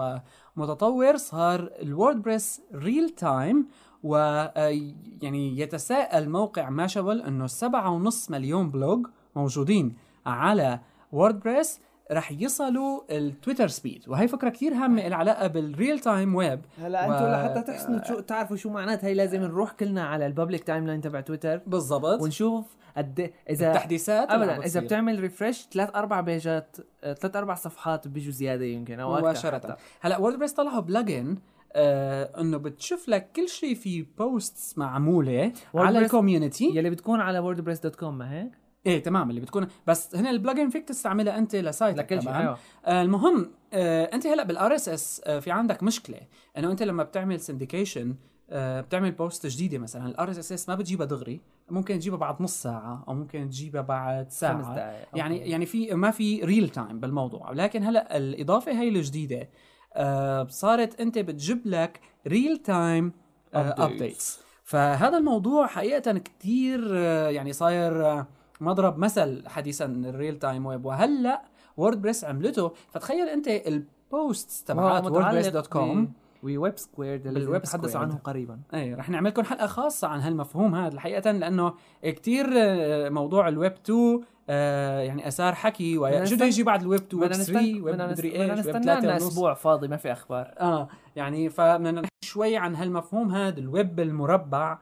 ومتطور 0.57 1.16
صار 1.16 1.70
ال 1.83 1.90
WordPress 1.90 2.61
real 2.74 3.09
time 3.09 3.68
و 4.03 4.16
آه، 4.16 4.81
يعني 5.22 5.59
يتساءل 5.61 6.29
موقع 6.31 6.70
Mashable 6.70 7.20
إنه 7.20 7.46
سبعة 7.46 7.90
ونص 7.90 8.31
مليون 8.31 8.70
blog 8.70 9.07
موجودين 9.37 9.96
على 10.27 10.81
WordPress 11.12 11.81
رح 12.12 12.33
يصلوا 12.33 13.01
ال 13.11 13.18
Twitter 13.18 13.68
speed 13.68 14.05
وهي 14.09 14.29
فكرة 14.29 14.49
كثير 14.49 14.73
هامة 14.75 15.09
لها 15.09 15.16
علاقة 15.16 15.47
بال 15.46 15.64
real 15.64 15.98
time 16.01 16.35
web 16.35 16.61
هلا 16.83 17.07
و- 17.09 17.12
أنتم 17.12 17.27
لحتى 17.27 17.62
تحسنوا 17.73 18.05
شو 18.05 18.21
تعرفوا 18.21 18.57
شو 18.57 18.71
معنات 18.71 19.05
هي 19.05 19.14
لازم 19.14 19.40
نروح 19.40 19.73
كلنا 19.73 20.05
على 20.07 20.27
ال 20.27 20.64
public 20.64 20.87
timeline 20.87 21.01
تبع 21.01 21.21
تويتر 21.21 21.61
بالضبط 21.66 22.21
ونشوف 22.23 22.77
قد 22.97 23.31
اذا 23.51 23.68
التحديثات 23.68 24.31
ابدا 24.31 24.64
إذا. 24.64 24.81
بتعمل 24.81 25.21
refresh 25.20 25.66
ثلاث 25.73 25.90
أربع 25.97 26.21
بيجات 26.21 26.77
ثلاث 27.03 27.37
أربع 27.37 27.55
صفحات 27.55 28.09
بيجوا 28.09 28.33
زيادة 28.33 28.64
يمكن 28.64 29.01
أو 29.01 29.16
مباشرة 29.18 29.55
حتى. 29.55 29.77
هلا 30.01 30.18
WordPress 30.18 30.53
طلعوا 30.53 30.81
plugin 30.81 31.38
آه 31.73 32.40
إنه 32.40 32.57
بتشوف 32.59 33.09
لك 33.09 33.29
كل 33.37 33.49
شيء 33.49 33.75
في 33.75 34.07
posts 34.18 34.79
معمولة 34.79 35.53
على 35.75 35.99
ال 35.98 36.05
community 36.05 36.64
يلي 36.75 36.90
بتكون 36.90 37.21
على 37.21 37.38
WordPress 37.38 37.81
dot 37.81 37.96
com 37.96 38.18
ما 38.18 38.33
هيك؟ 38.33 38.51
إيه 38.87 39.03
تمام 39.03 39.31
اللي 39.31 39.41
بتكون 39.41 39.69
بس 39.87 40.17
هنا 40.17 40.31
ال 40.31 40.36
plugin 40.36 40.70
فيك 40.71 40.85
تستعملها 40.88 41.38
أنت 41.38 41.57
ل 41.57 41.63
site 41.63 41.91
ك 41.91 41.98
لكل 42.12 42.23
شيء 42.23 42.35
أيوه. 42.35 42.59
آه 42.87 43.03
المهم 43.03 43.51
آه 43.73 44.05
أنت 44.14 44.27
هلأ 44.27 44.43
بال 44.42 44.74
RSS 44.74 45.20
في 45.41 45.51
عندك 45.51 45.83
مشكلة 45.83 46.21
إنه 46.59 46.71
أنت 46.71 46.83
لما 46.83 47.03
بتعمل 47.03 47.41
syndication 47.40 48.14
آه 48.51 48.81
بتعمل 48.81 49.12
post 49.12 49.46
جديدة 49.47 49.79
مثلا 49.79 50.07
ال 50.07 50.31
RSS 50.31 50.68
ما 50.69 50.75
بتجيبها 50.75 51.07
دغري 51.07 51.41
ممكن 51.71 51.99
تجيبها 51.99 52.19
بعد 52.19 52.43
نص 52.43 52.62
ساعة 52.62 53.05
أو 53.09 53.14
ممكن 53.14 53.49
تجيبها 53.49 53.81
بعد 53.83 54.25
خمس 54.25 54.38
ساعه 54.38 54.75
دقائق 54.75 55.09
يعني 55.14 55.38
يعني 55.38 55.67
في 55.67 55.95
ما 55.95 56.11
في 56.11 56.45
real 56.44 56.68
time 56.68 57.01
بالموضوع. 57.01 57.53
لكن 57.53 57.83
هلأ 57.83 58.17
الإضافة 58.17 58.73
هي 58.73 58.88
الجديدة 58.88 59.49
آه 59.95 60.47
صارت 60.51 61.01
أنت 61.01 61.19
بتجيب 61.19 61.62
لك 61.67 62.01
real 62.27 62.57
time. 62.57 63.12
updates 63.55 64.40
فهذا 64.64 65.19
الموضوع 65.19 65.67
حقيقه 65.67 66.19
كثير 66.19 66.95
يعني 67.31 67.53
صاير 67.53 68.07
آه، 68.07 68.27
مضرب 68.61 68.99
مثل 68.99 69.49
حديثا 69.49 69.85
ال 69.85 69.95
real 69.95 70.38
time 70.38 70.66
web 70.66 70.85
وهلا 70.85 71.42
WordPress 71.77 72.24
عملته. 72.25 72.73
فتخيل 72.90 73.29
أنت 73.29 73.49
ال 73.48 73.68
posts 73.68 74.64
تبعات 74.64 75.05
WordPress 75.07 75.46
dot 75.48 75.66
com 75.66 76.12
و 76.42 76.52
web 76.52 76.79
squared 76.79 77.27
اللي 77.27 77.59
نتحدث. 77.59 77.97
عنه 77.97 78.18
قريبا. 78.25 78.59
اي 78.75 78.94
رح 78.94 79.11
نعمل 79.11 79.31
لكم 79.31 79.42
حلقة 79.42 79.66
خاصة 79.66 80.09
عن 80.09 80.21
هالمفهوم 80.21 80.75
هذا. 80.75 80.94
الحقيقة 80.94 81.31
لأنه 81.31 81.75
كتير 82.03 82.47
آه، 82.57 83.09
موضوع 83.09 83.49
الويب 83.49 83.73
2 83.73 84.21
آه، 84.51 85.01
يعني 85.01 85.29
اثار 85.29 85.55
حكي. 85.55 85.99
وشو 85.99 86.37
بده 86.37 86.44
يجي 86.47 86.62
بعد 86.62 86.83
الويب 86.83 87.01
2 87.01 87.23
ويب 87.23 87.31
بدنا 87.31 87.44
3 87.44 87.61
نستنى 87.61 87.81
ويب 87.81 87.94
بدنا 87.94 88.07
مدري 88.07 88.29
نست- 88.29 88.37
بدنا 88.37 88.53
إيش 88.55 88.66
ويب 88.66 88.77
نستنى 88.77 88.85
3 88.85 89.01
لنا 89.05 89.12
ونص 89.14 89.27
أسبوع 89.27 89.55
فاضي 89.55 89.88
ما 89.88 89.97
في 89.97 90.12
أخبار. 90.12 90.55
آه 90.61 90.88
يعني 91.16 91.49
فبدنا 91.51 91.90
نحكي 91.90 92.09
شوي 92.25 92.57
عن 92.57 92.75
هالمفهوم 92.77 93.35
هذا 93.35 93.59
الويب 93.61 94.01
المربع. 94.01 94.79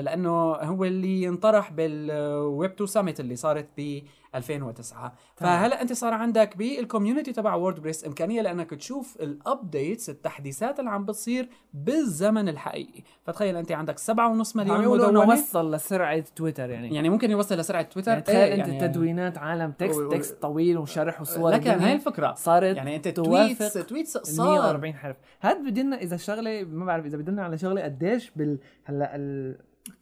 لأنه 0.00 0.30
هو 0.52 0.84
اللي 0.84 1.28
انطرح 1.28 1.72
بالويب 1.72 2.70
2 2.70 2.86
Summit 2.86 3.20
اللي 3.20 3.36
صارت 3.36 3.68
ب 3.78 4.02
2009 4.36 5.12
فهلا 5.36 5.82
أنت 5.82 5.92
صار 5.92 6.14
عندك 6.14 6.56
بال 6.56 6.70
community 6.70 7.32
تبع 7.32 7.54
WordPress 7.54 8.04
إمكانية 8.06 8.42
لأنك 8.42 8.70
تشوف 8.70 9.16
ال 9.20 9.31
updates 9.31 10.10
التحديثات 10.10 10.78
اللي 10.80 10.90
عم 10.90 11.04
بتصير 11.04 11.48
بالزمن 11.74 12.48
الحقيقي. 12.48 13.02
فتخيل 13.24 13.56
أنت 13.56 13.72
عندك 13.72 13.98
7.5 13.98 14.10
عم 14.20 14.36
مليون 14.56 14.98
مدونة. 14.98 15.20
وصل 15.32 15.74
لسرعة 15.74 16.24
تويتر 16.36 16.70
يعني. 16.70 16.94
يعني 16.94 17.08
ممكن 17.08 17.30
يوصل 17.30 17.54
لسرعة 17.58 17.82
تويتر. 17.82 18.10
يعني 18.10 18.22
تخيل 18.22 18.36
إيه 18.36 18.64
أنت 18.64 18.84
تدوينات 18.84 19.38
عالم 19.38 19.70
text 19.70 19.98
و- 19.98 20.06
و- 20.06 20.10
text 20.10 20.42
طويل 20.42 20.78
وشرح 20.78 21.20
وصور 21.20 21.50
لكن 21.50 21.70
هاي 21.70 21.92
الفكرة. 21.92 22.34
صارت 22.34 22.76
يعني 22.76 22.96
أنت 22.96 23.08
توافق 23.08 23.68
tweets 23.68 23.86
tweets 23.86 24.18
صار. 24.18 24.46
140 24.48 24.94
حرف. 24.94 25.16
هذا 25.40 25.58
بدلنا 25.70 25.96
إذا 25.96 26.16
شغلة 26.16 26.64
ما 26.64 26.84
بعرف 26.84 27.06
إذا 27.06 27.16
بدلنا 27.18 27.44
على 27.44 27.58
شغلة 27.58 27.82
قديش 27.82 28.30
بال 28.36 28.58
هلا 28.84 29.16
ال... 29.16 29.56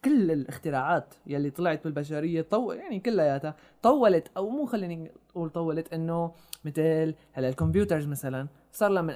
كل 0.04 0.30
الاختراعات 0.30 1.14
يلي 1.26 1.50
طلعت 1.50 1.84
بالبشرية 1.84 2.42
طول 2.42 2.76
يعني 2.76 3.00
كلياتها 3.00 3.54
طولت 3.82 4.28
أو 4.36 4.50
مو 4.50 4.66
خليني 4.66 5.12
أقول 5.30 5.50
طولت 5.50 5.92
إنه 5.92 6.32
مثل 6.64 7.14
هلا 7.32 7.48
ال 7.48 7.54
computers 7.54 8.06
مثلا 8.06 8.46
صار 8.72 8.90
لها 8.90 9.02
من 9.02 9.14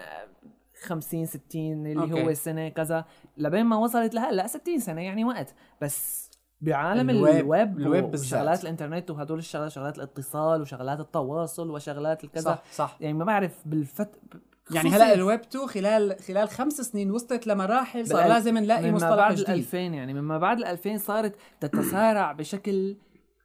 50 0.82 1.26
60 1.26 1.86
اللي 1.86 2.00
okay. 2.02 2.24
هو 2.24 2.28
السنة 2.30 2.68
كذا 2.68 3.04
لبين 3.36 3.64
ما 3.66 3.76
وصلت 3.76 4.14
لهلا 4.14 4.46
60 4.46 4.78
سنة 4.78 5.00
يعني 5.00 5.24
وقت 5.24 5.54
بس 5.82 6.30
بعالم 6.60 7.10
الويب- 7.10 7.34
الويب, 7.36 7.78
الويب. 7.78 8.14
وشغلات 8.14 8.62
الإنترنت 8.62 9.10
وهدول 9.10 9.38
الشغلات 9.38 9.70
شغلات 9.70 9.96
الاتصال 9.98 10.60
وشغلات 10.60 11.00
التواصل 11.00 11.70
وشغلات 11.70 12.24
الكذا 12.24 12.42
صح 12.42 12.62
صح 12.72 12.96
يعني 13.00 13.12
ما 13.14 13.24
بعرف 13.24 13.62
بالفت 13.66 14.08
يعني 14.70 14.90
هلا 14.90 15.14
الويب 15.14 15.40
2 15.40 15.66
خلال 15.66 16.16
خلال 16.28 16.48
خمس 16.48 16.72
سنين 16.72 17.10
وصلت 17.10 17.46
لمراحل 17.46 18.06
صار 18.06 18.28
لازم 18.28 18.58
نلاقي 18.58 18.82
مما 18.82 18.92
مصطلح 18.92 19.14
بعد 19.14 19.30
ال 19.30 19.36
جديد. 19.36 19.50
2000 19.50 19.78
يعني 19.78 20.14
مما 20.14 20.38
بعد 20.38 20.58
ال 20.58 20.64
2000 20.64 20.96
صارت 20.96 21.34
تتسارع 21.60 22.32
بشكل 22.32 22.96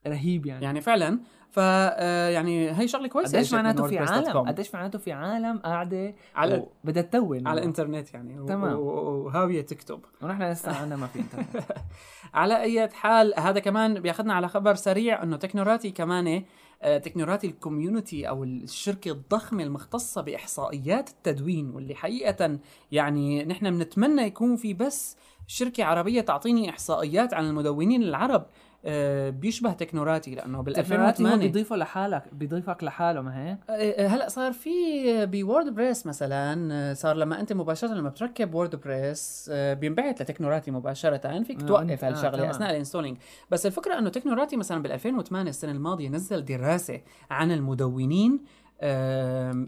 رهيب 0.07 0.45
يعني, 0.45 0.65
يعني 0.65 0.81
فعلا. 0.81 1.19
ف 1.49 1.59
آه، 1.59 2.29
يعني 2.29 2.71
هي 2.79 2.87
شغلة 2.87 3.07
كويسة. 3.07 3.37
قديش 3.37 3.53
معناته 3.53 3.87
في. 3.87 3.97
عالم؟ 3.97 4.37
قديش 4.37 4.75
معناته 4.75 4.99
في 4.99 5.11
عالم 5.11 5.57
قاعدة 5.57 6.15
على 6.35 6.65
بدها 6.83 7.03
تتون 7.03 7.47
على 7.47 7.59
الإنترنت 7.59 8.13
يعني 8.13 8.47
تمام. 8.47 8.79
وهاويه 8.79 9.61
تكتب. 9.61 9.99
ونحن 10.21 10.43
لسه 10.43 10.75
عنا 10.81 10.95
ما 10.95 11.07
في 11.07 11.19
إنترنت. 11.19 11.63
على 12.33 12.61
أي 12.61 12.89
حال 12.89 13.33
هذا 13.39 13.59
كمان 13.59 13.99
بياخذنا 13.99 14.33
على 14.33 14.47
خبر 14.47 14.75
سريع 14.75 15.23
إنه 15.23 15.37
تكنوراتي 15.37 15.91
كمان 15.91 16.43
آه، 16.83 16.97
Technorati 16.97 17.47
ال 17.47 17.55
community 17.55 18.29
أو 18.29 18.43
الشركة 18.43 19.11
الضخمة 19.11 19.63
المختصة 19.63 20.21
بإحصائيات 20.21 21.09
التدوين 21.09 21.69
واللي 21.69 21.95
حقيقة 21.95 22.59
يعني 22.91 23.45
نحن 23.45 23.71
بنتمنى 23.71 24.21
يكون 24.21 24.55
في 24.55 24.73
بس 24.73 25.17
شركة 25.47 25.83
عربية 25.83 26.21
تعطيني 26.21 26.69
إحصائيات 26.69 27.33
عن 27.33 27.45
المدونين 27.45 28.03
العرب. 28.03 28.45
بيشبه 29.29 29.73
Technorati 29.73 30.35
لأنه 30.35 30.61
بال 30.61 30.73
Technorati 30.73 31.23
هو 31.23 31.27
2008 31.27 31.47
بيضيفه 31.47 31.75
لحالك 31.75 32.23
بيضيفك 32.33 32.83
لحاله 32.83 33.21
ما 33.21 33.49
هيك؟ 33.49 33.57
آه، 33.69 34.07
هلأ 34.07 34.29
صار 34.29 34.53
في 34.53 35.25
ب 35.25 35.75
WordPress 35.75 36.05
مثلا 36.05 36.73
آه، 36.73 36.93
صار 36.93 37.15
لما 37.15 37.39
أنت 37.39 37.53
مباشرة 37.53 37.93
لما 37.93 38.09
بتركب 38.09 38.53
WordPress 38.53 39.51
بينبعث 39.53 40.21
ل 40.21 40.26
Technorati 40.26 40.71
مباشرة 40.71 41.43
فيك 41.43 41.61
آه، 41.61 41.65
توقف 41.65 42.03
آه، 42.03 42.07
هالشغلة 42.07 42.37
تمام. 42.37 42.49
أثناء 42.49 42.69
ال 42.71 42.75
installing 42.75 43.17
بس 43.51 43.65
الفكرة 43.65 43.99
إنه 43.99 44.09
تكنوراتي 44.09 44.57
مثلا 44.57 44.81
بال 44.81 44.91
2008 44.91 45.49
السنة 45.49 45.71
الماضية 45.71 46.09
نزل 46.09 46.45
دراسة 46.45 47.01
عن 47.31 47.51
المدونين 47.51 48.39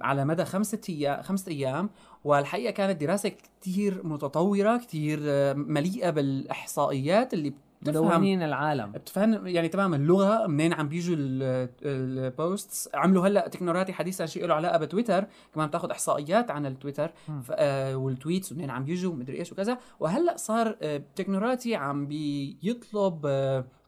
على 0.01 0.25
مدى 0.25 0.45
خمسة 0.45 0.81
أيام 0.89 1.21
خمسة 1.21 1.51
أيام 1.51 1.89
والحقيقة 2.23 2.71
كانت 2.71 3.01
دراسة 3.01 3.29
كتير 3.29 4.01
متطورة 4.07 4.77
كتير 4.77 5.19
آه، 5.23 5.53
مليئة 5.53 6.09
بالإحصائيات 6.09 7.33
اللي 7.33 7.53
بتفهم. 7.91 8.23
العالم. 8.23 8.91
بتفهم 8.91 9.47
يعني 9.47 9.67
تمام 9.67 9.93
اللغة 9.93 10.47
منين 10.47 10.73
عم 10.73 10.87
بيجوا 10.89 11.15
ال- 11.19 11.69
ال 11.83 12.01
posts 12.01 12.89
عملوا 12.93 13.27
هلأ 13.27 13.47
تكنوراتي 13.47 13.93
حديثا 13.93 14.25
شيء 14.25 14.45
له 14.45 14.53
علاقة 14.53 14.77
بتويتر 14.77 15.25
كمان 15.55 15.67
بتاخذ 15.67 15.91
إحصائيات 15.91 16.51
عن 16.51 16.65
التويتر 16.65 17.11
آه، 17.51 17.95
وال 17.95 18.09
tweets 18.09 18.51
ومنين 18.51 18.69
عم 18.69 18.83
بيجوا 18.85 19.11
ومدري 19.13 19.39
إيش 19.39 19.51
وكذا. 19.51 19.77
وهلأ 19.99 20.37
صار 20.37 20.77
آه، 20.81 21.01
تكنوراتي 21.15 21.75
عم 21.75 22.07
بيطلب 22.07 23.21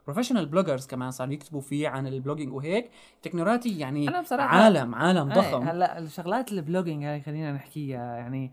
professional 0.08 0.45
bloggers 0.45 0.88
كمان 0.88 1.12
صاروا 1.12 1.34
يكتبوا 1.34 1.62
فيه 1.62 1.88
عن 1.88 2.08
ال 2.08 2.13
blogging 2.13 2.53
وهيك. 2.54 2.89
تكنوراتي 3.22 3.80
يعني 3.80 4.08
أنا 4.08 4.24
بصراحة- 4.24 4.32
عالم 4.39 4.95
عالم 4.95 5.32
إيه، 5.32 5.38
ضخم. 5.39 5.62
هلأ 5.64 6.00
الشغلات 6.00 6.52
ال 6.51 6.57
blogging 6.57 7.03
هاي 7.04 7.22
خلينا 7.22 7.52
نحكيها 7.52 8.16
يعني 8.18 8.52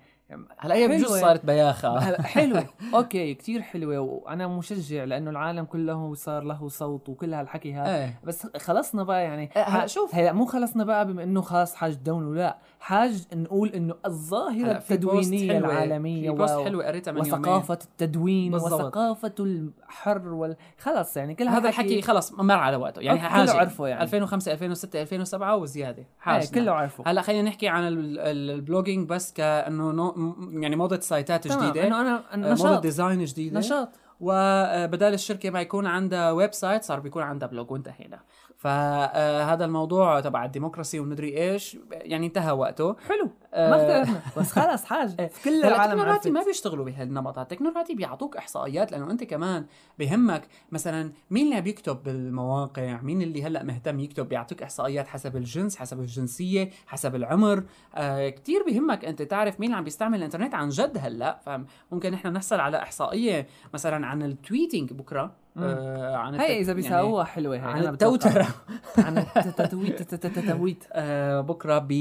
هلا 0.59 0.75
هي 0.75 0.89
بجوز. 0.89 1.21
صارت 1.21 1.47
بياخة. 1.47 1.99
هلا 1.99 2.23
حلوة. 2.37 2.67
okay 2.95 3.35
كتير 3.35 3.63
حلوة 3.63 3.99
وأنا 4.01 4.47
مشجع 4.49 5.05
لأنه 5.05 5.31
العالم 5.31 5.65
كله 5.65 6.15
صار 6.15 6.43
له 6.43 6.69
صوت 6.69 7.09
وكل 7.09 7.35
هالحكي 7.35 7.75
هذا. 7.75 7.97
إيه. 7.97 8.21
بس 8.25 8.47
خلصنا 8.57 9.03
بقى 9.03 9.23
يعني 9.23 9.51
إيه، 9.57 9.63
هلا 9.63 9.87
شوف. 9.87 10.15
هلا 10.15 10.33
مو 10.33 10.45
خلصنا 10.47 10.85
بقى 10.85 11.07
بما 11.07 11.23
إنه 11.23 11.41
خلاص 11.41 11.75
حاج 11.75 11.95
ندون 11.95 12.25
ولا 12.27 12.57
حاج 12.81 13.25
نقول 13.35 13.69
إنه 13.69 13.95
الظاهرة 14.07 14.71
التدوينية 14.73 15.49
حلوة- 15.61 15.65
العالمية 15.65 16.31
في 16.31 16.37
post 16.37 16.59
حلوة 16.61 16.87
قريتها 16.87 17.13
من 17.13 17.19
يومين. 17.27 17.35
وثقافة 17.35 17.79
التدوين 17.85 18.53
بالضبط. 18.53 18.73
وثقافة 18.73 19.35
الحر 19.41 20.29
وال... 20.29 20.57
خلص 20.79 21.17
يعني 21.17 21.35
كل 21.35 21.49
هذا 21.49 21.69
الحكي 21.69 22.03
خلص 22.03 22.33
مر 22.33 22.55
على 22.55 22.77
وقته. 22.77 23.01
يعني 23.01 23.21
حاجة 23.21 23.45
كله 23.51 23.55
عرفه 23.61 23.87
يعني. 23.87 24.03
2005 24.03 24.53
2006 24.53 25.03
2007 25.03 25.57
وزيادة. 25.57 25.99
إيه 25.99 26.07
حاجة 26.19 26.47
كله 26.55 26.73
عارفه 26.73 27.05
هلا 27.07 27.23
خلينا 27.23 27.49
نحكي 27.49 27.69
عن 27.69 27.89
ال- 27.89 28.19
ال- 28.21 28.51
ال 28.51 28.57
blogging 28.57 29.09
بس 29.09 29.33
كأنه 29.33 30.14
يعني 30.51 30.77
موضة 30.77 31.01
site 31.01 31.39
ات 31.39 31.49
جديدة 31.49 31.87
إنه 31.87 32.01
أنا 32.01 32.25
آه، 32.33 32.37
موضة 32.37 32.53
نشاط. 32.53 32.83
design 32.83 33.25
جديدة. 33.25 33.59
نشاط. 33.59 33.89
وبدال 34.21 35.15
الشركة 35.15 35.51
ما 35.51 35.61
يكون 35.61 35.87
عندها 35.87 36.31
website 36.31 36.83
صار 36.83 37.01
بيكون 37.01 37.23
عندها 37.23 37.49
blog 37.49 37.71
وانتهينا. 37.71 38.21
فهذا 38.65 39.65
الموضوع 39.65 40.21
تبع 40.21 40.45
ال 40.45 40.50
democracy 40.50 41.01
ومدري 41.01 41.39
إيش 41.39 41.79
يعني 41.93 42.27
انتهى 42.27 42.53
وقته. 42.53 42.97
حلو. 43.09 43.31
آه، 43.55 43.71
ما 43.71 43.77
اختلفنا. 43.77 44.21
بس 44.37 44.53
خلص 44.53 44.85
حاج. 44.85 45.15
إيه. 45.21 45.31
كل 45.45 45.65
العالم 45.65 45.93
التكنوراتي 45.93 46.31
ما 46.31 46.45
بيشتغلوا 46.45 46.85
بهالنمط 46.85 47.39
التكنوراتي 47.39 47.95
بيعطوك 47.95 48.37
إحصائيات 48.37 48.93
لأنه 48.93 49.11
أنت 49.11 49.25
كمان 49.25 49.67
بهمك 49.99 50.49
مثلا 50.73 51.13
مين 51.31 51.45
اللي 51.45 51.57
عم 51.57 51.67
يكتب 51.67 52.03
بالمواقع؟ 52.03 53.01
مين 53.03 53.23
اللي 53.23 53.43
هلأ 53.43 53.63
مهتم 53.63 54.01
يكتب؟ 54.01 54.29
بيعطيك 54.29 54.63
إحصائيات 54.63 55.09
حسب 55.09 55.37
الجنس 55.37 55.77
حسب 55.77 56.01
الجنسية 56.01 56.71
حسب 56.87 57.15
العمر. 57.15 57.65
آه 57.95 58.29
كثير 58.29 58.63
بهمك 58.63 59.05
أنت 59.05 59.23
تعرف 59.23 59.61
مين 59.61 59.67
اللي 59.67 59.79
عم 59.79 59.85
بيستعمل 59.85 60.19
الإنترنت 60.19 60.55
عن 60.55 60.69
جد 60.69 60.99
هلأ. 61.01 61.41
فممكن 61.47 62.11
نحن 62.11 62.29
نحصل 62.29 62.61
على 62.61 62.83
إحصائية 62.83 63.47
مثلا 63.75 64.07
عن 64.07 64.23
ال 64.23 64.30
tweeting 64.30 64.93
بكرة. 64.93 65.44
آه 65.59 66.17
عن 66.17 66.35
ال 66.35 66.36
tech- 66.36 66.41
إذا 66.41 66.73
يعني 66.73 66.75
بيساووها 66.75 67.25
حلوة 67.25 67.57
هي 67.57 67.61
عن. 67.61 67.87
التوتره 67.87 68.47
عن 68.99 69.19
التتويت 69.19 70.01
التتويت 70.15 70.85
آه، 70.93 71.41
بكرة 71.41 71.79
ب 71.79 71.93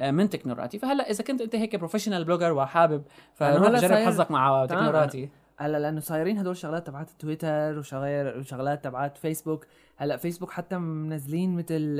آه، 0.00 0.10
من 0.10 0.28
تكنوراتي 0.28 0.78
فهلا 0.78 1.10
إذا 1.10 1.24
كنت 1.24 1.40
أنت 1.40 1.56
هيك 1.56 1.76
professional 1.76 2.24
blogger 2.24 2.52
وحابب 2.52 3.02
فروح 3.34 3.80
جرب 3.80 3.92
حظك 4.06 4.30
مع 4.30 4.66
تكنوراتي 4.66 5.28
هلا 5.56 5.78
لأنه 5.78 6.00
صايرين 6.00 6.38
هدول 6.38 6.56
شغلات 6.56 6.86
تبعت 6.86 7.10
تويتر 7.18 7.78
وشغير 7.78 8.38
وشغلات 8.38 8.84
تبعت 8.84 9.16
فيسبوك 9.18 9.66
هلا 9.96 10.16
فيسبوك 10.16 10.50
حتى 10.50 10.78
منزلين 10.78 11.56
مثل 11.56 11.96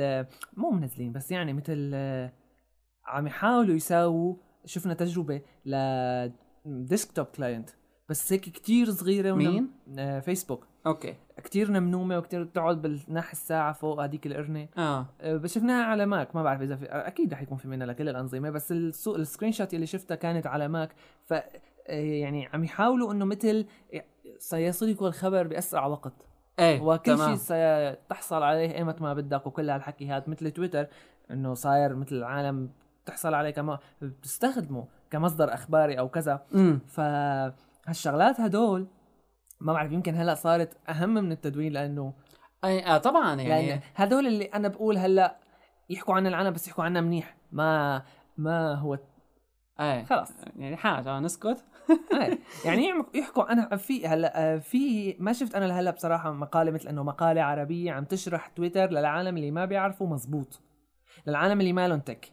مو 0.57 0.71
منزلين 0.71 1.11
بس 1.11 1.31
يعني 1.31 1.53
مثل 1.53 1.93
عم 3.05 3.27
يحاولوا 3.27 3.75
يساووا 3.75 4.35
شفنا 4.65 4.93
تجربة 4.93 5.41
ل 5.65 5.75
desktop 6.65 7.25
client 7.25 7.69
بس 8.09 8.33
هيك 8.33 8.41
كتير 8.41 8.91
صغيرة 8.91 9.33
مين؟ 9.33 9.71
آه، 9.99 10.19
فيسبوك 10.19 10.67
okay. 10.87 11.15
كتير 11.43 11.71
نمنومة 11.71 12.17
وكتير 12.17 12.43
بتقعد 12.43 12.81
بالناحية 12.81 13.31
الساعة 13.31 13.73
فوق 13.73 14.03
هذيك 14.03 14.27
القرنة. 14.27 14.67
آه. 14.77 15.05
بس 15.23 15.55
شفناها 15.55 15.85
على 15.85 16.05
ماك. 16.05 16.35
ما 16.35 16.43
بعرف 16.43 16.61
إذا 16.61 16.75
في 16.75 16.85
أكيد 16.85 17.33
رح 17.33 17.41
يكون 17.41 17.57
في 17.57 17.67
منها 17.67 17.87
لكل 17.87 18.09
الأنظمة 18.09 18.49
بس 18.49 18.71
السو... 18.71 19.15
ال 19.15 19.51
screenshot 19.51 19.73
اللي 19.73 19.85
شفتها 19.85 20.15
كانت 20.15 20.47
على 20.47 20.67
ماك. 20.67 20.93
ف 21.25 21.33
أه، 21.33 21.41
يعني 21.93 22.47
عم 22.53 22.63
يحاولوا 22.63 23.13
إنه 23.13 23.25
مثل 23.25 23.65
سيصلك 24.37 25.01
الخبر 25.01 25.47
بأسرع 25.47 25.85
وقت. 25.85 26.13
إيه 26.59 26.81
وكل. 26.81 27.17
شيء 27.17 27.35
ستحصل 27.35 28.43
عليه 28.43 28.75
إيمت 28.75 29.01
ما 29.01 29.13
بدك 29.13 29.47
وكل 29.47 29.69
هالحكي 29.69 30.07
هذا 30.07 30.23
مثل 30.27 30.51
تويتر 30.51 30.87
إنه 31.31 31.53
صاير 31.53 31.95
مثل 31.95 32.15
العالم 32.15 32.69
تحصل 33.05 33.33
عليه 33.33 33.49
كما 33.49 33.79
بتستخدمه 34.01 34.87
كمصدر 35.11 35.53
أخباري 35.53 35.99
أو 35.99 36.09
كذا. 36.09 36.45
امم 36.55 36.79
فهالشغلات 36.87 38.39
هدول 38.39 38.87
ما 39.63 39.73
بعرف 39.73 39.91
يمكن 39.91 40.15
هلا 40.15 40.35
صارت 40.35 40.77
أهم 40.89 41.13
من 41.13 41.31
التدوين 41.31 41.73
لأنه 41.73 42.13
أي 42.63 42.85
آه 42.85 42.97
طبعا 42.97 43.41
يعني. 43.41 43.67
يعني 43.67 43.81
هدول 43.95 44.27
اللي 44.27 44.45
أنا 44.45 44.67
بقول 44.67 44.97
هلا 44.97 45.35
يحكوا 45.89 46.15
عن 46.15 46.27
العالم 46.27 46.53
بس 46.53 46.67
يحكوا 46.67 46.83
عنا 46.83 47.01
منيح 47.01 47.35
ما 47.51 48.03
ما 48.37 48.73
هو 48.73 48.97
إيه 49.79 50.03
خلاص. 50.03 50.31
يعني 50.57 50.77
حاجة 50.77 51.19
نسكت. 51.19 51.65
يعني 52.65 52.89
يحكوا 53.15 53.51
أنا 53.51 53.75
في 53.75 54.07
هلا 54.07 54.53
آه، 54.53 54.57
في 54.57 55.15
ما 55.19 55.33
شفت 55.33 55.55
أنا 55.55 55.65
لهلا 55.65 55.91
بصراحة 55.91 56.31
مقالة 56.31 56.71
مثل 56.71 56.89
إنه 56.89 57.03
مقالة 57.03 57.41
عربية 57.43 57.91
عم 57.91 58.05
تشرح 58.05 58.47
تويتر 58.47 58.89
للعالم 58.89 59.37
اللي 59.37 59.51
ما 59.51 59.65
بيعرفوا 59.65 60.07
مزبوط 60.07 60.61
للعالم 61.27 61.59
اللي 61.59 61.73
ما 61.73 61.87
لهم 61.87 61.99
tech. 61.99 62.32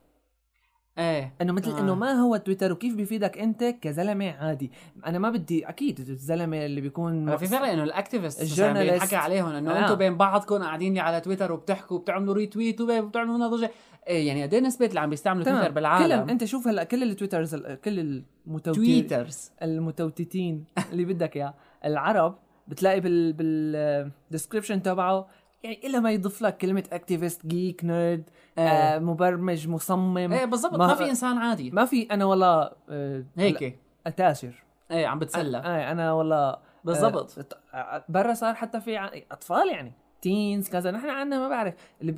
إيه. 0.99 1.35
إنه 1.41 1.53
مثل 1.53 1.71
آه. 1.71 1.81
إنه 1.81 1.95
ما 1.95 2.13
هو 2.13 2.37
تويتر 2.37 2.73
وكيف 2.73 2.95
بيفيدك 2.95 3.39
أنت 3.39 3.65
كزلمة 3.65 4.31
عادي. 4.31 4.73
أنا 5.07 5.19
ما 5.19 5.31
بدي 5.31 5.69
أكيد 5.69 6.01
الزلمة 6.01 6.65
اللي 6.67 6.81
بيكون 6.81 7.37
في 7.37 7.47
فرق 7.47 7.69
إنه 7.69 7.83
ال 7.83 7.89
activist 7.89 8.43
ال 8.43 8.47
journalist. 8.47 8.93
بينحكى 8.93 9.17
عليهم 9.17 9.47
إنه 9.47 9.71
آه. 9.71 9.83
أنتم 9.83 9.95
بين 9.95 10.17
بعضكم 10.17 10.63
قاعدين 10.63 10.95
لي 10.95 11.01
على 11.01 11.21
تويتر 11.21 11.53
وبتحكوا 11.53 11.97
وبتعملوا 11.97 12.35
retweet 12.35 12.81
وبتعملوا 12.81 13.49
ضجة. 13.49 13.71
إيه 14.09 14.29
يعني 14.29 14.43
قد 14.43 14.55
إيه 14.55 14.61
نسبه 14.61 14.87
اللي 14.87 15.01
عم 15.01 15.11
بيستعملوا 15.11 15.45
تويتر 15.45 15.71
بالعالم؟ 15.71 16.07
كلهم 16.07 16.29
أنت 16.31 16.45
شوف 16.45 16.69
هلأ 16.69 16.85
كل 16.85 17.03
ال 17.03 17.09
Twitters 17.09 17.55
كل 17.57 18.23
المتوتر 18.47 18.75
Twitters 18.75 19.51
المتوتتين 19.63 20.65
اللي 20.93 21.05
بدك 21.05 21.37
إياه. 21.37 21.55
العرب 21.85 22.39
بتلاقي 22.69 23.01
بال 23.01 23.33
بال 23.33 23.56
description 23.56 24.83
تبعه 24.83 25.29
يعني 25.63 25.81
الا 25.87 26.01
ما 26.01 26.11
يضيف 26.11 26.43
لك 26.43 26.57
كلمة 26.57 26.85
activist 26.93 27.47
geek 27.47 27.85
nerd 27.85 28.31
آه 28.59 28.99
مبرمج 28.99 29.69
مصمم. 29.69 30.33
إيه 30.33 30.45
بالضبط. 30.45 30.73
ما- 30.75 30.87
ما, 30.87 30.95
في 30.95 31.11
إنسان 31.11 31.39
عادي. 31.39 31.71
ما 31.71 31.85
في 31.85 32.03
أنا 32.03 32.25
والله 32.25 32.71
آه 32.89 33.25
هيك. 33.39 33.79
اتاشر 34.07 34.65
إيه 34.91 35.07
عم 35.07 35.19
بتسلى. 35.19 35.59
آه 35.59 35.93
أنا 35.93 36.13
والله 36.13 36.57
بالضبط. 36.85 37.57
آه 37.75 38.05
برا 38.09 38.35
صار 38.35 38.55
حتى 38.55 38.81
في 38.81 39.23
أطفال 39.33 39.69
يعني. 39.69 39.93
teens 40.23 40.69
كذا. 40.69 40.91
نحن 40.91 41.09
عندنا 41.11 41.41
ما 41.41 41.49
بعرف. 41.49 41.75
اللي 42.01 42.15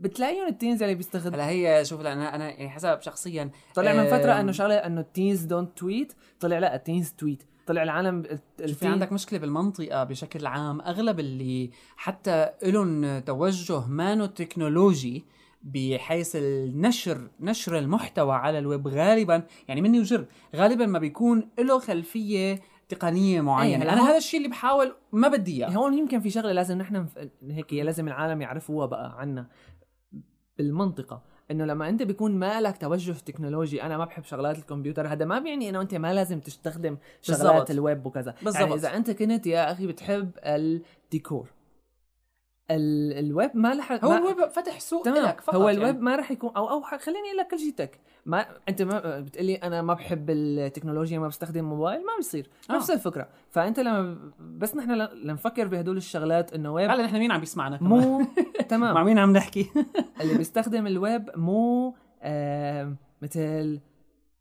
بتلاقيهم 0.00 0.46
ال 0.48 0.54
teens 0.54 0.82
اللي 0.82 0.94
بيستخدموا 0.94 1.34
هلا 1.36 1.48
هي 1.48 1.84
شوف 1.84 2.00
أنا 2.00 2.34
أنا 2.34 2.50
يعني 2.50 2.70
حسب 2.70 3.00
شخصيا 3.00 3.50
طلع 3.74 3.92
من 3.92 4.04
فترة 4.06 4.40
إنه 4.40 4.52
شغلة 4.52 4.74
إنه 4.74 5.00
ال 5.00 5.07
teens 5.07 5.44
don't 5.44 5.78
tweet 5.78 6.12
طلع 6.40 6.58
لا 6.58 6.74
ال 6.74 6.80
teens 6.80 7.10
tweet 7.12 7.42
طلع 7.66 7.82
العالم 7.82 8.22
ال- 8.60 8.74
في 8.74 8.86
عندك 8.86 9.12
مشكلة 9.12 9.38
بالمنطقة 9.38 10.04
بشكل 10.04 10.46
عام. 10.46 10.80
أغلب 10.80 11.20
اللي 11.20 11.70
حتى 11.96 12.50
لهم 12.62 13.18
توجه 13.18 13.86
مانو 13.86 14.26
تكنولوجي 14.26 15.24
بحيث 15.62 16.36
النشر 16.36 17.28
نشر 17.40 17.78
المحتوى 17.78 18.34
على 18.34 18.58
الويب 18.58 18.88
غالبا 18.88 19.42
يعني 19.68 19.80
مني 19.80 20.00
وجر 20.00 20.26
غالبا 20.56 20.86
ما 20.86 20.98
بيكون 20.98 21.48
له 21.58 21.78
خلفية 21.78 22.60
تقنية 22.88 23.40
معينة. 23.40 23.84
هلا 23.84 23.92
أنا 23.92 24.10
هذا 24.10 24.16
الشيء 24.16 24.38
اللي 24.40 24.50
بحاول 24.50 24.94
ما 25.12 25.28
بدي 25.28 25.56
إياه. 25.56 25.68
هون 25.70 25.98
يمكن 25.98 26.20
في 26.20 26.30
شغلة 26.30 26.52
لازم 26.52 26.78
نحن 26.78 27.06
هيك 27.42 27.72
لازم 27.72 28.08
العالم 28.08 28.42
يعرفوها 28.42 28.86
بقى 28.86 29.20
عنا 29.20 29.46
بالمنطقة. 30.58 31.22
إنه 31.50 31.64
لما 31.64 31.88
أنت 31.88 32.02
بيكون 32.02 32.32
ما 32.32 32.60
لك 32.60 32.76
توجه 32.76 33.12
تكنولوجي 33.12 33.82
أنا 33.82 33.98
ما 33.98 34.04
بحب 34.04 34.24
شغلات 34.24 34.58
الكمبيوتر 34.58 35.06
هذا 35.06 35.24
ما 35.24 35.38
بيعني 35.38 35.68
إنه 35.68 35.80
أنت 35.80 35.94
ما 35.94 36.14
لازم 36.14 36.40
تستخدم 36.40 36.96
شغلات 37.22 37.46
بالضبط. 37.46 37.70
الويب 37.70 38.06
وكذا 38.06 38.34
بالضبط. 38.42 38.60
يعني 38.60 38.74
إذا 38.74 38.96
أنت 38.96 39.10
كنت 39.10 39.46
يا 39.46 39.72
أخي 39.72 39.86
بتحب 39.86 40.30
الديكور 40.44 41.42
ال... 41.42 41.63
الويب 42.74 43.50
ما 43.54 43.74
لح 43.74 44.04
هو. 44.04 44.12
الويب 44.12 44.48
فتح 44.48 44.80
سوق 44.80 45.02
تمام 45.02 45.24
لك 45.24 45.40
فقط 45.40 45.54
هو 45.54 45.68
يعني. 45.68 45.80
الويب 45.80 46.02
ما 46.02 46.16
راح 46.16 46.30
يكون 46.30 46.50
أو 46.56 46.70
أو 46.70 46.80
خليني 46.80 47.28
أقول 47.28 47.36
لك 47.36 47.46
كل 47.46 47.58
شيء 47.58 47.72
tech 47.72 48.00
ما 48.26 48.46
أنت 48.68 48.82
ما 48.82 49.20
بتقلي 49.20 49.54
أنا 49.54 49.82
ما 49.82 49.94
بحب 49.94 50.30
التكنولوجيا 50.30 51.18
ما 51.18 51.28
بستخدم 51.28 51.64
موبايل 51.64 52.00
ما 52.00 52.16
بيصير 52.16 52.50
آه. 52.70 52.72
نفس 52.72 52.90
الفكرة 52.90 53.28
فأنت 53.50 53.80
لما 53.80 54.32
بس 54.40 54.76
نحن 54.76 54.90
لنفكر 55.24 55.66
بهدول 55.68 55.96
الشغلات 55.96 56.52
إنه 56.52 56.72
ويب 56.72 56.90
هلا 56.90 57.02
نحن 57.02 57.18
مين 57.18 57.32
عم 57.32 57.40
بيسمعنا 57.40 57.76
كمان؟ 57.76 57.90
مو 57.90 58.18
مع 58.18 58.24
تمام 58.68 59.04
مين 59.06 59.18
عم 59.18 59.32
نحكي؟ 59.32 59.70
اللي 60.20 60.34
بيستخدم 60.38 60.86
الويب 60.86 61.30
مو 61.36 61.94
آه 62.22 62.94
مثل 63.22 63.80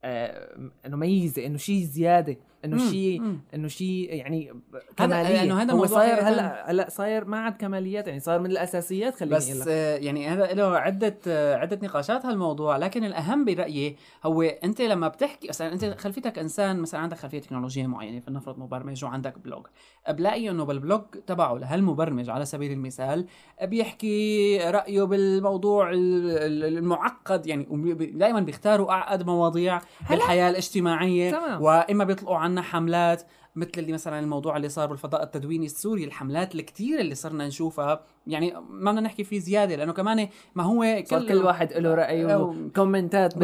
آه 0.04 0.70
إنه 0.86 0.98
ميزة 0.98 1.46
إنه 1.46 1.58
شيء 1.58 1.84
زيادة 1.84 2.38
إنه 2.66 2.92
شيء. 2.92 3.38
إنه 3.56 3.68
شيء 3.68 4.08
يعني 4.16 4.50
هذا- 4.50 4.82
كمالية 4.98 5.34
لأنه 5.34 5.62
هذا 5.62 5.74
هو 5.74 5.86
صاير 5.86 6.14
هلأ 6.22 6.72
هلأ 6.72 6.90
صاير 6.90 7.26
ما 7.26 7.38
عاد 7.40 7.58
كماليات 7.58 8.08
يعني 8.08 8.20
صار 8.20 8.40
من 8.40 8.52
الأساسيات 8.52 9.16
خليني 9.16 9.36
بس 9.36 9.50
لك 9.50 9.68
آه، 9.68 9.96
يعني 9.98 10.28
هذا 10.28 10.54
له 10.54 10.78
عدة 10.78 11.18
آه، 11.28 11.56
عدة 11.56 11.80
نقاشات 11.84 12.26
هالموضوع 12.26 12.78
لكن 12.78 13.04
الأهم 13.04 13.46
برأيي 13.46 13.96
هو 14.26 14.42
أنت 14.42 14.82
لما 14.82 15.08
بتحكي 15.08 15.48
مثلا 15.48 15.74
أنت 15.74 15.86
خلفيتك 15.86 16.40
إنسان 16.40 16.80
مثلا 16.80 17.00
عندك 17.00 17.18
خلفية 17.18 17.40
تكنولوجية 17.40 17.88
معينة 17.88 18.20
فلنفرض 18.20 18.60
مبرمج 18.60 19.06
وعندك 19.06 19.40
blog 19.40 19.66
بلاقي 20.10 20.50
إنه 20.50 20.64
بالبلوج 20.66 21.02
تبعه 21.28 21.54
لهالمبرمج 21.58 22.30
على 22.30 22.46
سبيل 22.46 22.72
المثال 22.72 23.26
بيحكي 23.64 24.58
رأيه 24.70 25.04
بالموضوع 25.04 25.90
ال- 25.90 25.98
ال- 26.32 26.78
المعقد 26.78 27.48
يعني 27.48 27.68
دائما 28.14 28.40
بيختاروا 28.40 28.92
أعقد 28.92 29.26
مواضيع 29.26 29.80
بالحياة 30.10 30.50
الاجتماعية 30.50 31.32
تمام. 31.32 31.62
وإما 31.62 32.04
بيطلقوا 32.04 32.38
عنا 32.54 32.62
حملات 32.62 33.24
مثل 33.56 33.72
اللي 33.78 33.94
مثلا 33.94 34.20
الموضوع 34.20 34.58
اللي 34.58 34.70
صار 34.70 34.88
بالفضاء 34.88 35.24
التدويني 35.24 35.66
السوري 35.66 36.04
الحملات 36.04 36.56
الكتير 36.56 37.00
اللي 37.00 37.16
صرنا 37.16 37.48
نشوفها. 37.48 38.06
يعني 38.28 38.54
ما 38.70 38.92
بدنا 38.92 39.02
نحكي 39.02 39.24
فيه 39.24 39.40
زيادة 39.40 39.76
لأنه 39.76 39.94
كمان 39.94 40.28
ما 40.56 40.64
هو 40.64 41.04
صار 41.06 41.28
كل 41.28 41.38
واحد 41.38 41.74
له 41.74 41.96
رأي 41.96 42.36
وكومنتات 42.36 43.38
بتس- 43.38 43.40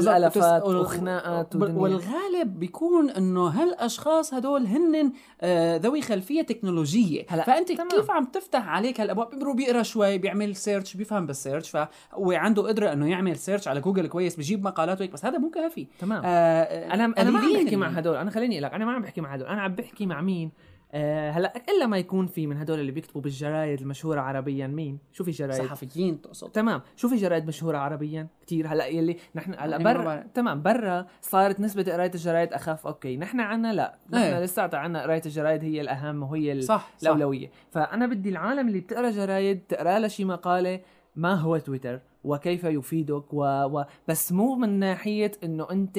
وخناقات. 0.82 1.56
والغالب 1.56 2.60
بيكون 2.60 3.10
إنه 3.10 3.48
هالأشخاص 3.48 4.34
هدول 4.34 4.66
هن 4.66 5.12
آه، 5.42 5.78
ذوي 5.78 6.02
خلفية 6.02 6.42
تكنولوجية. 6.42 7.26
هلا، 7.30 7.44
فأنت 7.44 7.72
تمام. 7.72 7.90
كيف 7.90 8.12
عم 8.12 8.26
تفتح 8.26 8.68
عليك 8.68 9.02
هالأبواب؟ 9.02 9.30
بيمروا 9.30 9.54
بيقرأ 9.54 9.84
شوي 9.84 10.18
بيعمل 10.18 10.56
search 10.56 10.94
بيفهم 10.98 11.26
بال 11.26 11.37
search 11.37 11.70
فهو 11.70 12.32
عنده 12.32 12.62
قدرة 12.68 12.94
إنه 12.94 13.10
يعمل 13.10 13.38
search 13.38 13.68
على 13.68 13.82
جوجل 13.82 14.08
كويس 14.08 14.36
بيجيب 14.36 14.64
مقالات 14.64 14.98
وهيك 15.00 15.12
بس 15.12 15.26
هذا 15.26 15.38
مو 15.38 15.50
كافي. 15.50 15.88
تمام. 16.00 16.22
آه 16.26 16.94
أنا 16.94 17.06
أنا 17.18 17.30
ما 17.32 17.40
عم 17.40 17.54
بحكي 17.64 17.76
مع 17.76 17.88
هدول 17.88 18.16
أنا 18.16 18.32
خليني 18.32 18.54
أقول 18.56 18.64
لك 18.64 18.74
أنا 18.74 18.86
ما 18.86 18.92
عم 18.92 19.02
بحكي 19.02 19.22
مع 19.22 19.34
هدول 19.34 19.48
أنا 19.48 19.62
عم 19.62 19.76
بحكي 19.76 20.06
مع 20.06 20.22
مين؟ 20.22 20.52
آه 20.92 21.32
هلا 21.32 21.54
إلا 21.70 21.86
ما 21.86 21.98
يكون 21.98 22.28
في 22.28 22.48
من 22.48 22.58
هدول 22.58 22.80
اللي 22.80 22.92
بيكتبوا 22.92 23.22
بالجرايد 23.22 23.82
المشهورة 23.82 24.22
عربيا. 24.22 24.68
مين؟ 24.68 25.00
شو 25.12 25.24
في 25.24 25.32
جرايد؟ 25.32 25.62
صحفيين 25.64 26.22
تقصد. 26.22 26.50
تمام. 26.52 26.82
شو 26.96 27.10
في 27.10 27.16
جرايد 27.16 27.48
مشهورة 27.48 27.78
عربيا؟ 27.78 28.28
كتير. 28.42 28.68
هلا 28.68 28.86
يلي 28.86 29.18
نحن 29.36 29.54
هلا 29.54 29.72
يعني 29.72 29.84
برا. 29.84 30.24
تمام. 30.34 30.62
برا 30.62 31.06
صارت 31.22 31.60
نسبة 31.60 31.94
قراية 31.94 32.12
الجرايد 32.16 32.54
أخف. 32.54 32.88
أوكي. 32.88 33.18
نحن 33.18 33.40
عنا 33.40 33.74
لا. 33.74 33.96
نحن 34.10 34.24
إيه. 34.24 34.40
لساتها 34.40 34.78
عنا 34.78 35.02
قراية 35.04 35.22
الجرايد 35.26 35.64
هي 35.64 35.82
الأهم 35.82 36.24
وهي 36.24 36.52
ال- 36.52 36.64
صح 36.64 36.90
صح. 36.98 37.02
الأولوية. 37.02 37.52
فأنا 37.72 38.06
بدي 38.08 38.30
العالم 38.30 38.68
اللي 38.68 38.80
بتقرأ 38.80 39.10
جرايد 39.12 39.62
تقرأ 39.70 40.00
لها 40.00 40.08
شي 40.08 40.26
مقالة 40.26 40.80
ما 41.16 41.34
هو 41.34 41.58
تويتر. 41.58 42.00
وكيف 42.24 42.64
يفيدك 42.64 43.34
و... 43.34 43.44
و... 43.66 43.86
بس 44.08 44.32
مو 44.32 44.56
من 44.56 44.80
ناحية 44.80 45.32
إنه 45.44 45.68
أنت 45.72 45.98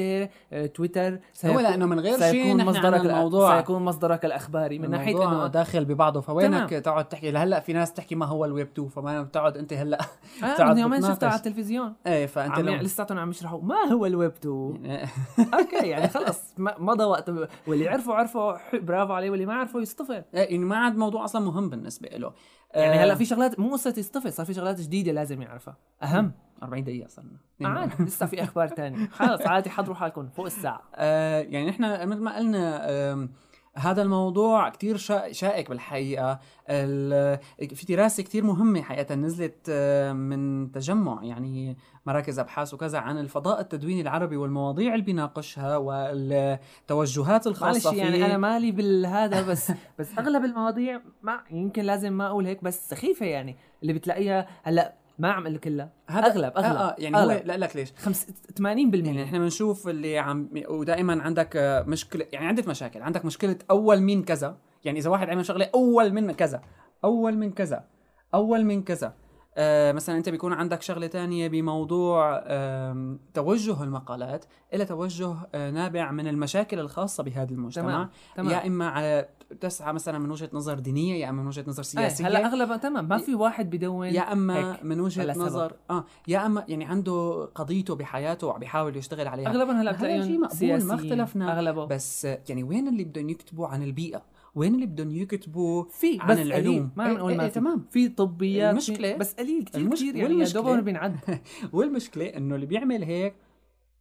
آه، 0.52 0.66
تويتر 0.66 1.12
هو 1.14 1.18
سيكون- 1.32 1.62
لأنه 1.62 1.86
من 1.86 2.00
غير 2.00 2.18
شيء 2.18 2.30
سيكون 2.30 2.56
نحن 2.56 2.68
مصدرك 2.68 3.00
الموضوع. 3.00 3.60
سيكون 3.60 3.82
مصدرك 3.82 4.24
الأخباري. 4.24 4.78
من 4.78 4.90
ناحية 4.90 5.28
انه 5.28 5.46
داخل 5.46 5.84
ببعضه. 5.84 6.20
فوينك 6.20 6.68
تمام. 6.70 6.82
تقعد 6.82 7.08
تحكي؟ 7.08 7.30
لهلا 7.30 7.60
في 7.60 7.72
ناس 7.72 7.92
تحكي 7.92 8.14
ما 8.14 8.26
هو 8.26 8.44
الويب 8.44 8.68
2 8.72 8.88
فما 8.88 9.22
بتقعد 9.22 9.56
أنت 9.56 9.72
هلأ 9.72 9.98
آه 10.44 10.54
تقعد 10.58 10.74
من 10.76 10.78
يومين. 10.82 11.02
شفتها 11.02 11.28
على 11.28 11.38
التلفزيون. 11.38 11.92
إيه 12.06 12.26
فأنت 12.26 12.52
عم 12.54 12.60
لو... 12.64 12.72
يعني 12.72 12.84
لساتهم 12.84 13.18
عم 13.18 13.30
يشرحوا 13.30 13.60
ما 13.62 13.84
هو 13.92 14.06
الويب 14.06 14.32
2 14.40 14.84
يعني- 14.84 15.08
okay 15.58 15.88
يعني 15.88 16.08
خلص. 16.08 16.54
مضى 16.58 17.04
وقت 17.04 17.30
واللي 17.66 17.88
عرفوا 17.88 18.14
عرفوا 18.14 18.52
ح- 18.56 18.76
برافو 18.76 19.12
عليه. 19.12 19.30
واللي 19.30 19.46
ما 19.46 19.54
عرفوا 19.54 19.80
يصطفل 19.80 20.12
إيه، 20.14 20.24
يعني 20.34 20.58
ما 20.58 20.76
عاد 20.76 20.96
موضوع 20.96 21.24
أصلا 21.24 21.44
مهم 21.46 21.68
بالنسبة 21.70 22.08
له. 22.08 22.32
يعني 22.74 23.00
آه، 23.00 23.04
هلا 23.04 23.14
في 23.14 23.24
شغلات 23.24 23.58
مو 23.60 23.72
قصة 23.72 23.94
يصطفل 23.98 24.32
صار 24.32 24.46
في 24.46 24.54
شغلات 24.54 24.80
جديدة 24.80 25.12
لازم 25.12 25.42
يعرفها. 25.42 25.76
أهم؟ 26.02 26.32
40 26.62 26.84
دقيقة 26.84 27.08
صرنا. 27.08 27.38
عادي 27.62 28.04
لسه 28.04 28.26
في 28.26 28.42
أخبار 28.42 28.68
تانية. 28.68 29.06
خلص 29.18 29.40
عادي 29.46 29.70
حضروا 29.70 29.94
حالكم 29.96 30.28
فوق 30.28 30.46
الساعة. 30.46 30.82
آه 30.94 31.40
يعني 31.40 31.66
نحن 31.70 32.08
مثل 32.08 32.20
ما 32.20 32.36
قلنا 32.36 32.90
آم، 33.12 33.30
هذا 33.76 34.02
الموضوع 34.02 34.68
كتير 34.68 34.96
شا- 34.96 35.32
شائك 35.32 35.68
بالحقيقة. 35.68 36.40
ال- 36.68 37.38
في 37.74 37.86
دراسة 37.96 38.22
كتير 38.22 38.44
مهمة 38.44 38.82
حقيقة 38.82 39.14
نزلت 39.14 39.66
آه، 39.70 40.12
من 40.12 40.72
تجمع 40.72 41.20
يعني 41.24 41.76
مراكز 42.06 42.38
أبحاث 42.38 42.74
وكذا 42.74 42.98
عن 42.98 43.18
الفضاء 43.18 43.60
التدويني 43.60 44.00
العربي 44.00 44.36
والمواضيع 44.36 44.92
اللي 44.94 45.04
بيناقشها 45.04 45.76
والتوجهات 45.76 47.46
الخاصة 47.46 47.90
فيه 47.90 47.98
يعني 48.02 48.26
أنا 48.26 48.38
مالي 48.38 48.72
بالهذا 48.72 49.42
بس 49.42 49.72
بس 49.98 50.18
أغلب 50.18 50.44
المواضيع 50.44 51.00
ما 51.22 51.40
يمكن 51.50 51.82
لازم 51.82 52.12
ما 52.12 52.26
أقول 52.26 52.46
هيك 52.46 52.64
بس 52.64 52.88
سخيفة 52.90 53.26
يعني 53.26 53.56
اللي 53.82 53.92
بتلاقيها 53.92 54.46
هلأ 54.62 54.94
ما 55.20 55.32
عم 55.32 55.42
أقول 55.42 55.54
لك 55.54 55.60
كلها 55.60 55.92
هذا 56.08 56.26
اغلب 56.26 56.52
أغلب. 56.56 56.76
آه 56.76 56.88
آه 56.90 56.96
يعني 56.98 57.16
هو 57.16 57.20
أغلب. 57.20 57.46
لا 57.46 57.56
لك 57.56 57.76
ليش؟ 57.76 57.92
خمس 57.98 58.26
80% 58.58 58.60
يعني 58.66 59.24
إحنا 59.24 59.38
بنشوف 59.38 59.88
اللي 59.88 60.18
عم 60.18 60.48
ودائما 60.68 61.22
عندك 61.22 61.56
آه، 61.56 61.82
مشكله 61.82 62.26
يعني 62.32 62.46
عده 62.46 62.64
مشاكل. 62.66 63.02
عندك 63.02 63.24
مشكلة 63.24 63.56
أول 63.70 64.00
من 64.00 64.22
كذا. 64.22 64.56
يعني 64.84 64.98
إذا 64.98 65.10
واحد 65.10 65.28
عمل 65.30 65.46
شغلة 65.46 65.70
أول 65.74 66.12
من 66.12 66.32
كذا. 66.32 66.62
أول 67.04 67.36
من 67.36 67.52
كذا. 67.52 67.84
أول 68.34 68.64
من 68.64 68.82
كذا. 68.82 69.14
آه 69.60 69.92
مثلا 69.92 70.16
أنت 70.16 70.28
بيكون 70.28 70.52
عندك 70.52 70.82
شغلة 70.82 71.06
تانية 71.06 71.48
بموضوع 71.48 72.44
توجه 73.34 73.82
المقالات 73.82 74.44
إلى 74.74 74.84
توجه 74.84 75.34
آه 75.54 75.70
نابع 75.70 76.10
من 76.10 76.26
المشاكل 76.26 76.78
الخاصة 76.78 77.22
بهذا 77.22 77.50
المجتمع 77.50 77.84
تمام 77.92 78.08
تمام 78.36 78.50
يا 78.50 78.66
إما 78.66 78.88
على 78.88 79.28
تسعى 79.60 79.92
مثلا 79.92 80.18
من 80.18 80.30
وجهة 80.30 80.50
نظر 80.52 80.78
دينية 80.78 81.14
يا 81.14 81.30
إما 81.30 81.42
من 81.42 81.48
وجهة 81.48 81.64
نظر 81.66 81.78
إيه، 81.82 81.88
سياسية 82.08 82.26
هلا 82.26 82.46
اغلب 82.46 82.80
تمام 82.80 83.08
ما 83.08 83.18
في 83.18 83.34
واحد 83.34 83.70
بدون 83.70 84.06
يا 84.06 84.32
إما 84.32 84.72
هيك. 84.72 84.84
من 84.84 85.00
وجهة. 85.00 85.38
نظر 85.38 85.72
آه 85.90 86.04
يا 86.28 86.46
إما 86.46 86.64
يعني 86.68 86.84
عنده 86.84 87.48
قضيته 87.54 87.94
بحياته 87.94 88.46
وعم 88.46 88.60
بيحاول 88.60 88.96
يشتغل 88.96 89.28
عليها 89.28 89.48
اغلبهم 89.48 89.76
هلا 89.76 89.90
هذا 89.90 89.98
شيء 89.98 90.44
بتلاقيهم 90.44 90.80
مقبول، 90.80 90.84
ما 90.88 90.94
اختلفنا. 90.94 91.52
اغلبه 91.52 91.84
بس 91.86 92.24
يعني 92.24 92.62
وين 92.62 92.88
اللي 92.88 93.04
بدهم 93.04 93.28
يكتبوا 93.28 93.66
عن 93.66 93.82
البيئة 93.82 94.22
وين 94.54 94.74
اللي 94.74 94.86
بدهم 94.86 95.10
يكتبوا 95.16 95.84
في 95.84 96.18
عن 96.20 96.28
بس 96.28 96.38
العلوم. 96.38 96.74
قليل. 96.74 96.88
ما 96.96 97.04
إيه، 97.04 97.10
عم 97.10 97.16
نقول 97.16 97.30
إيه، 97.30 97.38
ما 97.38 97.44
إيه، 97.44 97.50
تمام. 97.50 97.86
في 97.90 98.08
طبيات 98.08 98.74
المشكلة- 98.76 98.86
في 98.86 99.14
بس 99.14 99.34
قليل 99.34 99.64
كثير 99.64 99.88
كثير 99.90 100.16
يعني 100.16 100.44
والمشكلة- 100.46 100.54
دوبهم 100.54 100.80
بينعد 100.80 101.16
والمشكلة 101.72 102.24
إنه 102.26 102.54
اللي 102.54 102.66
بيعمل 102.66 103.02
هيك 103.04 103.34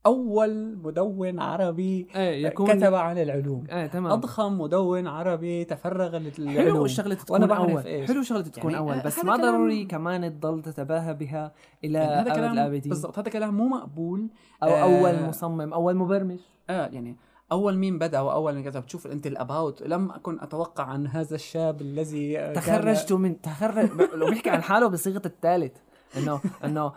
أول 0.06 0.78
مدون 0.84 1.40
عربي 1.40 2.08
إيه 2.16 2.48
يكون 2.48 2.68
كتب 2.68 2.94
عن 2.94 3.18
العلوم. 3.18 3.64
إيه 3.72 3.88
تمام. 3.88 4.12
أضخم 4.12 4.62
مدون 4.62 5.08
عربي 5.08 5.64
تفرغ 5.66 6.18
للعلوم. 6.18 6.58
حلو 6.58 6.86
الشغلة 6.86 7.16
تكون 7.16 7.52
أول. 7.52 7.78
إيش. 7.86 8.08
حلو 8.12 8.22
شغلة 8.24 8.42
تكون 8.42 8.72
يعني 8.72 8.86
أول 8.92 9.00
بس 9.06 9.18
ما 9.26 9.38
كلام- 9.38 9.42
ضروري 9.52 9.86
كمان 9.86 10.40
تضل 10.40 10.62
تتباهى 10.62 11.14
بها 11.14 11.52
إلى 11.84 12.00
يعني 12.00 12.30
هذا 12.30 12.34
كلام 12.36 12.70
بالضبط 12.80 13.20
هذا 13.20 13.30
كلام 13.32 13.54
مو 13.58 13.68
مقبول. 13.68 14.28
أو 14.64 14.70
آه، 14.70 14.84
اول 14.84 15.28
مصمم 15.30 15.74
أول 15.74 15.96
مبرمج. 15.96 16.40
آه 16.70 16.88
يعني 16.88 17.16
أول 17.52 17.78
مين 17.78 17.98
بدأ 18.00 18.20
وأول 18.20 18.56
مين 18.56 18.70
كتب 18.70 18.86
تشوف 18.86 19.08
أنت 19.08 19.28
الأباوت. 19.28 19.84
لم 19.84 20.12
أكن 20.12 20.40
أتوقع 20.40 20.84
عن 20.84 21.08
هذا 21.08 21.36
الشاب 21.36 21.82
الذي 21.82 22.54
تخرجت 22.54 23.14
من 23.14 23.42
تخرج 23.42 23.90
لو 24.14 24.30
بيحكي 24.30 24.50
عن 24.50 24.62
حاله 24.62 24.88
بصيغة 24.88 25.22
الثالث 25.26 25.72
انه 26.18 26.42
إنه 26.64 26.92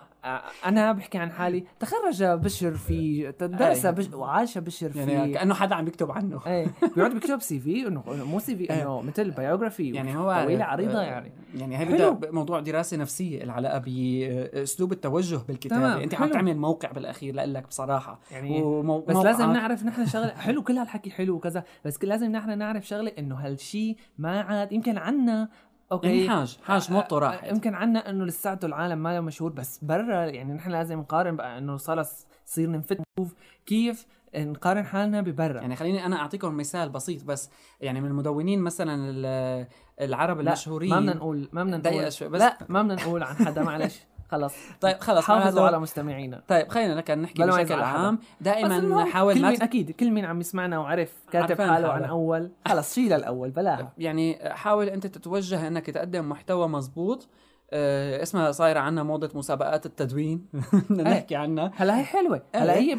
أنا 0.67 0.93
بحكي 0.93 1.19
عن 1.19 1.31
حالي. 1.31 1.65
تخرج 1.81 2.25
بشر 2.25 2.75
في 2.75 3.33
درس 3.41 3.87
أي. 3.87 3.93
بش 3.93 4.13
وعاش 4.13 4.59
بشر 4.59 4.91
في 4.91 4.99
يعني 4.99 5.33
كأنه 5.33 5.55
حدا 5.55 5.75
عم 5.75 5.87
يكتب 5.87 6.11
عنه. 6.11 6.41
إيه. 6.47 6.67
بيقعد 6.97 7.11
بيكتب 7.11 7.41
سي 7.41 7.61
في 7.61 7.87
إنه 7.87 8.03
مو 8.07 8.39
سي 8.39 8.57
في 8.57 8.71
إنه 8.71 9.01
مثل 9.01 9.31
بايوغرافي 9.31 9.91
يعني 9.91 10.17
هو 10.17 10.43
طويلة 10.45 10.65
عريضة 10.65 11.01
يعني. 11.01 11.33
يعني 11.55 11.79
هي 11.79 12.17
موضوع 12.23 12.61
دراسة 12.61 12.97
نفسية 12.97 13.45
العلاقه 13.45 13.79
بأسلوب 13.79 14.93
التوجه 14.93 15.37
بالكتابة. 15.49 15.89
يعني 15.89 16.05
أنت 16.05 16.15
عم. 16.15 16.31
تعمل 16.31 16.57
موقع 16.57 16.91
بالأخير 16.91 17.35
لك 17.35 17.67
بصراحة. 17.67 18.21
يعني 18.31 18.63
ومو... 18.63 19.01
بس 19.01 19.17
لازم 19.17 19.53
نعرف 19.53 19.85
نحن 19.85 20.07
شغلة. 20.07 20.29
حلو 20.29 20.63
كل 20.63 20.79
هالحكي 20.79 21.11
حلو 21.11 21.35
وكذا 21.35 21.65
بس 21.85 22.05
لازم 22.05 22.33
نحن 22.33 22.59
نعرف 22.59 22.87
شغلة 22.87 23.13
إنه 23.19 23.35
هالشيء 23.35 23.97
ما 24.19 24.41
عاد 24.41 24.73
يمكن 24.73 24.99
عنا 24.99 25.49
أوكي. 25.93 26.07
يعني 26.27 26.29
حاج 26.31 26.59
حاج 26.65 26.93
موطو 26.93 27.19
راحت. 27.19 27.49
يمكن 27.51 27.75
عنا 27.75 28.11
إنه 28.11 28.25
لساته 28.25 28.67
العالم 28.67 28.99
ما 29.03 29.15
له 29.15 29.21
مشهور 29.21 29.53
بس 29.53 29.79
برا 29.85 30.25
يعني 30.25 30.53
نحن 30.55 30.71
لازم 30.71 30.99
نقارن 30.99 31.37
بقى 31.37 31.59
إنه 31.59 31.77
صار 31.77 32.03
صير 32.45 32.69
ننفت 32.69 32.99
نشوف 33.19 33.35
كيف 33.67 34.07
نقارن 34.37 34.85
حالنا 34.85 35.21
ببرا. 35.21 35.61
يعني 35.61 35.77
خليني 35.77 36.07
أنا 36.07 36.17
أعطيكم 36.17 36.57
مثال 36.57 36.89
بسيط 36.89 37.25
بس 37.25 37.51
يعني 37.81 38.01
من 38.01 38.09
المدونين 38.09 38.61
مثلا 38.61 39.11
ال- 39.11 39.67
العرب 40.01 40.41
لا 40.41 40.43
المشهورين 40.53 40.91
ما 40.91 41.01
بدنا 41.01 41.15
نقول 41.15 41.49
ما 41.53 41.65
بدنا 41.65 41.77
نقول 41.77 42.05
بس 42.05 42.21
لا 42.41 42.59
ما 42.69 42.83
بدنا 42.83 42.95
نقول 42.95 43.23
عن 43.23 43.35
حدا 43.35 43.63
معلش. 43.63 44.01
خلص 44.33 44.55
طيب 44.81 44.97
خلص 45.01 45.27
حافظوا 45.27 45.67
على 45.67 45.79
مستمعينا. 45.79 46.43
طيب 46.49 46.69
خلينا 46.69 46.95
لك 46.95 47.11
نحكي 47.11 47.43
بشكل. 47.43 47.83
عام. 47.83 48.19
دائما 48.41 48.81
كل 48.81 48.87
ما 48.87 49.35
مين 49.35 49.63
أكيد 49.63 49.91
كل 49.91 50.11
مين 50.11 50.25
عم 50.25 50.41
يسمعنا 50.41 50.79
وعرف 50.79 51.15
كاتب 51.33 51.61
حاله 51.61 51.89
عن. 51.89 52.05
أول. 52.05 52.51
خلص 52.69 52.95
شيل 52.95 53.13
الأول 53.13 53.51
بلاها. 53.51 53.93
يعني 53.99 54.39
حاول 54.43 54.89
أنت 54.89 55.07
تتوجه 55.07 55.69
أنك 55.69 55.87
تقدم 55.87 56.29
محتوى 56.29 56.69
مزبوط. 56.69 57.29
آه 57.75 58.23
اسمها 58.23 58.53
صايرة 58.53 58.81
عنا 58.81 59.03
موضة 59.03 59.31
مسابقات 59.35 59.87
التدوين. 59.87 60.47
بدنا 60.91 61.11
إيه. 61.11 61.15
نحكي 61.19 61.37
عنها. 61.37 61.71
هلا 61.77 61.99
هي 61.99 62.05
حلوة. 62.05 62.43
هلا 62.55 62.75
إيه. 62.75 62.95
هي 62.95 62.99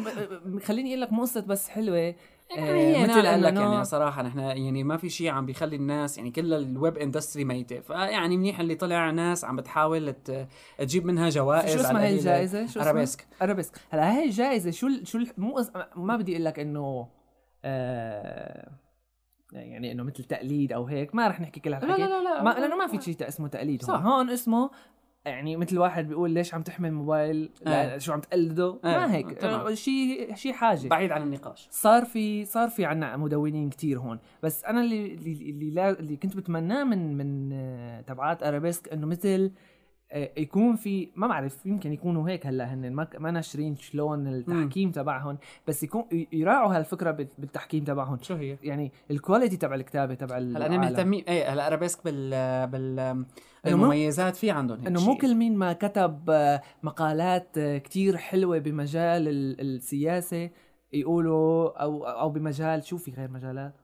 خليني 0.60 0.90
أقول 0.90 1.00
لك 1.00 1.12
مو 1.12 1.22
قصة 1.22 1.40
بس 1.40 1.68
حلوة. 1.68 2.14
يعني 2.50 2.70
آه، 2.70 2.74
هي 2.98 3.02
مثل 3.02 3.26
قال 3.26 3.42
لك 3.42 3.54
يعني 3.54 3.84
صراحة 3.84 4.22
نحن 4.22 4.38
يعني 4.38 4.84
ما 4.84 4.96
في 4.96 5.08
شيء 5.10 5.28
عم 5.30 5.46
بيخلي 5.46 5.76
الناس 5.76 6.18
يعني 6.18 6.30
كل 6.30 6.54
ال 6.54 6.65
web 6.65 6.98
industry 6.98 7.44
ميتة. 7.44 7.80
فيعني 7.80 8.36
منيح 8.36 8.60
اللي 8.60 8.74
طلع 8.74 9.10
ناس 9.10 9.44
عم 9.44 9.56
بتحاول 9.56 10.14
تجيب 10.78 11.04
منها 11.06 11.28
جوائز 11.28 11.74
شو 11.74 11.80
اسمها 11.80 12.02
هي. 12.06 12.14
الجائزة؟ 12.14 12.66
شو 12.66 12.80
ارابيسك 12.80 13.26
ارابيسك 13.42 13.72
هلا 13.90 14.12
هي 14.18 14.24
الجائزة 14.24 14.70
شو 14.70 14.86
ال- 14.86 15.06
شو 15.06 15.18
ال- 15.18 15.32
مو 15.38 15.64
ما 15.96 16.16
بدي 16.16 16.32
أقول 16.32 16.44
لك 16.44 16.58
إنه 16.58 17.08
آه 17.64 18.70
يعني 19.52 19.92
إنه 19.92 20.02
مثل 20.02 20.24
تقليد 20.24 20.72
أو 20.72 20.84
هيك 20.86 21.14
ما 21.14 21.28
رح 21.28 21.40
نحكي 21.40 21.60
كل 21.60 21.70
لا 21.70 21.76
هالحكي. 21.84 22.02
لا 22.02 22.06
لا 22.08 22.22
لا 22.24 22.42
ما 22.42 22.50
لأنه 22.50 22.76
ما 22.76 22.86
في 22.86 23.00
شيء 23.00 23.28
اسمه 23.28 23.48
تقليد 23.48 23.82
صح. 23.82 24.00
هون 24.00 24.30
اسمه 24.30 24.70
يعني 25.24 25.56
مثل 25.56 25.78
واحد 25.78 26.08
بيقول 26.08 26.30
ليش 26.30 26.54
عم 26.54 26.62
تحمل 26.62 26.92
موبايل؟ 26.92 27.50
لا 27.62 27.92
إيه. 27.92 27.98
شو 27.98 28.12
عم 28.12 28.20
تقلده؟ 28.20 28.78
إيه، 28.84 28.90
ما 28.90 29.14
هيك. 29.14 29.74
شيء 29.74 30.34
شيء 30.34 30.52
حاجة. 30.52 30.88
بعيد 30.88 31.12
عن 31.12 31.22
النقاش. 31.22 31.68
صار 31.70 32.04
في 32.04 32.44
صار 32.44 32.68
في 32.68 32.84
عنا 32.84 33.16
مدونين 33.16 33.70
كتير 33.70 33.98
هون. 33.98 34.18
بس 34.42 34.64
أنا 34.64 34.80
اللي 34.80 35.14
اللي 35.14 35.50
اللي, 35.50 35.90
اللي 35.90 36.16
كنت 36.16 36.36
بتمناه 36.36 36.84
من 36.84 37.16
من 37.16 37.50
آه، 37.52 38.00
تبعات 38.00 38.42
ارابيسك 38.42 38.88
إنه 38.92 39.06
مثل 39.06 39.28
آه، 39.28 39.50
يكون 40.14 40.76
في 40.76 41.08
ما 41.16 41.26
بعرف 41.26 41.66
يمكن 41.66 41.92
يكونوا 41.92 42.28
هيك 42.28 42.46
هلا 42.46 42.74
هن 42.74 42.92
ما 42.92 43.08
ما 43.18 43.30
ناشرين 43.30 43.76
شلون 43.76 44.26
التحكيم 44.26 44.90
تبعهم 44.90 45.38
بس 45.68 45.82
يكون 45.82 46.04
يراعوا 46.32 46.76
هالفكرة 46.76 47.10
بال- 47.10 47.28
بالتحكيم 47.38 47.84
تبعهم 47.84 48.18
شو 48.22 48.34
هي؟ 48.34 48.58
يعني 48.62 48.92
ال 49.10 49.16
quality 49.16 49.56
تبع 49.56 49.74
الكتابة 49.74 50.14
تبع 50.14 50.36
هلا 50.36 50.66
أنا. 50.66 50.76
مهتمين 50.78 51.24
إيه 51.28 51.52
هلا 51.52 51.66
ارابيسك 51.66 52.04
بال 52.04 52.30
بال 52.66 53.24
المميزات 53.66 54.36
في 54.36 54.50
عندهم 54.50 54.78
هيك 54.78 54.86
إنه. 54.86 55.04
مو 55.06 55.16
كل 55.16 55.34
مين 55.34 55.56
ما 55.56 55.72
كتب 55.72 56.30
آه، 56.30 56.60
مقالات 56.82 57.58
آه، 57.58 57.78
كتير 57.78 58.16
حلوة 58.16 58.58
بمجال 58.58 59.28
ال- 59.28 59.60
السياسة 59.60 60.50
يقولوا 60.92 61.82
أو 61.82 62.04
أو 62.04 62.30
بمجال 62.30 62.84
شو 62.84 62.96
في 62.98 63.10
غير 63.10 63.30
مجالات 63.30 63.74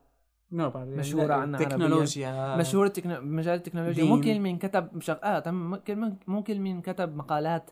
نو 0.53 0.71
بعرف. 0.71 0.89
مشهورة 0.89 1.35
عنا 1.35 1.59
تكنولوجيا 1.59 2.57
مشهور 2.57 2.87
التكنو... 2.87 3.21
مجال 3.21 3.55
التكنولوجيا 3.55 4.03
دين. 4.03 4.13
مو 4.13 4.21
كل 4.21 4.39
مين 4.39 4.59
كتب 4.59 4.97
مشغ... 4.97 5.17
آه 5.23 5.39
كل 6.43 6.59
مين 6.59 6.81
كتب 6.81 7.17
مقالات 7.17 7.71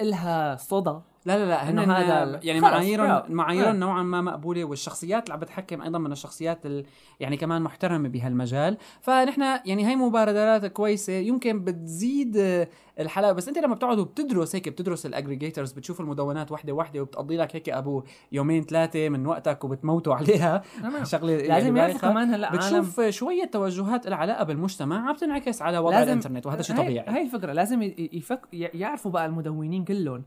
الها 0.00 0.56
صدى 0.56 1.00
لا 1.26 1.38
لا 1.38 1.44
لا 1.48 1.70
هن 1.70 1.78
هذا 1.78 2.40
يعني 2.42 2.60
معاييرهم. 2.60 3.22
معاييرهم 3.28 3.68
آه. 3.74 3.78
نوعا 3.78 4.02
ما 4.02 4.20
مقبولة 4.20 4.64
والشخصيات 4.64 5.22
اللي 5.22 5.34
عم 5.34 5.40
بتحكم 5.40 5.82
أيضا 5.82 5.98
من 5.98 6.12
الشخصيات 6.12 6.66
ال... 6.66 6.84
يعني 7.20 7.36
كمان 7.36 7.62
محترمة 7.62 8.08
بهالمجال 8.08 8.76
فنحن 9.00 9.42
يعني 9.42 9.84
هاي 9.84 9.96
مبادرات 9.96 10.66
كويسة 10.66 11.12
يمكن 11.12 11.64
بتزيد 11.64 12.66
الحلقة 13.00 13.32
بس 13.32 13.48
أنت 13.48 13.58
لما 13.58 13.74
بتقعد 13.74 13.98
وبتدرس 13.98 14.54
هيك 14.54 14.68
بتدرس 14.68 15.06
الاجريجيتورز 15.06 15.72
بتشوف 15.72 16.00
المدونات 16.00 16.52
وحدة 16.52 16.72
وحدة 16.72 17.00
وبتقضي 17.02 17.36
لك 17.36 17.56
هيك 17.56 17.68
أبو 17.68 18.02
يومين 18.32 18.62
ثلاثة 18.62 19.08
من 19.08 19.26
وقتك 19.26 19.64
وبتموتوا 19.64 20.14
عليها. 20.18 20.62
شغلة 21.04 21.32
يعني 21.32 21.48
لازم 21.48 21.76
يعرفوا 21.76 21.92
بايخة. 22.00 22.10
كمان 22.12 22.34
هلأ 22.34 22.46
عالم 22.48 22.58
بتشوف 22.58 23.00
شوية 23.00 23.44
توجهات 23.44 24.06
لها 24.06 24.16
علاقه 24.18 24.44
بالمجتمع 24.44 25.08
عم 25.08 25.16
تنعكس 25.16 25.62
على 25.62 25.78
وضع 25.78 25.90
لازم- 25.98 26.08
الإنترنت 26.08 26.46
وهذا 26.46 26.62
شيء 26.62 26.76
طبيعي 26.76 27.06
هاي 27.08 27.22
الفكرة 27.22 27.52
لازم 27.52 27.82
يفك... 27.98 28.40
يعرفوا 28.52 29.10
بقى 29.10 29.26
المدونين 29.26 29.84
كلهم 29.84 30.22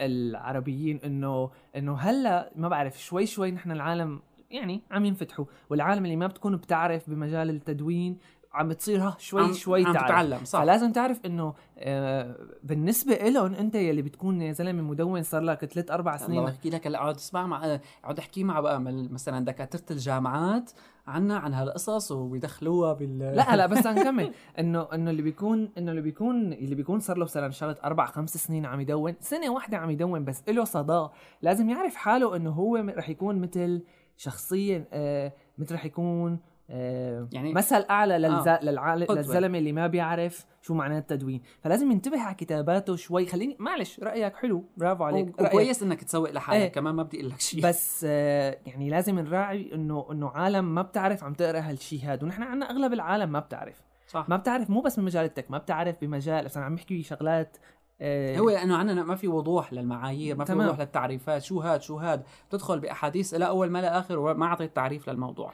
العربيين 0.00 1.00
إنه 1.04 1.50
إنه 1.76 1.94
هلأ 1.96 2.50
ما 2.56 2.68
بعرف 2.68 3.00
شوي 3.02 3.26
شوي 3.26 3.50
نحن 3.50 3.70
العالم 3.70 4.20
يعني 4.50 4.82
عم 4.90 5.04
ينفتحوا 5.04 5.44
والعالم 5.70 6.04
اللي 6.04 6.16
ما 6.16 6.26
بتكون 6.26 6.56
بتعرف 6.56 7.10
بمجال 7.10 7.50
التدوين 7.50 8.18
عم 8.52 8.68
بتصير 8.68 9.00
ها 9.02 9.16
شوي 9.18 9.42
عم- 9.42 9.52
شوي 9.52 9.84
عم 9.86 9.92
تعرف. 9.92 10.06
تتعلم 10.06 10.44
صح. 10.44 10.60
فلازم 10.62 10.92
تعرف 10.92 11.20
إنه 11.26 11.54
آه 11.78 12.36
بالنسبة 12.62 13.14
لهم 13.14 13.54
أنت 13.54 13.74
يلي 13.74 14.02
بتكون 14.02 14.42
يا 14.42 14.52
زلمة 14.52 14.82
مدون 14.82 15.22
صار 15.22 15.40
لك 15.42 15.64
ثلاث 15.64 15.90
أربع 15.90 16.14
الله 16.14 16.26
سنين. 16.26 16.44
بحكي 16.44 16.70
لك 16.70 16.86
هلا 16.86 16.98
اقعد 16.98 17.14
اسمع 17.16 17.46
مع 17.46 17.78
اقعد 18.04 18.18
أحكي 18.18 18.44
مع 18.44 18.60
بقى 18.60 18.80
مثلا 18.80 19.44
دكاترة 19.44 19.82
الجامعات 19.90 20.70
عنا 21.06 21.36
عن 21.38 21.54
هالقصص 21.54 22.12
وبيدخلوها 22.12 22.92
بال 22.92 23.18
لا 23.18 23.54
هلا 23.54 23.66
بس 23.66 23.86
نكمل. 23.86 24.32
إنه 24.58 24.88
إنه 24.94 25.10
اللي 25.10 25.22
بيكون 25.22 25.70
إنه 25.78 25.90
اللي 25.90 26.02
بيكون 26.02 26.52
اللي 26.52 26.74
بيكون 26.74 27.00
صار 27.00 27.16
له 27.18 27.24
مثلا 27.24 27.50
شغلة 27.50 27.76
أربع 27.84 28.06
خمس 28.06 28.36
سنين 28.36 28.66
عم 28.66 28.80
يدون. 28.80 29.14
سنة 29.20 29.50
واحدة 29.50 29.76
عم 29.76 29.90
يدون 29.90 30.24
بس 30.24 30.42
له 30.48 30.64
صدى 30.64 31.08
لازم 31.42 31.70
يعرف 31.70 31.94
حاله 31.94 32.36
إنه 32.36 32.50
هو 32.50 32.76
رح 32.76 33.08
يكون 33.08 33.40
مثل 33.40 33.82
شخصيا 34.16 34.84
آه 34.92 35.32
مثل 35.58 35.74
رح 35.74 35.84
يكون 35.84 36.38
يعني- 36.68 37.52
مثل 37.52 37.84
أعلى 37.90 38.18
للز... 38.18 38.48
آه، 38.48 38.64
للعال... 38.64 39.06
للزلمة 39.10 39.58
اللي 39.58 39.72
ما 39.72 39.86
بيعرف 39.86 40.46
شو 40.62 40.74
معناه 40.74 40.98
التدوين. 40.98 41.42
فلازم 41.60 41.92
ينتبه 41.92 42.20
على 42.20 42.34
كتاباته 42.34 42.96
شوي. 42.96 43.26
خليني 43.26 43.56
معلش 43.58 44.00
رأيك 44.00 44.36
حلو. 44.36 44.64
برافو 44.76 45.04
عليك. 45.04 45.40
رأيك. 45.40 45.52
وكويس 45.52 45.82
إنك 45.82 46.04
تسوق 46.04 46.30
لحالك. 46.30 46.60
إيه. 46.60 46.68
كمان 46.68 46.94
ما 46.94 47.02
بدي 47.02 47.20
أقول 47.20 47.30
لك 47.30 47.40
شيء. 47.40 47.62
بس 47.62 48.06
آه، 48.08 48.58
يعني 48.66 48.90
لازم 48.90 49.18
نراعي 49.18 49.74
انه 49.74 50.06
إنه 50.10 50.28
عالم 50.28 50.74
ما 50.74 50.82
بتعرف 50.82 51.24
عم 51.24 51.34
تقرأ 51.34 51.58
هالشيء 51.58 52.00
هذا 52.04 52.24
ونحن 52.24 52.42
عنا 52.42 52.70
أغلب 52.70 52.92
العالم 52.92 53.32
ما 53.32 53.40
بتعرف. 53.40 53.82
صح. 54.08 54.28
ما 54.28 54.36
بتعرف 54.36 54.70
مو 54.70 54.80
بس 54.80 55.00
بمجال 55.00 55.24
التك 55.24 55.50
ما 55.50 55.58
بتعرف 55.58 55.96
بمجال 56.00 56.44
مثلا 56.44 56.64
عم 56.64 56.74
بحكي 56.74 57.02
شغلات 57.02 57.56
آه، 58.00 58.38
هو 58.38 58.50
لأنه 58.50 58.76
عندنا 58.76 59.02
ما 59.02 59.14
في 59.14 59.28
وضوح 59.28 59.72
للمعايير 59.72 60.36
ما 60.36 60.44
في. 60.44 60.52
وضوح 60.52 60.78
للتعريفات. 60.80 61.42
شو 61.42 61.60
هاد؟ 61.60 61.82
شو 61.82 61.96
هاد؟ 61.96 62.22
تدخل 62.50 62.80
بأحاديث 62.80 63.34
لا 63.34 63.46
أول 63.46 63.70
ما 63.70 63.82
لا 63.82 63.98
آخر 63.98 64.18
وما 64.18 64.46
أعطيت 64.46 64.76
تعريف 64.76 65.10
للموضوع. 65.10 65.52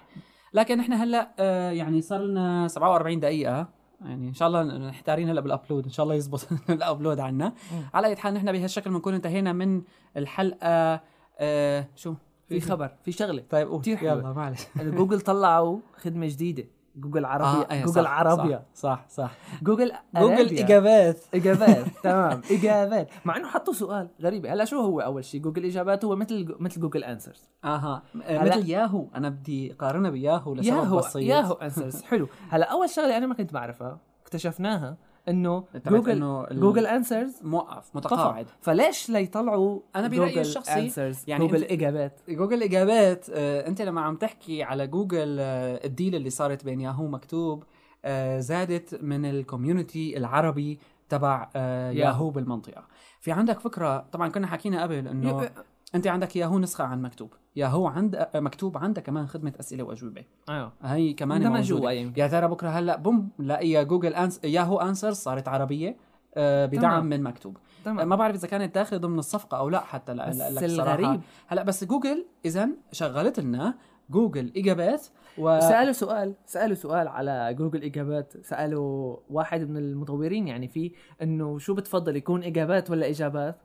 لكن 0.55 0.79
نحن 0.79 0.93
هلأ 0.93 1.31
آه، 1.39 1.71
يعني 1.71 2.01
صار 2.01 2.21
لنا 2.23 2.69
47 2.69 3.21
دقيقة. 3.21 3.69
يعني 4.01 4.29
إن 4.29 4.35
شاء 4.35 4.49
الله 4.49 4.63
محتارين 4.79 5.29
هلأ 5.29 5.41
بال 5.41 5.52
upload 5.52 5.85
إن 5.85 5.91
شاء 5.91 6.05
الله 6.05 6.15
يزبط 6.15 6.49
ال 6.71 6.78
upload 6.78 7.21
عنا. 7.21 7.53
على 7.95 8.07
أي 8.07 8.17
حال 8.17 8.35
نحن 8.35 8.53
بهالشكل 8.53 8.91
بنكون 8.91 9.15
انتهينا 9.15 9.53
من 9.53 9.83
الحلقة 10.17 11.01
آه 11.39 11.87
شو؟ 11.97 12.15
في 12.49 12.61
خبر. 12.61 12.91
في 13.05 13.13
شغلة. 13.13 13.43
طيب 13.51 13.69
قول. 13.69 13.83
يلا 13.87 14.33
معلش. 14.33 14.67
جوجل 14.97 15.21
طلعوا 15.21 15.79
خدمة 15.97 16.27
جديدة. 16.27 16.65
جوجل 16.97 17.25
عربية 17.25 17.67
آه، 17.71 17.73
إيه، 17.73 17.85
جوجل 17.85 18.05
صح، 18.05 18.11
عربية. 18.11 18.63
صح 18.75 19.05
صح. 19.09 19.31
جوجل 19.63 19.93
جوجل 20.17 20.35
أرابيا. 20.39 20.65
إجابات. 20.65 21.25
إجابات 21.35 21.87
تمام. 22.03 22.41
إجابات. 22.51 23.09
مع 23.25 23.37
إنه 23.37 23.49
حطوا 23.49 23.73
سؤال 23.73 24.09
غريب. 24.23 24.47
هلا 24.47 24.65
شو 24.65 24.81
هو 24.81 25.01
أول 25.01 25.25
شيء؟ 25.25 25.41
جوجل 25.41 25.65
إجابات 25.65 26.05
هو 26.05 26.17
مثل 26.17 26.57
مثل 26.61 26.81
جوجل 26.81 27.05
answers 27.05 27.49
أها. 27.65 28.03
آه، 28.25 28.45
مثل 28.45 28.71
ياهو 28.71 29.07
أنا 29.15 29.29
بدي 29.29 29.73
قارنها 29.73 30.11
بياهو 30.11 30.55
لسبب 30.55 30.67
ياهو 30.77 30.97
بسيط. 30.97 31.17
ياهو 31.23 31.53
answers 31.53 32.03
حلو. 32.03 32.29
هلا 32.51 32.73
أول 32.73 32.91
شغلة 32.91 33.17
أنا 33.17 33.27
ما 33.27 33.35
كنت 33.35 33.53
بعرفها 33.55 33.99
اكتشفناها 34.23 34.97
إنه 35.29 35.65
جوجل 35.87 36.11
إنه 36.11 36.45
ال- 36.45 36.61
جوجل 36.61 36.87
answers 36.87 37.35
موقف 37.43 37.97
متقاعد. 37.97 38.47
فليش 38.61 39.11
ليطلعوا 39.11 39.81
أنا 39.97 40.09
برأيي 40.09 40.29
جوجل 40.29 40.41
الشخصي 40.41 40.91
answers 40.91 41.17
يعني 41.29 41.47
جوجل 41.47 41.65
إجابات؟ 41.65 42.21
جوجل 42.29 42.63
إجابات 42.63 43.27
آه، 43.33 43.67
أنت 43.69 43.83
لما 43.83 44.01
عم 44.01 44.17
تحكي 44.17 44.63
على 44.63 44.87
جوجل 44.87 45.37
آه، 45.41 45.87
ال 45.87 45.92
deal 45.92 46.15
اللي 46.15 46.31
صارت 46.31 46.65
بين 46.65 46.81
ياهو 46.81 47.07
مكتوب 47.07 47.65
آه، 48.05 48.41
زادت 48.41 49.03
من 49.03 49.25
ال 49.25 49.34
community 49.34 50.17
العربي 50.17 50.79
تبع 51.09 51.49
آه، 51.57 51.91
ياهو. 51.91 52.31
بالمنطقة. 52.31 52.85
في 53.21 53.33
عندك 53.33 53.61
فكرة 53.61 54.05
طبعا 54.13 54.29
كنا 54.29 54.47
حكينا 54.47 54.83
قبل 54.83 55.09
إنه 55.09 55.51
أنت 55.95 56.07
عندك 56.07 56.37
ياهو 56.37 56.59
نسخة 56.59 56.85
عن 56.85 57.03
مكتوب. 57.03 57.33
ياهو 57.57 57.87
عند 57.87 58.17
آه، 58.17 58.41
مكتوب 58.41 58.79
عندها 58.79 59.03
كمان 59.03 59.27
خدمة 59.27 59.53
أسئلة 59.61 59.85
وأجوبة. 59.85 60.25
أيوه. 60.49 60.73
هي 60.83 61.13
كمان 61.13 61.53
موجودة. 61.53 61.91
يا 61.93 62.27
ترى 62.29 62.49
بكرة 62.49 62.69
هلأ 62.69 62.97
بنلاقي 62.97 63.85
جوجل 63.85 64.15
ans... 64.15 64.41
ياهو 64.45 64.81
answer 64.81 65.13
صارت 65.13 65.49
عربية 65.49 65.97
آه، 66.35 66.67
بدعم 66.67 66.81
تمام. 66.83 67.07
من 67.07 67.23
مكتوب. 67.23 67.57
تمام. 67.85 68.09
ما 68.09 68.17
بعرف 68.17 68.35
إذا 68.35 68.49
كانت 68.49 68.75
داخلة 68.75 68.99
ضمن 68.99 69.19
الصفقة 69.19 69.59
أو 69.59 69.69
لا 69.69 69.81
حتى 69.81 70.15
لا 70.15 70.29
بس 70.29 70.41
لك. 70.41 70.63
الغريب. 70.65 71.21
هلأ 71.47 71.63
بس 71.63 71.85
جوجل 71.85 72.27
اذا 72.45 72.69
شغلت 72.93 73.41
لنا 73.41 73.75
جوجل 74.11 74.53
إجابات 74.57 75.07
و 75.39 75.61
سألوا 75.61 75.93
سؤال 75.93 76.35
سألوا 76.47 76.75
سؤال 76.75 77.09
على 77.09 77.55
جوجل 77.55 77.85
إجابات. 77.85 78.33
سألوا 78.47 79.17
واحد 79.31 79.61
من 79.71 79.77
المطورين 79.77 80.49
يعني 80.49 80.69
فيه 80.69 80.91
إنه 81.23 81.59
شو 81.59 81.75
بتفضل 81.75 82.17
يكون 82.17 82.45
إجابات 82.45 82.91
ولا 82.91 83.11
إجابات. 83.11 83.63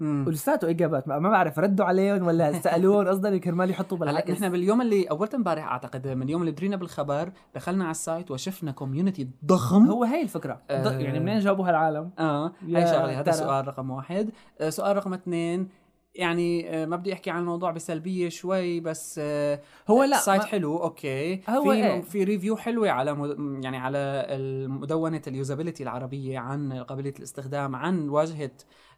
ولساته 0.00 0.70
اجابات 0.70 1.08
ما 1.08 1.18
ما 1.18 1.28
بعرف 1.30 1.58
ردوا 1.58 1.84
عليهم 1.86 2.26
ولا 2.26 2.52
سألوهم؟ 2.52 3.08
قصدا 3.08 3.38
كرمال 3.38 3.70
يحطوا 3.70 3.96
هلا 3.98 4.06
بالعكس 4.06 4.30
نحن 4.30 4.48
باليوم 4.48 4.80
اللي 4.82 5.04
اولت 5.04 5.34
امبارح 5.34 5.64
أعتقد 5.64 6.08
من 6.08 6.22
اليوم 6.22 6.40
اللي 6.40 6.52
درينا 6.52 6.76
بالخبر 6.76 7.32
دخلنا 7.54 7.84
على 7.84 7.90
ال 7.90 7.98
site 7.98 8.30
وشفنا 8.30 8.72
community 8.72 9.28
ضخم. 9.44 9.86
هو 9.86 10.04
هي 10.04 10.22
الفكرة. 10.22 10.60
آه. 10.70 10.98
يعني 10.98 11.20
منين 11.20 11.38
جابوا 11.38 11.68
هالعالم 11.68 12.10
آه. 12.18 12.52
هاي 12.62 12.86
شغلة 12.86 13.20
هذا. 13.20 13.32
سؤال 13.32 13.68
رقم 13.68 13.90
واحد. 13.90 14.30
آه 14.60 14.70
سؤال 14.70 14.96
رقم 14.96 15.14
اثنين 15.14 15.68
يعني 16.14 16.70
آه 16.82 16.86
ما 16.86 16.96
بدي 16.96 17.12
أحكي 17.12 17.30
عن 17.30 17.40
الموضوع 17.40 17.70
بسلبية 17.70 18.28
شوي 18.28 18.80
بس 18.80 19.20
آه 19.22 19.60
هو 19.88 20.04
لا 20.04 20.16
ال 20.16 20.21
site 20.21 20.40
ما- 20.42 20.46
حلو 20.46 20.76
okay. 20.82 21.40
هو 21.48 21.62
في 21.62 21.72
إيه؟ 21.72 22.00
في 22.02 22.24
review 22.24 22.56
حلوة 22.56 22.90
على 22.90 23.14
مد... 23.14 23.64
يعني 23.64 23.76
على 23.76 23.98
المدونة 24.28 25.22
ال 25.26 25.32
usability 25.32 25.82
العربية 25.82 26.38
عن 26.38 26.72
قابلية 26.72 27.14
الاستخدام 27.18 27.76
عن 27.76 28.08
واجهة 28.08 28.50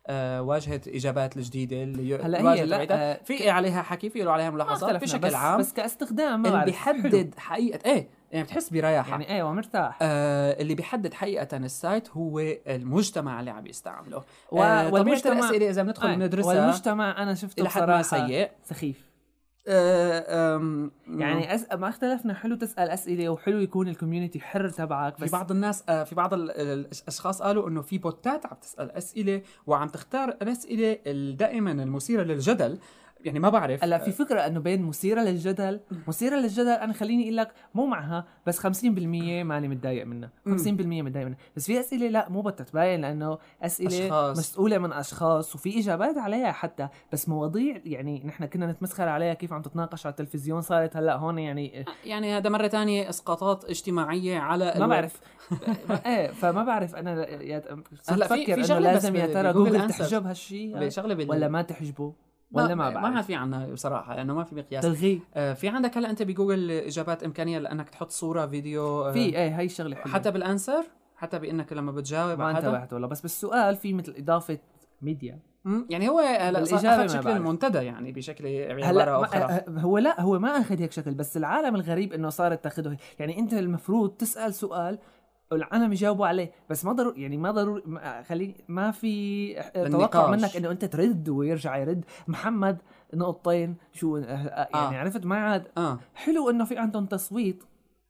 آه 0.09 0.43
واجهة 0.43 0.81
إجابات 0.89 1.37
الجديدة 1.37 1.83
اللي 1.83 2.15
هلأ 2.17 2.53
هي 2.53 2.65
لا. 2.67 2.87
آه، 2.95 3.21
في 3.25 3.51
عليها 3.51 3.83
حكي؟ 3.83 4.11
في 4.11 4.23
له 4.23 4.33
عليها 4.33 4.51
ملاحظات؟ 4.51 5.03
بشكل 5.03 5.19
بس 5.19 5.35
عام. 5.35 5.61
بس 5.61 5.73
كاستخدام 5.73 6.43
ما 6.43 6.49
اللي 6.49 6.65
بيحدد 6.65 7.35
حقيقه 7.39 7.91
إيه 7.91 8.09
يعني 8.33 8.45
بتحس 8.45 8.71
براحه 8.71 9.11
يعني 9.11 9.31
أيوه 9.35 9.53
مرتاح 9.53 9.99
آه 10.03 10.63
اللي 10.63 10.75
بيحدد 10.75 11.15
حقيقة 11.15 11.57
ال 11.57 11.67
site 11.67 12.09
هو 12.11 12.41
المجتمع 12.67 13.41
اللي 13.41 13.51
عم 13.51 13.67
يستعمله 13.67 14.23
و- 14.51 14.63
آه 14.63 14.91
والمجتمع- 14.93 15.33
الأسئلة 15.33 15.71
إذا 15.71 15.83
بندخل 15.83 16.09
آه، 16.09 16.17
ندرسها 16.17 16.49
والمجتمع 16.61 17.23
أنا 17.23 17.35
شفته 17.35 17.69
حد 17.69 17.83
ما 17.89 18.01
بصراحة 18.01 18.27
سيء. 18.27 18.51
سخيف. 18.65 19.06
يعني 21.09 21.55
أس... 21.55 21.67
ما 21.73 21.89
اختلفنا 21.89 22.35
حلو 22.35 22.57
تسأل 22.57 22.89
أسئلة 22.91 23.29
وحلو 23.29 23.59
يكون 23.61 23.89
ال 23.89 23.94
community 23.94 24.41
حر 24.41 24.69
تبعك 24.69 25.17
في 25.17 25.25
بس 25.25 25.31
بعض 25.31 25.51
الناس 25.51 25.85
آه، 25.89 26.05
في 26.05 26.15
بعض 26.15 26.35
ال- 26.35 26.51
ال- 26.51 26.87
الأشخاص 27.03 27.43
قالوا 27.43 27.69
إنه 27.69 27.83
في 27.83 27.99
بوتات 27.99 28.47
عم 28.47 28.57
تسأل 28.63 28.91
أسئلة 28.93 29.43
وعم 29.67 29.89
تختار 29.89 30.29
الأسئلة 30.29 30.99
ال- 31.07 31.37
دائما 31.37 31.71
المثيرة 31.73 32.23
للجدل 32.23 32.79
يعني 33.25 33.39
ما 33.39 33.49
بعرف 33.49 33.85
هلا 33.85 33.99
في 33.99 34.13
فكرة 34.13 34.41
إنه 34.41 34.61
بين 34.61 34.83
مثيرة 34.83 35.21
للجدل 35.21 35.81
مثيرة 36.09 36.37
للجدل 36.37 36.69
أنا 36.69 36.93
خليني 36.93 37.23
أقول 37.25 37.37
لك 37.37 37.49
مو 37.75 37.87
معها 37.87 38.25
بس 38.47 38.67
50% 38.67 38.67
ماني 38.87 39.69
متضايق 39.69 40.07
منها 40.07 40.31
50% 40.49 40.51
متضايق 40.69 41.27
منها 41.27 41.39
بس 41.57 41.67
في 41.67 41.81
أسئلة 41.81 42.09
لا 42.09 42.29
مو 42.29 42.43
بتتباين 42.43 43.01
لأنه 43.01 43.39
أسئلة 43.63 44.07
أشخاص. 44.07 44.39
مسؤولة 44.39 44.79
من 44.79 44.93
أشخاص 44.93 45.55
وفي 45.55 45.79
إجابات 45.81 46.19
عليها 46.19 46.53
حتى 46.53 46.89
بس 47.13 47.29
مواضيع 47.29 47.81
يعني 47.85 48.23
نحن 48.25 48.45
كنا 48.47 48.67
نتمسخر 48.67 49.09
عليها 49.09 49.35
كيف 49.35 49.53
عم 49.53 49.63
تتناقش 49.63 50.07
على 50.07 50.11
التلفزيون 50.13 50.61
صارت 50.61 50.97
هلا 50.97 51.17
هون 51.17 51.39
يعني 51.39 51.85
يعني 52.05 52.37
هذا 52.37 52.51
مرة 52.51 52.67
تانية 52.67 53.09
إسقاطات 53.09 53.65
اجتماعية 53.65 54.39
على 54.39 54.75
ما. 54.79 54.87
بعرف 54.87 55.21
إيه 56.07 56.27
فما 56.31 56.65
بعرف 56.65 56.95
أنا 56.95 57.13
هلا 58.09 58.27
في- 58.29 58.45
في 58.55 58.61
بس 58.61 58.71
لازم 58.71 59.17
يا 59.17 59.27
ترى 59.27 59.53
جوجل 59.53 59.77
answers. 59.77 60.09
تحجب 60.11 60.27
هالشيء. 60.27 60.91
ولا 61.29 61.49
ما 61.49 61.63
تحجبه 61.63 62.13
ولا 62.53 62.75
ما 62.75 62.91
ما 62.91 63.11
بعرف. 63.11 63.27
في 63.27 63.35
عنا 63.35 63.67
بصراحة 63.73 64.17
لأنه 64.17 64.35
ما 64.35 64.45
في 64.45 64.55
مقياس. 64.55 64.85
تلغيه 64.85 65.19
آه 65.35 65.53
في 65.53 65.69
عندك 65.69 65.97
هلا 65.97 66.11
أنت 66.11 66.23
بجوجل 66.23 66.71
إجابات 66.71 67.23
إمكانية 67.25 67.59
لأنك 67.59 67.89
تحط 67.89 68.11
صورة 68.11 68.47
فيديو 68.47 69.09
آه 69.09 69.13
في 69.13 69.19
إيه 69.19 69.59
هاي 69.59 69.65
الشغلة 69.67 69.97
حلوة. 69.97 70.15
حتى 70.15 70.31
بال 70.31 70.44
answer 70.44 70.85
حتى 71.17 71.39
بإنك 71.39 71.73
لما 71.73 71.93
بتجاوب 71.93 72.39
ما 72.39 72.51
انتبهت 72.51 72.93
والله. 72.93 73.09
بس 73.09 73.21
بالسؤال 73.21 73.77
في 73.77 73.93
مثل 73.93 74.15
إضافة 74.19 74.59
ميديا. 75.03 75.39
يعني 75.91 76.09
هو 76.09 76.19
هلا 76.19 76.61
بالإجابة 76.61 77.05
أخذ 77.05 77.17
ما 77.17 77.23
شكل. 77.23 77.31
المنتدى 77.31 77.79
يعني 77.79 78.13
بشكل 78.13 78.47
عبارة 78.47 78.85
هلا 78.85 79.25
أخرى. 79.25 79.41
ما 79.41 79.79
أه، 79.79 79.81
هو 79.81 79.99
لا 79.99 80.21
هو 80.21 80.39
ما 80.39 80.49
أخذ 80.49 80.81
هيك 80.81 80.93
شكل 80.93 81.15
بس 81.15 81.37
العالم 81.37 81.75
الغريب 81.75 82.13
إنه 82.13 82.29
صارت 82.29 82.65
تأخذه 82.65 82.97
يعني 83.19 83.39
أنت 83.39 83.55
المفروض 83.55 84.11
تسأل 84.11 84.55
سؤال 84.55 84.99
العالم 85.53 85.93
يجاوبوا 85.93 86.27
عليه. 86.27 86.53
بس 86.71 86.85
ما 86.85 86.93
ضروري 86.93 87.23
يعني 87.23 87.37
ما 87.37 87.51
ضروري 87.51 87.83
خلي 88.29 88.55
ما 88.69 88.91
في 88.91 89.55
توقع. 89.91 90.31
منك 90.31 90.57
إنه 90.57 90.71
أنت 90.71 90.85
ترد 90.85 91.29
ويرجع 91.29 91.77
يرد. 91.77 92.05
محمد 92.29 92.79
نقطتين. 93.15 93.77
شو 93.93 94.17
يعني 94.17 94.75
آه. 94.75 95.01
عرفت؟ 95.01 95.27
ما 95.27 95.37
عاد. 95.37 95.69
آه. 95.79 95.99
حلو 96.15 96.51
إنه 96.51 96.65
في 96.65 96.79
عندهم 96.79 97.07
تصويت. 97.07 97.65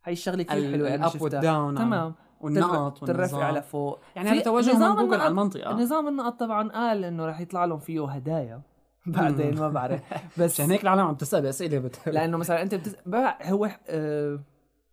هاي 0.05 0.13
الشغلة 0.13 0.43
كثير 0.43 0.73
حلوة 0.73 0.95
أنا 0.95 1.09
شفتها. 1.09 1.41
تمام. 1.73 2.15
والنقط 2.41 3.03
والنظام. 3.03 3.57
لفوق 3.57 3.99
يعني 4.17 4.29
هذا 4.29 4.41
توجه 4.41 4.79
من 4.79 4.97
جوجل 4.97 5.21
على 5.21 5.31
المنطقة. 5.31 5.73
نظام 5.73 6.09
النقط 6.09 6.41
طبعا 6.41 6.69
قال 6.69 7.05
إنه 7.05 7.27
رح 7.27 7.41
يطلع 7.41 7.65
لهم 7.65 7.79
فيه 7.79 8.11
هدايا. 8.11 8.61
بعدين 9.07 9.59
ما 9.59 9.69
بعرف. 9.69 10.01
بس 10.41 10.61
عشان 10.61 10.71
هيك 10.71 10.83
العالم 10.83 11.01
عم 11.01 11.15
تسأل 11.15 11.47
أسئلة. 11.47 11.91
لأنه 12.07 12.37
مثلا 12.37 12.63
أنت 12.63 12.75
بتس... 12.75 12.97
هو 13.43 13.71
آه 13.89 14.41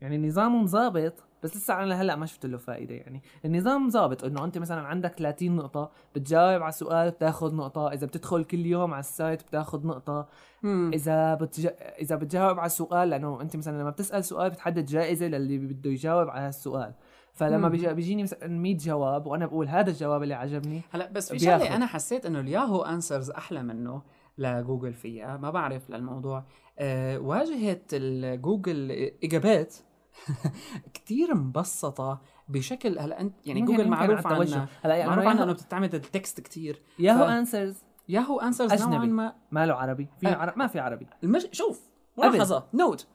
يعني 0.01 0.27
نظامه 0.27 0.65
ظابط. 0.65 1.13
بس 1.43 1.57
لسه 1.57 1.73
أنا 1.73 1.85
لهلأ 1.85 2.15
ما 2.15 2.25
شفت 2.25 2.45
له 2.45 2.57
فائده 2.57 2.95
يعني 2.95 3.21
النظام 3.45 3.89
ظابط 3.89 4.23
إنه 4.23 4.45
أنت 4.45 4.57
مثلا 4.57 4.81
عندك 4.81 5.13
30 5.17 5.55
نقطة 5.55 5.91
بتجاوب 6.15 6.61
على 6.61 6.71
سؤال 6.71 7.11
بتاخذ 7.11 7.55
نقطة 7.55 7.87
إذا 7.93 8.07
بتدخل 8.07 8.43
كل 8.43 8.65
يوم 8.65 8.93
على 8.93 8.99
ال 8.99 9.08
site 9.08 9.43
بتاخذ 9.43 9.87
نقطة 9.87 10.27
مم. 10.63 10.91
إذا 10.93 11.35
بتج... 11.35 11.67
إذا 12.01 12.15
بتجاوب 12.15 12.59
على 12.59 12.65
السؤال 12.65 13.09
لأنه 13.09 13.41
أنت 13.41 13.55
مثلا 13.55 13.81
لما 13.81 13.89
بتسأل 13.89 14.23
سؤال 14.23 14.49
بتحدد 14.49 14.85
جائزة 14.85 15.27
للي 15.27 15.57
بده 15.57 15.89
يجاوب 15.89 16.29
على 16.29 16.49
السؤال 16.49 16.93
فلما. 17.33 17.69
بيجي 17.69 17.93
بيجيني 17.93 18.23
مثلا 18.23 18.47
100 18.47 18.77
جواب 18.77 19.27
وأنا 19.27 19.45
بقول 19.45 19.67
هذا 19.67 19.89
الجواب 19.89 20.23
اللي 20.23 20.33
عجبني 20.33 20.81
هلأ 20.91 21.11
بس 21.11 21.31
في. 21.31 21.39
شغلة 21.39 21.75
أنا 21.75 21.85
حسيت 21.85 22.25
إنه 22.25 22.39
ال 22.39 22.81
Yahoo 22.81 23.01
Answers 23.01 23.29
أحلى 23.31 23.63
منه 23.63 24.01
لجوجل 24.37 24.93
فيها 24.93 25.37
ما 25.37 25.49
بعرف 25.49 25.89
للموضوع 25.89 26.43
أه 26.79 27.17
واجهه 27.19 27.81
الجوجل 27.93 28.91
إجابات 29.23 29.75
كتير 30.93 31.35
مبسطة 31.35 32.21
بشكل 32.47 32.99
هلا 32.99 33.21
انت 33.21 33.33
يعني 33.47 33.61
جوجل 33.61 33.87
معروف. 33.87 34.27
عنها. 34.27 34.67
هلا 34.83 34.95
يعني 34.95 35.09
معروف 35.09 35.25
عنها 35.25 35.43
إنه 35.43 35.53
بتعتمد 35.53 35.95
ال 35.95 36.04
text 36.04 36.41
كتير. 36.41 36.81
ياهو 36.99 37.25
ف- 37.25 37.29
Answers 37.29 37.83
Yahoo 38.09 38.39
Answers 38.39 38.73
نوعا 38.83 38.95
أجنبي. 38.95 39.07
ما. 39.11 39.35
ما 39.51 39.65
له 39.65 39.73
عربي. 39.73 40.07
في 40.19 40.27
آه. 40.27 40.35
عرب... 40.35 40.57
ما 40.57 40.67
في 40.67 40.79
عربي. 40.79 41.07
المش... 41.23 41.47
شوف. 41.51 41.81
ملاحظة. 42.17 42.67
note 42.73 43.07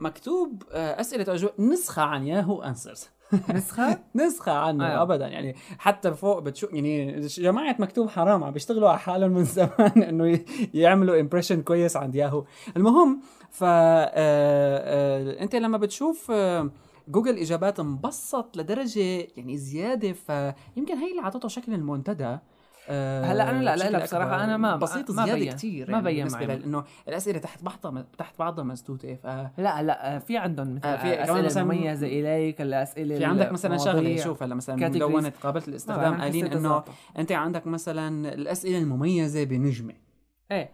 مكتوب 0.00 0.62
آه، 0.72 1.00
أسئلة 1.00 1.34
أجو... 1.34 1.48
نسخة 1.58 2.02
عن 2.02 2.26
Yahoo 2.26 2.62
Answers 2.62 3.08
نسخة؟ 3.54 3.98
نسخة 4.14 4.52
عنه 4.52 4.86
آه. 4.86 5.02
ابدا. 5.02 5.26
يعني 5.26 5.54
حتى 5.78 6.14
فوق 6.14 6.38
بتشوف 6.38 6.72
يعني 6.72 7.20
جماعة 7.20 7.76
مكتوب 7.78 8.08
حرام 8.08 8.44
عم 8.44 8.52
بيشتغلوا 8.52 8.88
على 8.88 8.98
حالهم 8.98 9.30
من 9.30 9.44
زمان 9.58 10.02
إنه 10.02 10.40
يعملوا 10.74 11.20
impression 11.20 11.62
كويس 11.62 11.96
عند 11.96 12.14
ياهو 12.14 12.44
المهم 12.76 13.20
ف 13.50 13.64
آه، 13.64 14.10
آه، 14.14 15.42
أنت 15.42 15.56
لما 15.56 15.78
بتشوف 15.78 16.30
آه، 16.30 16.70
جوجل 17.08 17.38
إجابات 17.38 17.80
مبسط 17.80 18.56
لدرجة 18.56 19.26
يعني 19.36 19.56
زيادة 19.56 20.12
فيمكن 20.12 20.96
هي 20.96 21.10
اللي 21.10 21.22
عطته 21.22 21.48
شكل 21.48 21.74
المنتدى. 21.74 22.38
آه، 22.88 23.24
هلا 23.24 23.50
أنا 23.50 23.58
لا- 23.62 23.64
لا- 23.64 23.74
بشكل 23.74 23.92
لا، 23.92 24.04
بصراحة 24.04 24.30
أكبر. 24.34 24.44
أنا 24.44 24.56
ما- 24.56 24.76
بسيط 24.76 25.10
ما 25.10 25.24
زيادة 25.24 25.38
بين. 25.40 25.52
كتير 25.52 25.90
ما 25.90 26.00
بين 26.00 26.16
بالنسبة 26.16 26.46
معي. 26.46 26.56
لأنه 26.56 26.84
الأسئلة 27.08 27.38
تحت 27.38 27.62
بعضها 27.62 28.04
تحت 28.18 28.38
بعضها 28.38 28.64
مسدودة 28.64 29.14
ف 29.14 29.26
لا 29.60 29.82
لا 29.82 30.16
آه، 30.16 30.18
في 30.18 30.36
عندهم 30.36 30.74
مثل 30.74 30.86
آه، 30.88 30.96
في 30.96 31.22
أسئلة 31.22 31.48
مثلاً- 31.48 31.58
مميزة 31.58 32.06
إليك 32.06 32.60
الأسئلة 32.60 33.18
في 33.18 33.24
عندك 33.24 33.52
مثلا 33.52 33.76
شغلة. 33.76 34.16
شوف 34.16 34.42
هلا 34.42 34.54
مثلا. 34.54 34.88
مدونة 34.88 35.32
قابلة 35.42 35.62
ما 35.62 35.68
الاستخدام 35.68 36.20
حسيت 36.20 36.52
إنه. 36.52 36.82
أنت 37.18 37.32
عندك 37.32 37.66
مثلا 37.66 38.34
الأسئلة 38.34 38.78
المميزة 38.78 39.44
بنجمة 39.44 39.94
إيه 40.52 40.70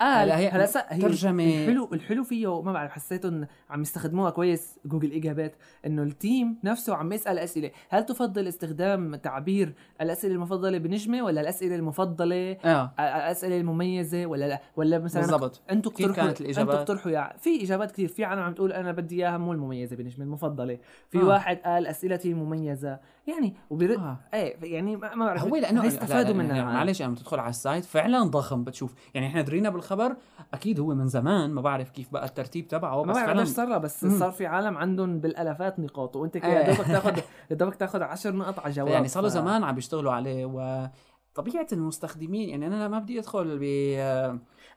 قال 0.00 0.22
هلا 0.30 0.38
هي 0.38 0.48
هلا 0.48 0.64
هي 0.88 1.00
ترجمة- 1.02 1.24
الحلو 1.24 1.88
الحلو 1.92 2.24
فيه 2.24 2.62
ما 2.62 2.72
بعرف 2.72 2.90
حسيته 2.92 3.28
إن 3.28 3.46
عم 3.70 3.82
يستخدموها 3.82 4.30
كويس؟ 4.30 4.78
جوجل 4.84 5.12
إجابات 5.12 5.54
إنه 5.86 6.02
التيم 6.02 6.56
نفسه 6.64 6.94
عم 6.94 7.12
يسأل 7.12 7.38
أسئلة. 7.38 7.70
هل 7.88 8.06
تفضل 8.06 8.48
استخدام 8.48 9.14
تعبير 9.14 9.72
الأسئلة 10.00 10.34
المفضلة 10.34 10.78
بنجمة 10.78 11.22
ولا 11.22 11.40
الأسئلة 11.40 11.74
المفضلة 11.76 12.56
آه. 12.64 12.92
الأسئلة 13.00 13.56
المميزة 13.60 14.26
ولا 14.26 14.48
لا؟ 14.48 14.60
ولا 14.76 14.98
مثلا 14.98 15.22
بالضبط. 15.22 15.62
كيف 15.92 16.06
اقترحوا؟ 16.08 16.30
أنتوا 16.62 16.74
اقترحوا 16.80 17.12
يعني 17.12 17.38
في 17.38 17.62
إجابات 17.64 17.90
كثير 17.90 18.08
في 18.08 18.24
عالم 18.24 18.42
عم 18.42 18.54
تقول 18.54 18.72
أنا 18.72 18.92
بدي 18.92 19.16
إياها 19.16 19.38
مو 19.38 19.52
المميزة 19.52 19.96
بالنسبة 19.96 20.24
المفضلة. 20.24 20.78
في 21.10 21.18
آه. 21.18 21.24
واحد 21.24 21.56
قال 21.56 21.86
أسئلتي 21.86 22.34
مميزة. 22.34 22.98
يعني 23.26 23.56
وبيرد 23.70 23.98
آه. 23.98 24.18
إيه 24.34 24.72
يعني 24.74 24.96
ما 24.96 25.14
ما 25.14 25.26
بعرف 25.26 25.42
هو 25.42 25.56
لأنه 25.56 25.86
استفادوا 25.86 26.34
منها 26.34 26.56
يعني. 26.56 26.72
معلش 26.72 27.02
لما 27.02 27.14
تدخل 27.14 27.38
على 27.40 27.50
السايت 27.50 27.84
فعلا 27.84 28.22
ضخم 28.22 28.64
بتشوف 28.64 28.94
يعني 29.14 29.26
إحنا 29.26 29.42
درينا 29.42 29.70
بالخبر 29.70 30.16
أكيد 30.54 30.80
هو 30.80 30.94
من 30.94 31.08
زمان 31.08 31.50
ما 31.50 31.60
بعرف 31.60 31.90
كيف 31.90 32.12
بقى 32.12 32.24
الترتيب 32.24 32.68
تبعه 32.68 33.02
ما 33.02 33.12
بس 33.12 33.16
بعرف 33.16 33.26
فعلا 33.26 33.40
قديش 33.40 33.54
صار 33.54 33.78
بس 33.78 34.04
مم. 34.04 34.18
صار 34.18 34.30
في 34.30 34.46
عالم 34.46 34.76
عندهم 34.78 35.18
بالألافات 35.20 35.80
نقاط 35.80 36.16
وأنت 36.16 36.36
إيه. 36.36 36.44
يا 36.44 36.72
دوبك 36.72 36.86
تاخذ 36.96 37.18
يا 37.50 37.56
دوبك 37.56 37.74
تاخذ 37.74 38.02
10 38.02 38.30
نقط 38.30 38.58
على 38.58 38.72
جواب 38.72 38.88
يعني 38.88 39.08
صار 39.08 39.22
له 39.22 39.28
ف- 39.28 39.32
زمان 39.32 39.64
عم 39.64 39.74
بيشتغلوا 39.74 40.12
عليه 40.12 40.44
وطبيعة 40.44 41.66
المستخدمين 41.72 42.48
يعني 42.48 42.66
أنا 42.66 42.88
ما 42.88 42.98
بدي 42.98 43.18
أدخل 43.18 43.58
ب 43.58 43.62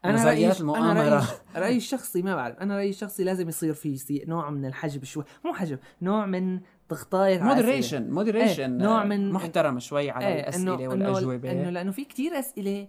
أنا 0.06 0.24
رأيي 0.26 0.48
نظريات 0.48 0.62
أنا 0.62 0.72
رأيي 0.82 0.92
المؤامرة 0.92 1.28
رأيي 1.56 1.78
الشخصي 1.78 2.22
ما 2.22 2.36
بعرف 2.36 2.58
أنا 2.60 2.76
رأيي 2.76 2.90
الشخصي 2.90 3.24
لازم 3.24 3.50
يصير 3.50 3.74
في 3.74 4.24
نوع 4.28 4.50
من 4.50 4.66
الحجب 4.66 5.04
شوي 5.04 5.24
مو 5.46 5.54
حجب 5.54 5.80
نوع 6.02 6.26
من 6.26 6.60
تغطاية. 6.90 7.44
moderation 7.44 8.10
moderation 8.12 8.78
نوع 8.78 9.04
من- 9.04 9.32
محترم 9.32 9.80
شوي 9.80 10.10
على 10.10 10.28
إيه، 10.28 10.40
الأسئلة 10.42 10.78
إنه- 10.78 10.82
والأجوبة 10.92 11.52
إنه 11.52 11.70
لأنه 11.70 11.92
في 11.92 12.06
كتير 12.06 12.40
أسئلة 12.40 12.88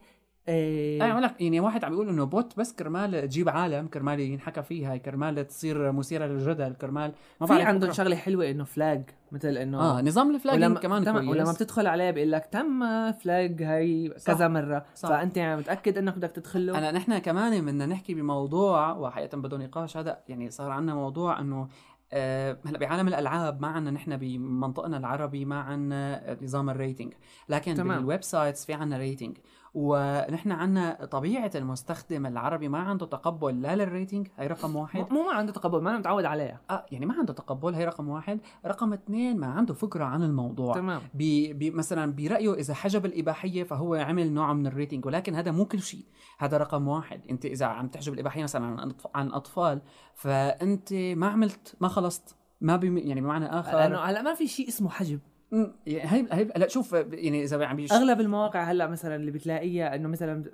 إيه 0.49 1.05
اي 1.05 1.21
لك 1.21 1.41
يعني 1.41 1.61
واحد 1.61 1.85
عم 1.85 1.93
يقول 1.93 2.09
إنه 2.09 2.25
بوت 2.25 2.59
بس 2.59 2.73
كرمال 2.73 3.29
تجيب 3.29 3.49
عالم 3.49 3.87
كرمال 3.87 4.21
ينحكى 4.21 4.63
فيها 4.63 4.97
كرمال 4.97 5.47
تصير 5.47 5.93
مثيرة 5.93 6.27
للجدل 6.27 6.75
كرمال 6.75 7.13
ما 7.41 7.47
في 7.47 7.53
بعرف 7.53 7.67
عندهم 7.67 7.91
بكرة. 7.91 7.97
شغلة 8.05 8.17
حلوة 8.17 8.51
إنه 8.51 8.65
flag 8.65 9.03
مثل 9.33 9.49
إنه 9.49 9.81
آه 9.81 10.03
نظام 10.03 10.35
ال 10.35 10.38
flagging 10.38 10.63
ولما 10.65 10.81
كمان 10.81 11.05
تمام، 11.05 11.27
كويس 11.27 11.41
ولما 11.41 11.53
بتدخل 11.53 11.87
عليه 11.87 12.11
بيقول 12.11 12.33
لك 12.33 12.47
تم 12.47 12.81
flag 13.13 13.63
هاي. 13.63 14.15
كذا 14.27 14.49
مرة 14.49 14.85
صح. 14.95 15.09
فأنت 15.09 15.37
يعني 15.37 15.57
متأكد 15.61 15.99
إنك 15.99 16.17
بدك 16.17 16.31
تدخله 16.31 16.79
هلأ 16.79 16.93
نحن 16.93 17.19
كمان 17.19 17.65
بدنا 17.67 17.87
نحكي 17.87 18.15
بموضوع 18.15 18.93
وحقيقة 18.93 19.39
بده 19.39 19.57
نقاش 19.57 19.97
هذا 19.97 20.19
يعني 20.29 20.51
صار 20.51 20.71
عندنا 20.71 20.95
موضوع 20.95 21.41
إنه 21.41 21.57
آه، 21.61 21.69
هلأ 22.13 22.79
بعالم 22.79 23.09
الألعاب 23.09 23.61
ما 23.61 23.69
عندنا 23.69 23.91
نحن 23.91 24.17
بمنطقتنا 24.17 24.97
العربي 24.97 25.45
ما 25.45 25.61
عندنا 25.61 26.37
نظام 26.43 26.71
ال 26.71 26.77
rating 26.77 27.13
لكن 27.49 27.75
تمام. 27.75 27.99
بال 27.99 28.23
websites 28.23 28.65
في 28.65 28.73
عندنا 28.73 28.99
rating 28.99 29.37
ونحن 29.75 30.53
عنا 30.53 31.05
طبيعة 31.05 31.51
المستخدم 31.55 32.27
العربي 32.27 32.69
ما 32.69 32.79
عنده 32.79 33.07
تقبل 33.07 33.63
لا 33.63 33.77
لل 33.77 33.90
rating 33.90 34.29
هي 34.37 34.47
رقم 34.47 34.77
واحد. 34.77 35.13
مو 35.13 35.23
ما 35.23 35.33
عنده 35.33 35.53
تقبل 35.53 35.83
ما 35.83 35.91
أنا 35.91 35.99
متعود 35.99 36.25
عليها. 36.25 36.61
آه 36.71 36.87
يعني 36.93 37.07
ما 37.07 37.15
عنده 37.15 37.33
تقبل 37.33 37.75
هي 37.75 37.85
رقم 37.85 38.09
واحد. 38.09 38.41
رقم 38.67 38.93
اثنين 38.93 39.41
ما 39.41 39.47
عنده 39.47 39.75
فكرة 39.75 40.05
عن 40.05 40.23
الموضوع. 40.23 40.75
تمام. 40.75 41.01
بي 41.15 41.53
بي 41.53 41.71
مثلا 41.71 42.13
برأيه 42.13 42.55
إذا 42.55 42.75
حجب 42.75 43.07
الإباحية 43.07 43.63
فهو 43.63 43.95
عمل 43.95 44.33
نوع 44.33 44.53
من 44.53 44.67
ال 44.67 44.72
rating 44.72 45.07
ولكن 45.07 45.35
هذا 45.35 45.51
مو 45.51 45.65
كل 45.65 45.81
شيء. 45.81 46.05
هذا 46.39 46.57
رقم 46.57 46.89
واحد. 46.89 47.21
أنت 47.31 47.45
إذا 47.45 47.67
عم 47.67 47.89
تحجب 47.89 48.13
الإباحية 48.13 48.43
مثلا 48.43 48.93
عن 49.15 49.33
أطفال 49.33 49.81
فأنت 50.15 50.93
ما 50.93 51.29
عملت 51.29 51.77
ما 51.81 51.89
خلصت 51.89 52.37
ما 52.61 52.77
بم 52.77 52.99
يعني 52.99 53.21
بمعنى 53.21 53.47
آخر 53.47 53.73
لأنه 53.73 53.99
هلا 53.99 54.23
ما 54.23 54.35
في 54.35 54.47
شيء 54.47 54.69
اسمه 54.69 54.91
حجب. 54.91 55.21
يعني 55.53 55.71
هي 55.87 56.27
هي 56.33 56.45
لا 56.57 56.69
شوف 56.69 56.93
يعني 56.93 57.43
إذا 57.45 57.67
عم 57.67 57.77
بيش 57.77 57.93
أغلب 57.93 58.21
المواقع 58.21 58.63
هلأ 58.63 58.87
مثلا 58.87 59.17
اللي 59.17 59.31
بتلاقيها 59.31 59.95
إنه 59.95 60.09
مثلا 60.09 60.45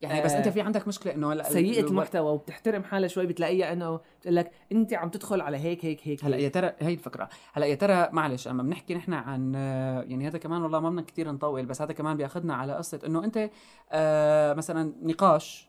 يعني 0.00 0.22
بس 0.22 0.32
آه، 0.32 0.38
انت 0.38 0.48
في 0.48 0.60
عندك 0.60 0.88
مشكلة 0.88 1.14
إنه 1.14 1.32
هلأ 1.32 1.42
سيئة 1.42 1.80
ال- 1.80 1.86
المحتوى 1.86 2.30
وبتحترم 2.32 2.84
حالها 2.84 3.08
شوي 3.08 3.26
بتلاقيها 3.26 3.72
إنه 3.72 4.00
بتقول 4.20 4.36
لك 4.36 4.50
أنت 4.72 4.94
عم 4.94 5.08
تدخل 5.08 5.40
على 5.40 5.56
هيك 5.56 5.84
هيك 5.84 6.08
هيك 6.08 6.24
هلأ. 6.24 6.36
يا 6.36 6.48
ترى 6.48 6.72
هي 6.80 6.92
الفكرة. 6.92 7.28
هلأ 7.52 7.66
يا 7.66 7.74
ترى 7.74 8.08
معلش 8.12 8.48
أما 8.48 8.62
بنحكي 8.62 8.94
نحن 8.94 9.12
عن 9.12 9.52
آه، 9.56 10.02
يعني 10.02 10.28
هذا 10.28 10.38
كمان 10.38 10.62
والله 10.62 10.80
ما 10.80 10.90
بدنا 10.90 11.02
كثير 11.02 11.30
نطول 11.32 11.66
بس 11.66 11.82
هذا 11.82 11.92
كمان 11.92 12.16
بيأخذنا 12.16 12.54
على 12.54 12.72
قصة 12.74 13.00
إنه 13.06 13.24
أنت 13.24 13.50
آه 13.92 14.52
مثلا 14.54 14.92
نقاش 15.02 15.68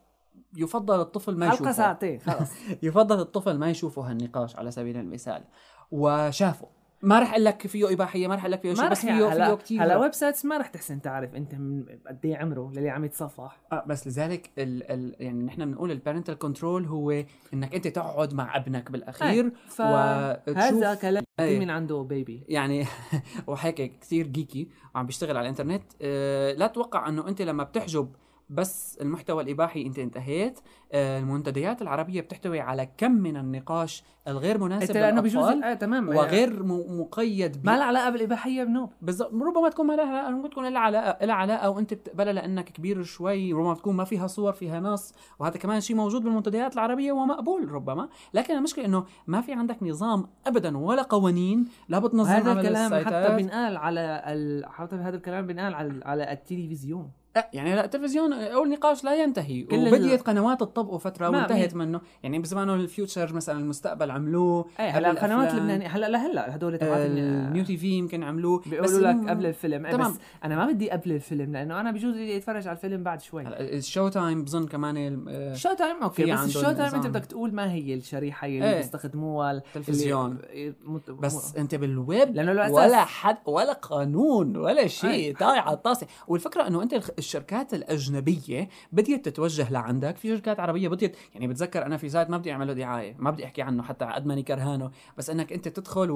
يفضل 0.57 1.01
الطفل 1.01 1.35
ما 1.37 1.45
حلقة 1.45 1.55
يشوفه. 1.55 1.71
ساعتين 1.71 2.19
خلص. 2.19 2.51
يفضل 2.83 3.19
الطفل 3.19 3.57
ما 3.57 3.69
يشوفه 3.69 4.01
هالنقاش 4.01 4.55
على 4.55 4.71
سبيل 4.71 4.97
المثال 4.97 5.43
وشافه. 5.91 6.67
ما 7.03 7.19
رح 7.19 7.31
أقول 7.31 7.45
لك 7.45 7.67
فيه 7.67 7.93
إباحية 7.93 8.27
ما 8.27 8.35
رح 8.35 8.41
أقول 8.41 8.51
لك 8.51 8.61
فيه 8.61 8.73
شيء 8.73 8.89
بس 8.89 9.01
فيه 9.01 9.33
هلا 9.33 9.47
فيه 9.47 9.63
كثير 9.63 9.83
هلا 9.83 9.97
websites 9.97 10.45
ما 10.45 10.57
رح 10.57 10.67
تحسن 10.67 11.01
تعرف 11.01 11.35
أنت 11.35 11.55
من 11.55 11.85
قد 12.07 12.25
إيه 12.25 12.37
عمره 12.37 12.71
للي 12.75 12.89
عم 12.89 13.05
يتصفح. 13.05 13.61
آه 13.71 13.83
بس 13.87 14.07
لذلك 14.07 14.49
ال 14.57 14.91
ال 14.91 15.15
يعني 15.19 15.43
نحن 15.43 15.65
بنقول 15.65 15.91
ال 15.91 15.97
parental 15.97 16.37
control 16.37 16.85
هو 16.85 17.23
إنك 17.53 17.75
أنت 17.75 17.87
تقعد 17.87 18.33
مع 18.33 18.57
ابنك 18.57 18.91
بالأخير 18.91 19.51
فهذا 19.67 20.41
وتشوف 20.47 21.01
كلام 21.01 21.23
أي. 21.39 21.59
من 21.59 21.69
عنده 21.69 22.01
baby 22.01 22.43
يعني 22.47 22.85
وهيك 23.47 23.99
كثير 23.99 24.27
geeky 24.27 24.69
وعم 24.95 25.05
بيشتغل 25.05 25.37
على 25.37 25.43
الإنترنت. 25.43 25.83
آه، 26.01 26.53
لا 26.53 26.67
تتوقع 26.67 27.09
إنه 27.09 27.27
أنت 27.27 27.41
لما 27.41 27.63
بتحجب 27.63 28.15
بس 28.53 28.97
المحتوى 29.01 29.43
الإباحي 29.43 29.85
إنت 29.85 29.99
انتهيت. 29.99 30.59
آه، 30.91 31.19
المنتديات 31.19 31.81
العربية 31.81 32.21
بتحتوي 32.21 32.59
على 32.59 32.89
كم 32.97 33.11
من 33.11 33.37
النقاش 33.37 34.03
الغير 34.27 34.57
مناسب 34.57 34.93
لأنه 34.97 35.21
بجوز 35.21 35.43
آه 35.45 35.73
تمام. 35.73 36.09
وغير 36.09 36.63
مقيد 36.63 37.61
ب- 37.61 37.65
ما 37.65 37.77
لها 37.77 37.83
علاقة 37.85 38.09
بالإباحية 38.09 38.63
بنوب 38.63 38.89
بالضبط. 39.01 39.33
ربما 39.33 39.69
تكون 39.69 39.87
ما 39.87 39.93
لها 39.93 40.05
علاقه 40.05 40.29
ممكن 40.31 40.49
تكون 40.49 40.65
لها 40.69 40.79
علاقه 40.81 41.25
لها 41.25 41.35
علاقة 41.35 41.69
وانت 41.69 41.93
بتقبلها 41.93 42.33
لأنك 42.33 42.69
كبير 42.69 43.03
شوي 43.03 43.53
ربما 43.53 43.73
تكون 43.73 43.95
ما 43.95 44.03
فيها 44.03 44.27
صور 44.27 44.53
فيها 44.53 44.79
نص 44.79 45.13
وهذا 45.39 45.57
كمان 45.57 45.81
شيء 45.81 45.95
موجود 45.95 46.23
بالمنتديات 46.23 46.73
العربية 46.73 47.11
ومقبول 47.11 47.71
ربما. 47.71 48.09
لكن 48.33 48.53
المشكلة 48.57 48.85
إنه 48.85 49.05
ما 49.27 49.41
في 49.41 49.53
عندك 49.53 49.83
نظام 49.83 50.25
ابدا 50.47 50.77
ولا 50.77 51.01
قوانين 51.01 51.67
لا 51.89 51.99
بتنظم 51.99 52.29
هذا 52.31 52.51
الكلام 52.51 52.95
حتى. 53.05 53.35
بنقال 53.43 53.77
على 53.77 54.23
ال... 54.27 54.65
حتى 54.69 54.95
هذا 54.95 55.15
الكلام 55.15 55.47
بنقال 55.47 55.73
على 55.73 55.99
على 56.05 56.31
التلفزيون. 56.31 57.09
لا 57.35 57.49
يعني 57.53 57.75
لا 57.75 57.85
التلفزيون 57.85 58.33
أو 58.33 58.63
النقاش 58.63 59.03
لا 59.03 59.15
ينتهي 59.23 59.63
كل 59.63 59.75
وبديت 59.87 60.21
قنوات 60.21 60.61
الطبق 60.61 60.97
فتره 60.97 61.29
وانتهت 61.29 61.75
منه 61.75 62.01
يعني 62.23 62.39
بزمانه 62.39 62.75
ال 62.75 62.84
Future 62.84 63.33
مثلا 63.33 63.59
المستقبل 63.59 64.11
عملوه 64.11 64.61
قبل 64.63 64.71
هلا 64.79 65.11
القنوات. 65.11 65.51
اللبنانيه 65.51 65.87
هلا 65.87 66.09
لهلا 66.09 66.55
هدول 66.55 66.77
تبعت 66.77 67.05
ال 67.05 67.63
New 67.63 67.77
TV 67.77 67.87
يمكن 67.87 68.23
عملوه 68.23 68.61
بيقولوا 68.65 68.99
لك 68.99 69.29
قبل 69.29 69.45
الفيلم 69.45 69.85
إيه 69.85 69.91
تمام. 69.93 70.11
بس 70.11 70.17
أنا 70.43 70.55
ما 70.55 70.65
بدي 70.71 70.89
قبل 70.91 71.11
الفيلم 71.11 71.53
لأنه 71.53 71.79
أنا 71.79 71.91
بجوز 71.91 72.13
بدي 72.13 72.37
أتفرج 72.37 72.67
على 72.67 72.75
الفيلم 72.75 73.03
بعد 73.03 73.21
شوي 73.21 73.43
هلا 73.43 73.61
ال 73.61 74.07
Showtime 74.07 74.43
بظن 74.43 74.65
كمان 74.67 74.97
ال- 74.97 75.25
آه، 75.29 75.73
تايم 75.73 76.03
okay 76.03 76.25
في 76.25 76.31
بس 76.33 76.45
ال 76.45 76.61
Showtime 76.71 76.95
أنت. 76.95 77.07
بدك 77.07 77.25
تقول 77.25 77.53
ما 77.53 77.71
هي 77.71 77.93
الشريحة 77.93 78.47
اللي 78.47 78.69
إيه. 78.69 78.77
بيستخدموها 78.77 79.51
اللي- 79.51 79.61
تلفزيون. 79.73 80.37
مت- 80.85 81.11
بس 81.11 81.55
أنت 81.55 81.75
بالويب 81.75 82.35
الأساس- 82.35 82.71
ولا 82.71 83.05
حد 83.05 83.37
ولا 83.45 83.73
قانون 83.73 84.57
ولا 84.57 84.87
شيء 84.87 85.09
أي. 85.09 85.33
طايع 85.33 85.61
على 85.61 85.75
الطاسة 85.75 86.07
والفكرة 86.27 86.67
إنه 86.67 86.83
أنت 86.83 86.93
الشركات 87.23 87.73
الأجنبية 87.73 88.69
بديت 88.91 89.25
تتوجه 89.25 89.71
لعندك. 89.71 90.17
في 90.17 90.27
شركات 90.27 90.59
عربية 90.59 90.89
بديت 90.89 91.15
يعني 91.33 91.47
بتذكر 91.47 91.85
أنا 91.85 91.97
في 91.97 92.09
site 92.09 92.29
ما 92.29 92.37
بدي 92.37 92.51
اعمل 92.51 92.67
له 92.67 92.73
دعاية 92.73 93.15
ما 93.19 93.31
بدي 93.31 93.45
أحكي 93.45 93.61
عنه 93.61 93.83
حتى 93.83 94.05
قد 94.05 94.25
ماني 94.25 94.43
كرهانه. 94.43 94.91
بس 95.17 95.29
إنك 95.29 95.53
أنت 95.53 95.67
تدخل 95.67 96.11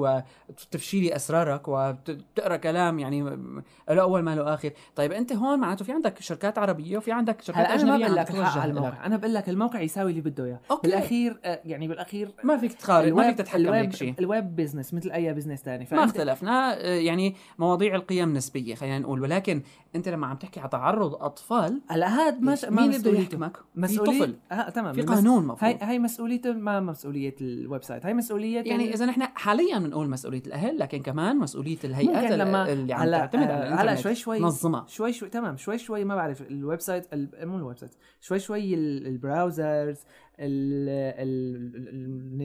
وتفشي 0.48 1.00
لي 1.00 1.16
أسرارك 1.16 1.68
وتقرأ 1.68 2.56
كلام 2.56 2.98
يعني 2.98 3.22
له 3.90 4.02
أول 4.02 4.22
ما 4.22 4.34
له 4.34 4.54
آخر. 4.54 4.70
طيب 4.96 5.12
أنت 5.12 5.32
هون 5.32 5.58
معناته 5.58 5.84
في 5.84 5.92
عندك 5.92 6.22
شركات 6.22 6.58
عربية 6.58 6.96
وفي 6.98 7.12
عندك 7.12 7.42
شركات 7.42 7.66
هلا 7.66 7.74
أنا 7.74 7.84
ما 7.84 7.98
بقول 7.98 8.16
لك 8.16 8.30
على. 8.30 8.70
الموقع. 8.70 9.06
أنا 9.06 9.16
بقول 9.16 9.34
لك 9.34 9.48
الموقع 9.48 9.80
يساوي 9.80 10.10
اللي 10.10 10.20
بده 10.20 10.44
إياه. 10.44 10.60
بالأخير 10.82 11.40
آه، 11.44 11.60
يعني 11.64 11.88
بالأخير 11.88 12.30
ما 12.44 12.56
فيك 12.56 12.72
تقارن 12.72 13.12
ما 13.12 13.28
فيك 13.28 13.38
تتحكم 13.38 13.60
الويب 13.60 13.92
شيء. 13.92 14.14
ال 14.18 14.28
web 14.28 14.56
business 14.56 14.94
مثل 14.94 15.10
أي 15.10 15.34
business 15.34 15.62
ثاني 15.62 15.88
ما 15.92 16.04
اختلفنا 16.04 16.74
آه، 16.74 16.94
يعني 16.94 17.34
مواضيع 17.58 17.94
القيم 17.94 18.32
نسبية 18.34 18.74
خلينا 18.74 18.98
نقول. 18.98 19.22
ولكن 19.22 19.62
أنت 19.94 20.08
لما 20.08 20.26
عم 20.26 20.36
تحكي 20.36 20.60
على 20.60 20.68
تعرض 20.68 20.97
أطفال 21.06 21.80
هلا 21.90 22.30
ما 22.30 22.56
ما 22.70 22.70
مين 22.70 22.94
اللي 22.94 22.98
بده 23.10 23.18
يحكمك؟ 23.18 23.56
مسؤولية 23.76 24.20
طفل. 24.20 24.36
آه 24.52 24.70
تمام. 24.70 24.92
في 24.94 25.02
قانون 25.02 25.42
مفروض. 25.46 25.62
هاي 25.64 25.78
هاي 25.82 25.98
مسؤوليته 25.98 26.52
ما 26.52 26.80
مسؤولية 26.80 27.34
ال 27.40 27.82
website 27.84 28.06
هاي 28.06 28.14
مسؤولية 28.14 28.60
يعني 28.60 28.94
إذا 28.94 29.06
نحن 29.06 29.22
حاليا 29.22 29.78
بنقول 29.78 30.10
مسؤولية 30.10 30.42
الأهل 30.46 30.78
لكن 30.78 31.02
كمان 31.02 31.36
مسؤولية 31.38 31.78
الهيئات 31.84 32.32
لما 32.32 32.72
اللي 32.72 32.92
عم 32.92 33.10
تعتمد 33.10 33.42
على 33.42 33.52
آه، 33.52 33.56
الإنترنت. 33.56 33.80
هلا 33.80 33.94
شوي 33.94 34.14
شوي 34.14 34.40
نظمها 34.40 34.84
شوي 34.88 35.12
شوي 35.12 35.28
تمام. 35.28 35.56
شوي 35.56 35.78
شوي 35.78 36.04
ما 36.04 36.14
بعرف 36.14 36.42
ال 36.42 36.80
website 36.80 37.06
مو 37.42 37.56
ال 37.56 37.78
website 37.78 37.94
شوي 38.20 38.38
شوي 38.38 38.74
ال- 38.74 39.06
ال 39.06 39.16
browsers 39.16 39.98
ال 40.40 40.88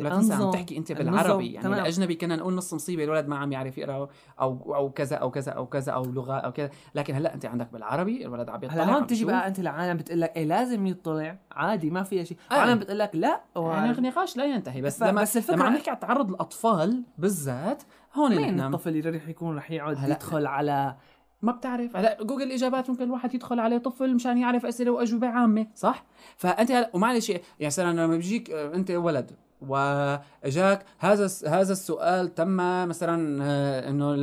لا 0.03 0.09
تنسى 0.09 0.33
عم 0.33 0.51
تحكي 0.51 0.77
أنت 0.77 0.91
بالعربي 0.91 1.51
يعني 1.53 1.63
تمام. 1.67 1.79
الأجنبي 1.79 2.15
كنا 2.15 2.35
نقول 2.35 2.53
نص 2.55 2.73
مصيبة 2.73 3.03
الولد 3.03 3.27
ما 3.27 3.37
عم 3.37 3.51
يعرف 3.51 3.77
يقرا 3.77 4.07
أو 4.41 4.75
أو 4.75 4.89
كذا 4.91 5.15
أو 5.15 5.31
كذا 5.31 5.51
أو 5.51 5.65
كذا 5.67 5.91
أو 5.91 6.03
لغة 6.05 6.33
أو 6.33 6.51
كذا 6.51 6.69
لكن 6.95 7.15
هلأ 7.15 7.33
أنت 7.33 7.45
عندك 7.45 7.67
بالعربي 7.73 8.25
الولد 8.25 8.49
عم 8.49 8.63
يطلع 8.63 8.83
هلا 8.83 8.93
هون 8.97 9.07
يشوف. 9.11 9.27
بقى 9.27 9.47
أنت 9.47 9.59
لعالم 9.59 9.97
بتقول 9.97 10.21
لك 10.21 10.35
إيه 10.35 10.45
لازم 10.45 10.87
يطلع 10.87 11.37
عادي 11.51 11.89
ما 11.89 12.03
فيها 12.03 12.23
شيء 12.23 12.37
آه. 12.51 12.55
عالم 12.55 12.79
بتقول 12.79 12.99
لك 12.99 13.11
لأ 13.15 13.27
يعني 13.27 13.41
وعالم- 13.67 14.05
نقاش 14.05 14.37
لا 14.37 14.45
ينتهي 14.45 14.81
بس 14.81 15.01
لما 15.03 15.21
بس 15.21 15.37
الفكرة- 15.37 15.51
لما 15.53 15.63
عم 15.65 15.73
نحكي 15.73 15.89
على 15.89 15.99
تعرض 15.99 16.29
الأطفال 16.29 17.03
بالذات 17.17 17.83
هون 18.15 18.35
مين 18.35 18.61
الطفل 18.61 18.89
اللي 18.89 19.09
رح 19.09 19.27
يكون 19.27 19.57
رح 19.57 19.71
يقعد 19.71 19.97
يدخل 20.09 20.45
على 20.47 20.95
ما 21.43 21.51
بتعرف. 21.51 21.97
هلا 21.97 22.17
جوجل 22.23 22.43
الاجابات 22.43 22.89
ممكن 22.89 23.03
الواحد 23.03 23.33
يدخل 23.35 23.59
عليه 23.59 23.77
طفل 23.77 24.15
مشان 24.15 24.37
يعرف 24.37 24.65
أسئلة 24.65 24.91
وأجوبة 24.91 25.27
عامة 25.27 25.67
صح؟ 25.75 26.05
فأنت 26.37 26.71
هلا 26.71 26.89
ومعلش 26.93 27.29
يعني 27.29 27.41
مثلا 27.61 27.91
لما 27.91 28.07
بيجيك 28.15 28.51
آه، 28.51 28.75
أنت 28.75 28.91
ولد. 28.91 29.31
وإجاك 29.67 30.85
هذا 30.99 31.29
هذا 31.47 31.71
السؤال 31.71 32.33
تم 32.35 32.57
مثلا 32.87 33.43
آه، 33.43 33.89
إنه 33.89 34.15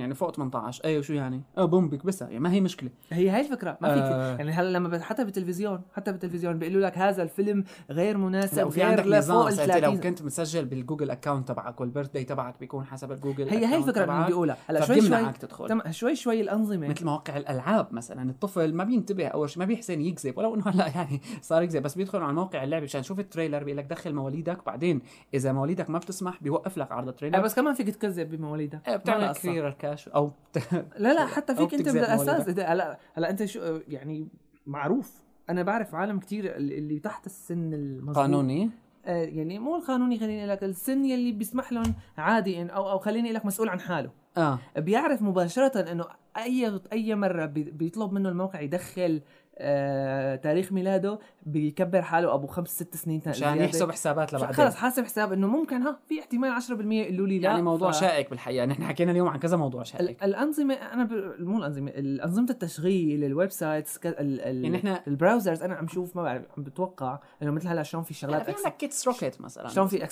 يعني 0.00 0.14
فوق 0.14 0.34
18 0.34 0.84
أيوه 0.84 1.02
شو 1.02 1.12
يعني؟ 1.12 1.42
آه 1.58 1.64
بوم 1.64 1.88
بكبسها 1.88 2.28
يعني 2.28 2.40
ما 2.40 2.52
هي 2.52 2.60
مشكلة. 2.60 2.90
هي 3.10 3.30
هاي 3.30 3.40
الفكرة 3.40 3.78
ما 3.80 3.94
فيك. 3.94 4.02
آه. 4.02 4.36
يعني 4.36 4.52
هلا 4.52 4.78
لما 4.78 4.98
حتى 4.98 5.24
بالتلفزيون 5.24 5.80
حتى 5.96 6.12
بالتلفزيون 6.12 6.58
بيقولوا 6.58 6.86
لك 6.86 6.98
هذا 6.98 7.22
الفيلم 7.22 7.64
غير 7.90 8.16
مناسب 8.16 8.66
وفي 8.66 8.82
عندك 8.82 9.06
نظام. 9.06 9.48
لو 9.48 9.50
30 9.50 9.96
كنت 9.96 10.22
مسجل 10.22 10.64
بال 10.64 10.75
Google 10.75 11.10
account 11.10 11.48
تبعك 11.48 11.80
وال 11.80 12.10
birthday 12.10 12.24
تبعك 12.24 12.60
بيكون 12.60 12.84
حسب 12.84 13.12
الجوجل 13.12 13.48
هي 13.48 13.66
هي 13.66 13.76
الفكرة 13.76 14.04
اللي 14.04 14.24
بدي 14.24 14.32
اقولها 14.32 14.56
هلا 14.66 14.84
شوي 14.84 15.00
شوي 15.00 15.32
تدخل. 15.32 15.94
شوي 15.94 16.16
شوي 16.16 16.40
الأنظمة. 16.40 16.88
مثل 16.88 17.04
مواقع 17.04 17.36
الألعاب 17.36 17.94
مثلا. 17.94 18.30
الطفل 18.30 18.74
ما 18.74 18.84
بينتبه 18.84 19.26
أول 19.26 19.50
شيء 19.50 19.58
ما 19.58 19.64
بيحسن 19.64 20.00
يكذب 20.00 20.38
ولو 20.38 20.54
إنه 20.54 20.68
هلا 20.68 20.86
يعني 20.86 21.20
صار 21.42 21.62
يكذب 21.62 21.82
بس 21.82 21.94
بيدخل 21.94 22.22
على 22.22 22.32
موقع 22.32 22.64
اللعبة 22.64 22.84
مشان 22.84 23.00
يشوف 23.00 23.20
ال 23.20 23.25
trailer 23.25 23.64
بيقول 23.64 23.78
لك 23.78 23.84
دخل 23.84 24.14
مواليدك 24.14 24.59
بعدين. 24.66 25.00
إذا 25.34 25.52
مواليدك 25.52 25.90
ما 25.90 25.98
بتسمح 25.98 26.42
بيوقف 26.42 26.78
لك 26.78 26.92
عرض 26.92 27.08
ال 27.08 27.12
trailer 27.12 27.40
بس 27.40 27.54
كمان 27.54 27.74
فيك 27.74 27.88
تكذب 27.90 28.30
بمواليدك. 28.30 28.88
إيه، 28.88 28.96
بتعمل. 28.96 29.32
clear 29.32 29.70
cache 29.70 30.08
أو 30.08 30.30
لا 30.98 31.14
لا 31.14 31.26
حتى 31.26 31.54
فيك 31.54 31.74
أنت 31.74 31.88
بالأساس. 31.88 32.28
مواليدك. 32.28 32.56
إذا- 32.56 32.68
هلا 32.70 32.98
هلا 33.14 33.30
أنت 33.30 33.44
شو 33.44 33.80
يعني 33.88 34.28
معروف. 34.66 35.12
أنا 35.50 35.62
بعرف 35.62 35.94
عالم 35.94 36.18
كتير 36.18 36.56
اللي 36.56 36.98
تحت 36.98 37.26
السن 37.26 37.74
المظبوط. 37.74 38.16
قانوني؟ 38.16 38.70
آه 39.06 39.22
يعني 39.24 39.58
مو 39.58 39.76
القانوني 39.76 40.18
خليني 40.18 40.46
لك 40.46 40.64
السن 40.64 41.04
يلي 41.04 41.32
بيسمح 41.32 41.72
لهم 41.72 41.94
عادي 42.18 42.62
أو 42.72 42.90
أو 42.90 42.98
خليني 42.98 43.32
لك 43.32 43.46
مسؤول 43.46 43.68
عن 43.68 43.80
حاله. 43.80 44.10
آه. 44.36 44.58
بيعرف 44.76 45.22
مباشرة 45.22 45.92
إنه 45.92 46.04
أي 46.36 46.80
أي 46.92 47.14
مرة 47.14 47.46
بي- 47.46 47.70
بيطلب 47.70 48.12
منه 48.12 48.28
الموقع 48.28 48.60
يدخل 48.60 49.20
آه 49.62 50.36
تاريخ 50.36 50.72
ميلاده 50.72 51.18
بيكبر 51.46 52.02
حاله 52.02 52.34
أبو 52.34 52.46
خمس 52.46 52.68
ست 52.68 52.96
سنين 52.96 53.20
زيادة. 53.26 53.64
يحسب 53.64 53.90
حسابات 53.92 54.34
لبعدين 54.34 54.54
خلص 54.56 54.74
حاسب 54.76 55.04
حساب 55.04 55.32
إنه 55.32 55.46
ممكن 55.46 55.82
ها 55.82 55.98
في 56.08 56.20
احتمال 56.20 56.50
10% 56.62 56.70
يقولوا 56.70 57.26
لي 57.26 57.38
لا 57.38 57.50
يعني 57.50 57.62
موضوع 57.62 57.90
ف- 57.90 58.00
شائك 58.00 58.30
بالحقيقة. 58.30 58.66
نحن 58.66 58.84
حكينا 58.84 59.10
اليوم 59.10 59.28
عن 59.28 59.38
كذا 59.38 59.56
موضوع 59.56 59.82
شائك. 59.82 60.10
ال- 60.10 60.24
الأنظمة 60.24 60.74
أنا 60.74 61.04
ب... 61.04 61.12
مو 61.40 61.58
الأنظمة 61.58 61.92
أنظمة 61.96 62.46
التشغيل 62.50 63.24
ال 63.24 63.50
websites 63.50 63.98
ك... 63.98 64.06
ال... 64.06 64.40
ال... 64.40 64.64
يعني 64.64 64.82
إحنا- 64.82 65.08
ال 65.08 65.14
browsers 65.14 65.62
أنا 65.62 65.74
عم 65.74 65.88
شوف 65.88 66.16
ما 66.16 66.22
بعرف 66.22 66.42
عم 66.56 66.62
بتوقع 66.62 67.18
إنه 67.42 67.50
مثل 67.50 67.68
هلأ 67.68 67.82
شلون 67.82 68.02
في 68.02 68.14
يعني 68.14 68.20
شغلات 68.32 68.42
في 68.44 68.50
أكس... 68.50 68.64
عندك 68.64 68.76
kids 68.76 69.08
روكيت 69.08 69.40
مثلا. 69.40 69.68
شلون 69.68 69.86
في 69.86 70.04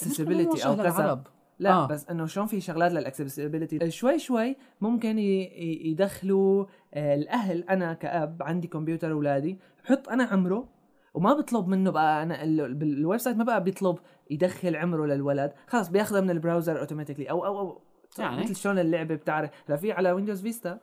موجه 0.47 0.65
أو 0.67 0.77
كذا. 0.77 1.23
لا 1.59 1.71
آه. 1.71 1.85
آه. 1.85 1.87
بس 1.87 2.07
إنه 2.11 2.27
شلون 2.27 2.47
في 2.47 2.61
شغلات 2.61 2.93
لل 2.93 3.06
accessibility 3.06 3.91
شوي 3.91 4.19
شوي 4.19 4.57
ممكن 4.81 5.19
يدخلوا 5.19 6.65
آه، 6.95 7.15
الأهل 7.15 7.63
أنا 7.65 7.93
كأب 7.95 8.43
عندي 8.43 8.69
كمبيوتر 8.69 9.13
أولادي 9.13 9.59
بحط 9.85 10.09
أنا 10.09 10.25
عمره 10.25 10.69
وما 11.15 11.33
بطلب 11.35 11.69
منه 11.69 11.91
بقى 11.91 12.23
أنا 12.23 12.45
ال- 12.45 12.75
بال 12.75 13.21
website 13.21 13.37
ما 13.37 13.45
بقى 13.45 13.65
بيطلب 13.65 13.99
يدخل 14.31 14.77
عمره 14.77 15.07
للولد 15.07 15.53
خلاص 15.67 15.89
بياخذها 15.91 16.21
من 16.21 16.31
ال 16.31 16.37
browser 16.37 16.81
automatically 16.81 17.31
أو 17.31 17.47
أو 17.47 17.59
أو 17.61 17.81
يعني؟ 18.19 18.43
مثل 18.43 18.57
شلون 18.57 18.79
اللعبة 18.79 19.15
بتعرف 19.15 19.51
لا 19.69 19.77
في 19.77 19.93
على 19.93 20.13
Windows 20.13 20.43
Vista 20.43 20.79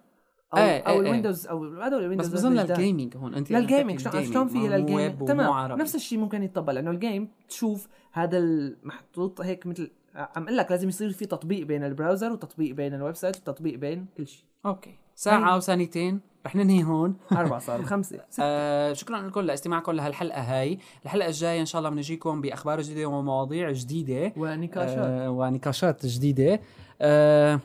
أو 0.54 0.58
إيه، 0.58 0.80
أو 0.80 0.94
إيه، 0.94 1.00
ال 1.00 1.06
Windows 1.06 1.48
أو 1.48 1.64
هذول 1.64 1.88
بس 2.00 2.04
ال 2.04 2.08
Windows 2.08 2.34
بظن 2.34 2.52
الجداد. 2.60 2.80
لل 2.80 2.89
gaming 2.89 3.18
هون 3.18 3.34
أنت 3.36 3.52
لل 3.52 3.66
gaming 3.66 4.08
قصدك 4.08 4.24
شلون 4.24 4.48
في 4.48 4.58
لل 4.58 4.75
gaming 4.75 5.28
تمام. 5.28 5.72
نفس 5.80 5.96
الشيء 5.96 6.20
ممكن 6.20 6.44
يتطبق 6.44 6.74
لأنه 6.74 6.92
ال 6.92 6.99
game 6.99 7.28
تشوف 7.50 7.88
هذا 8.12 8.38
المحطوط 8.38 9.42
هيك 9.42 9.66
مثل 9.68 9.92
عم 10.16 10.44
أقول 10.44 10.58
لك 10.58 10.72
لازم 10.72 10.90
يصير 10.90 11.12
في 11.12 11.26
تطبيق 11.26 11.66
بين 11.66 11.84
ال 11.84 11.90
browser 11.90 12.32
وتطبيق 12.32 12.76
بين 12.76 12.94
ال 12.94 13.16
website 13.16 13.38
وتطبيق 13.38 13.76
بين 13.76 14.06
كل 14.18 14.28
شيء. 14.28 14.44
okay. 14.66 14.96
ساعة 15.16 15.58
وثانيتين 15.58 16.22
رح 16.46 16.56
ننهي 16.56 16.84
هون. 16.84 17.18
أربع 17.32 17.60
صار 17.60 17.84
خمسة. 17.84 18.20
آه 18.42 18.94
شكرا 18.94 19.22
لكم 19.22 19.42
لاستماعكم 19.42 19.92
لهالحلقة 19.92 20.42
هاي. 20.42 20.80
الحلقة 21.06 21.28
الجاية 21.28 21.62
إن 21.62 21.66
شاء 21.66 21.80
الله 21.80 21.90
بنجيكم 21.90 22.42
بأخبار 22.42 22.82
جديدة 22.82 23.06
ومواضيع 23.06 23.72
جديدة. 23.72 24.34
ونقاشات. 24.38 24.98
آه 24.98 25.30
ونقاشات 25.30 26.06
جديدة. 26.06 26.60
آه 27.02 27.60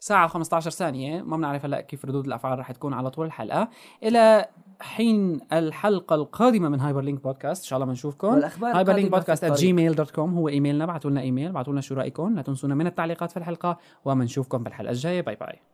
ساعة 0.00 0.28
و15 0.28 0.58
ثانية. 0.58 1.22
ما 1.22 1.36
بنعرف 1.36 1.64
هلأ 1.64 1.80
كيف 1.80 2.04
ردود 2.04 2.26
الأفعال 2.26 2.58
رح 2.58 2.72
تكون 2.72 2.94
على 2.94 3.10
طول 3.10 3.26
الحلقة. 3.26 3.68
إلى 4.02 4.46
حين 4.82 5.40
الحلقة 5.52 6.14
القادمة 6.14 6.68
من 6.68 6.80
Hyperlink 6.80 7.22
Podcast 7.22 7.62
إن 7.64 7.68
شاء 7.68 7.76
الله 7.76 7.86
بنشوفكم. 7.86 8.28
والأخبار 8.28 8.76
hyperlink 8.76 9.10
podcast 9.10 9.44
gmail 9.44 9.96
dot 9.96 10.10
com 10.10 10.34
هو 10.34 10.48
إيميلنا 10.48 10.84
ابعتوا 10.84 11.10
لنا 11.10 11.20
إيميل 11.20 11.48
ابعتوا 11.48 11.72
لنا 11.72 11.80
شو 11.80 11.94
رأيكم 11.94 12.34
لا 12.34 12.42
تنسونا 12.42 12.74
من 12.74 12.86
التعليقات 12.86 13.30
في 13.30 13.36
الحلقة 13.36 13.78
وبنشوفكم 14.04 14.62
بالحلقة 14.62 14.90
الجاية. 14.90 15.20
bye 15.20 15.36
bye. 15.36 15.62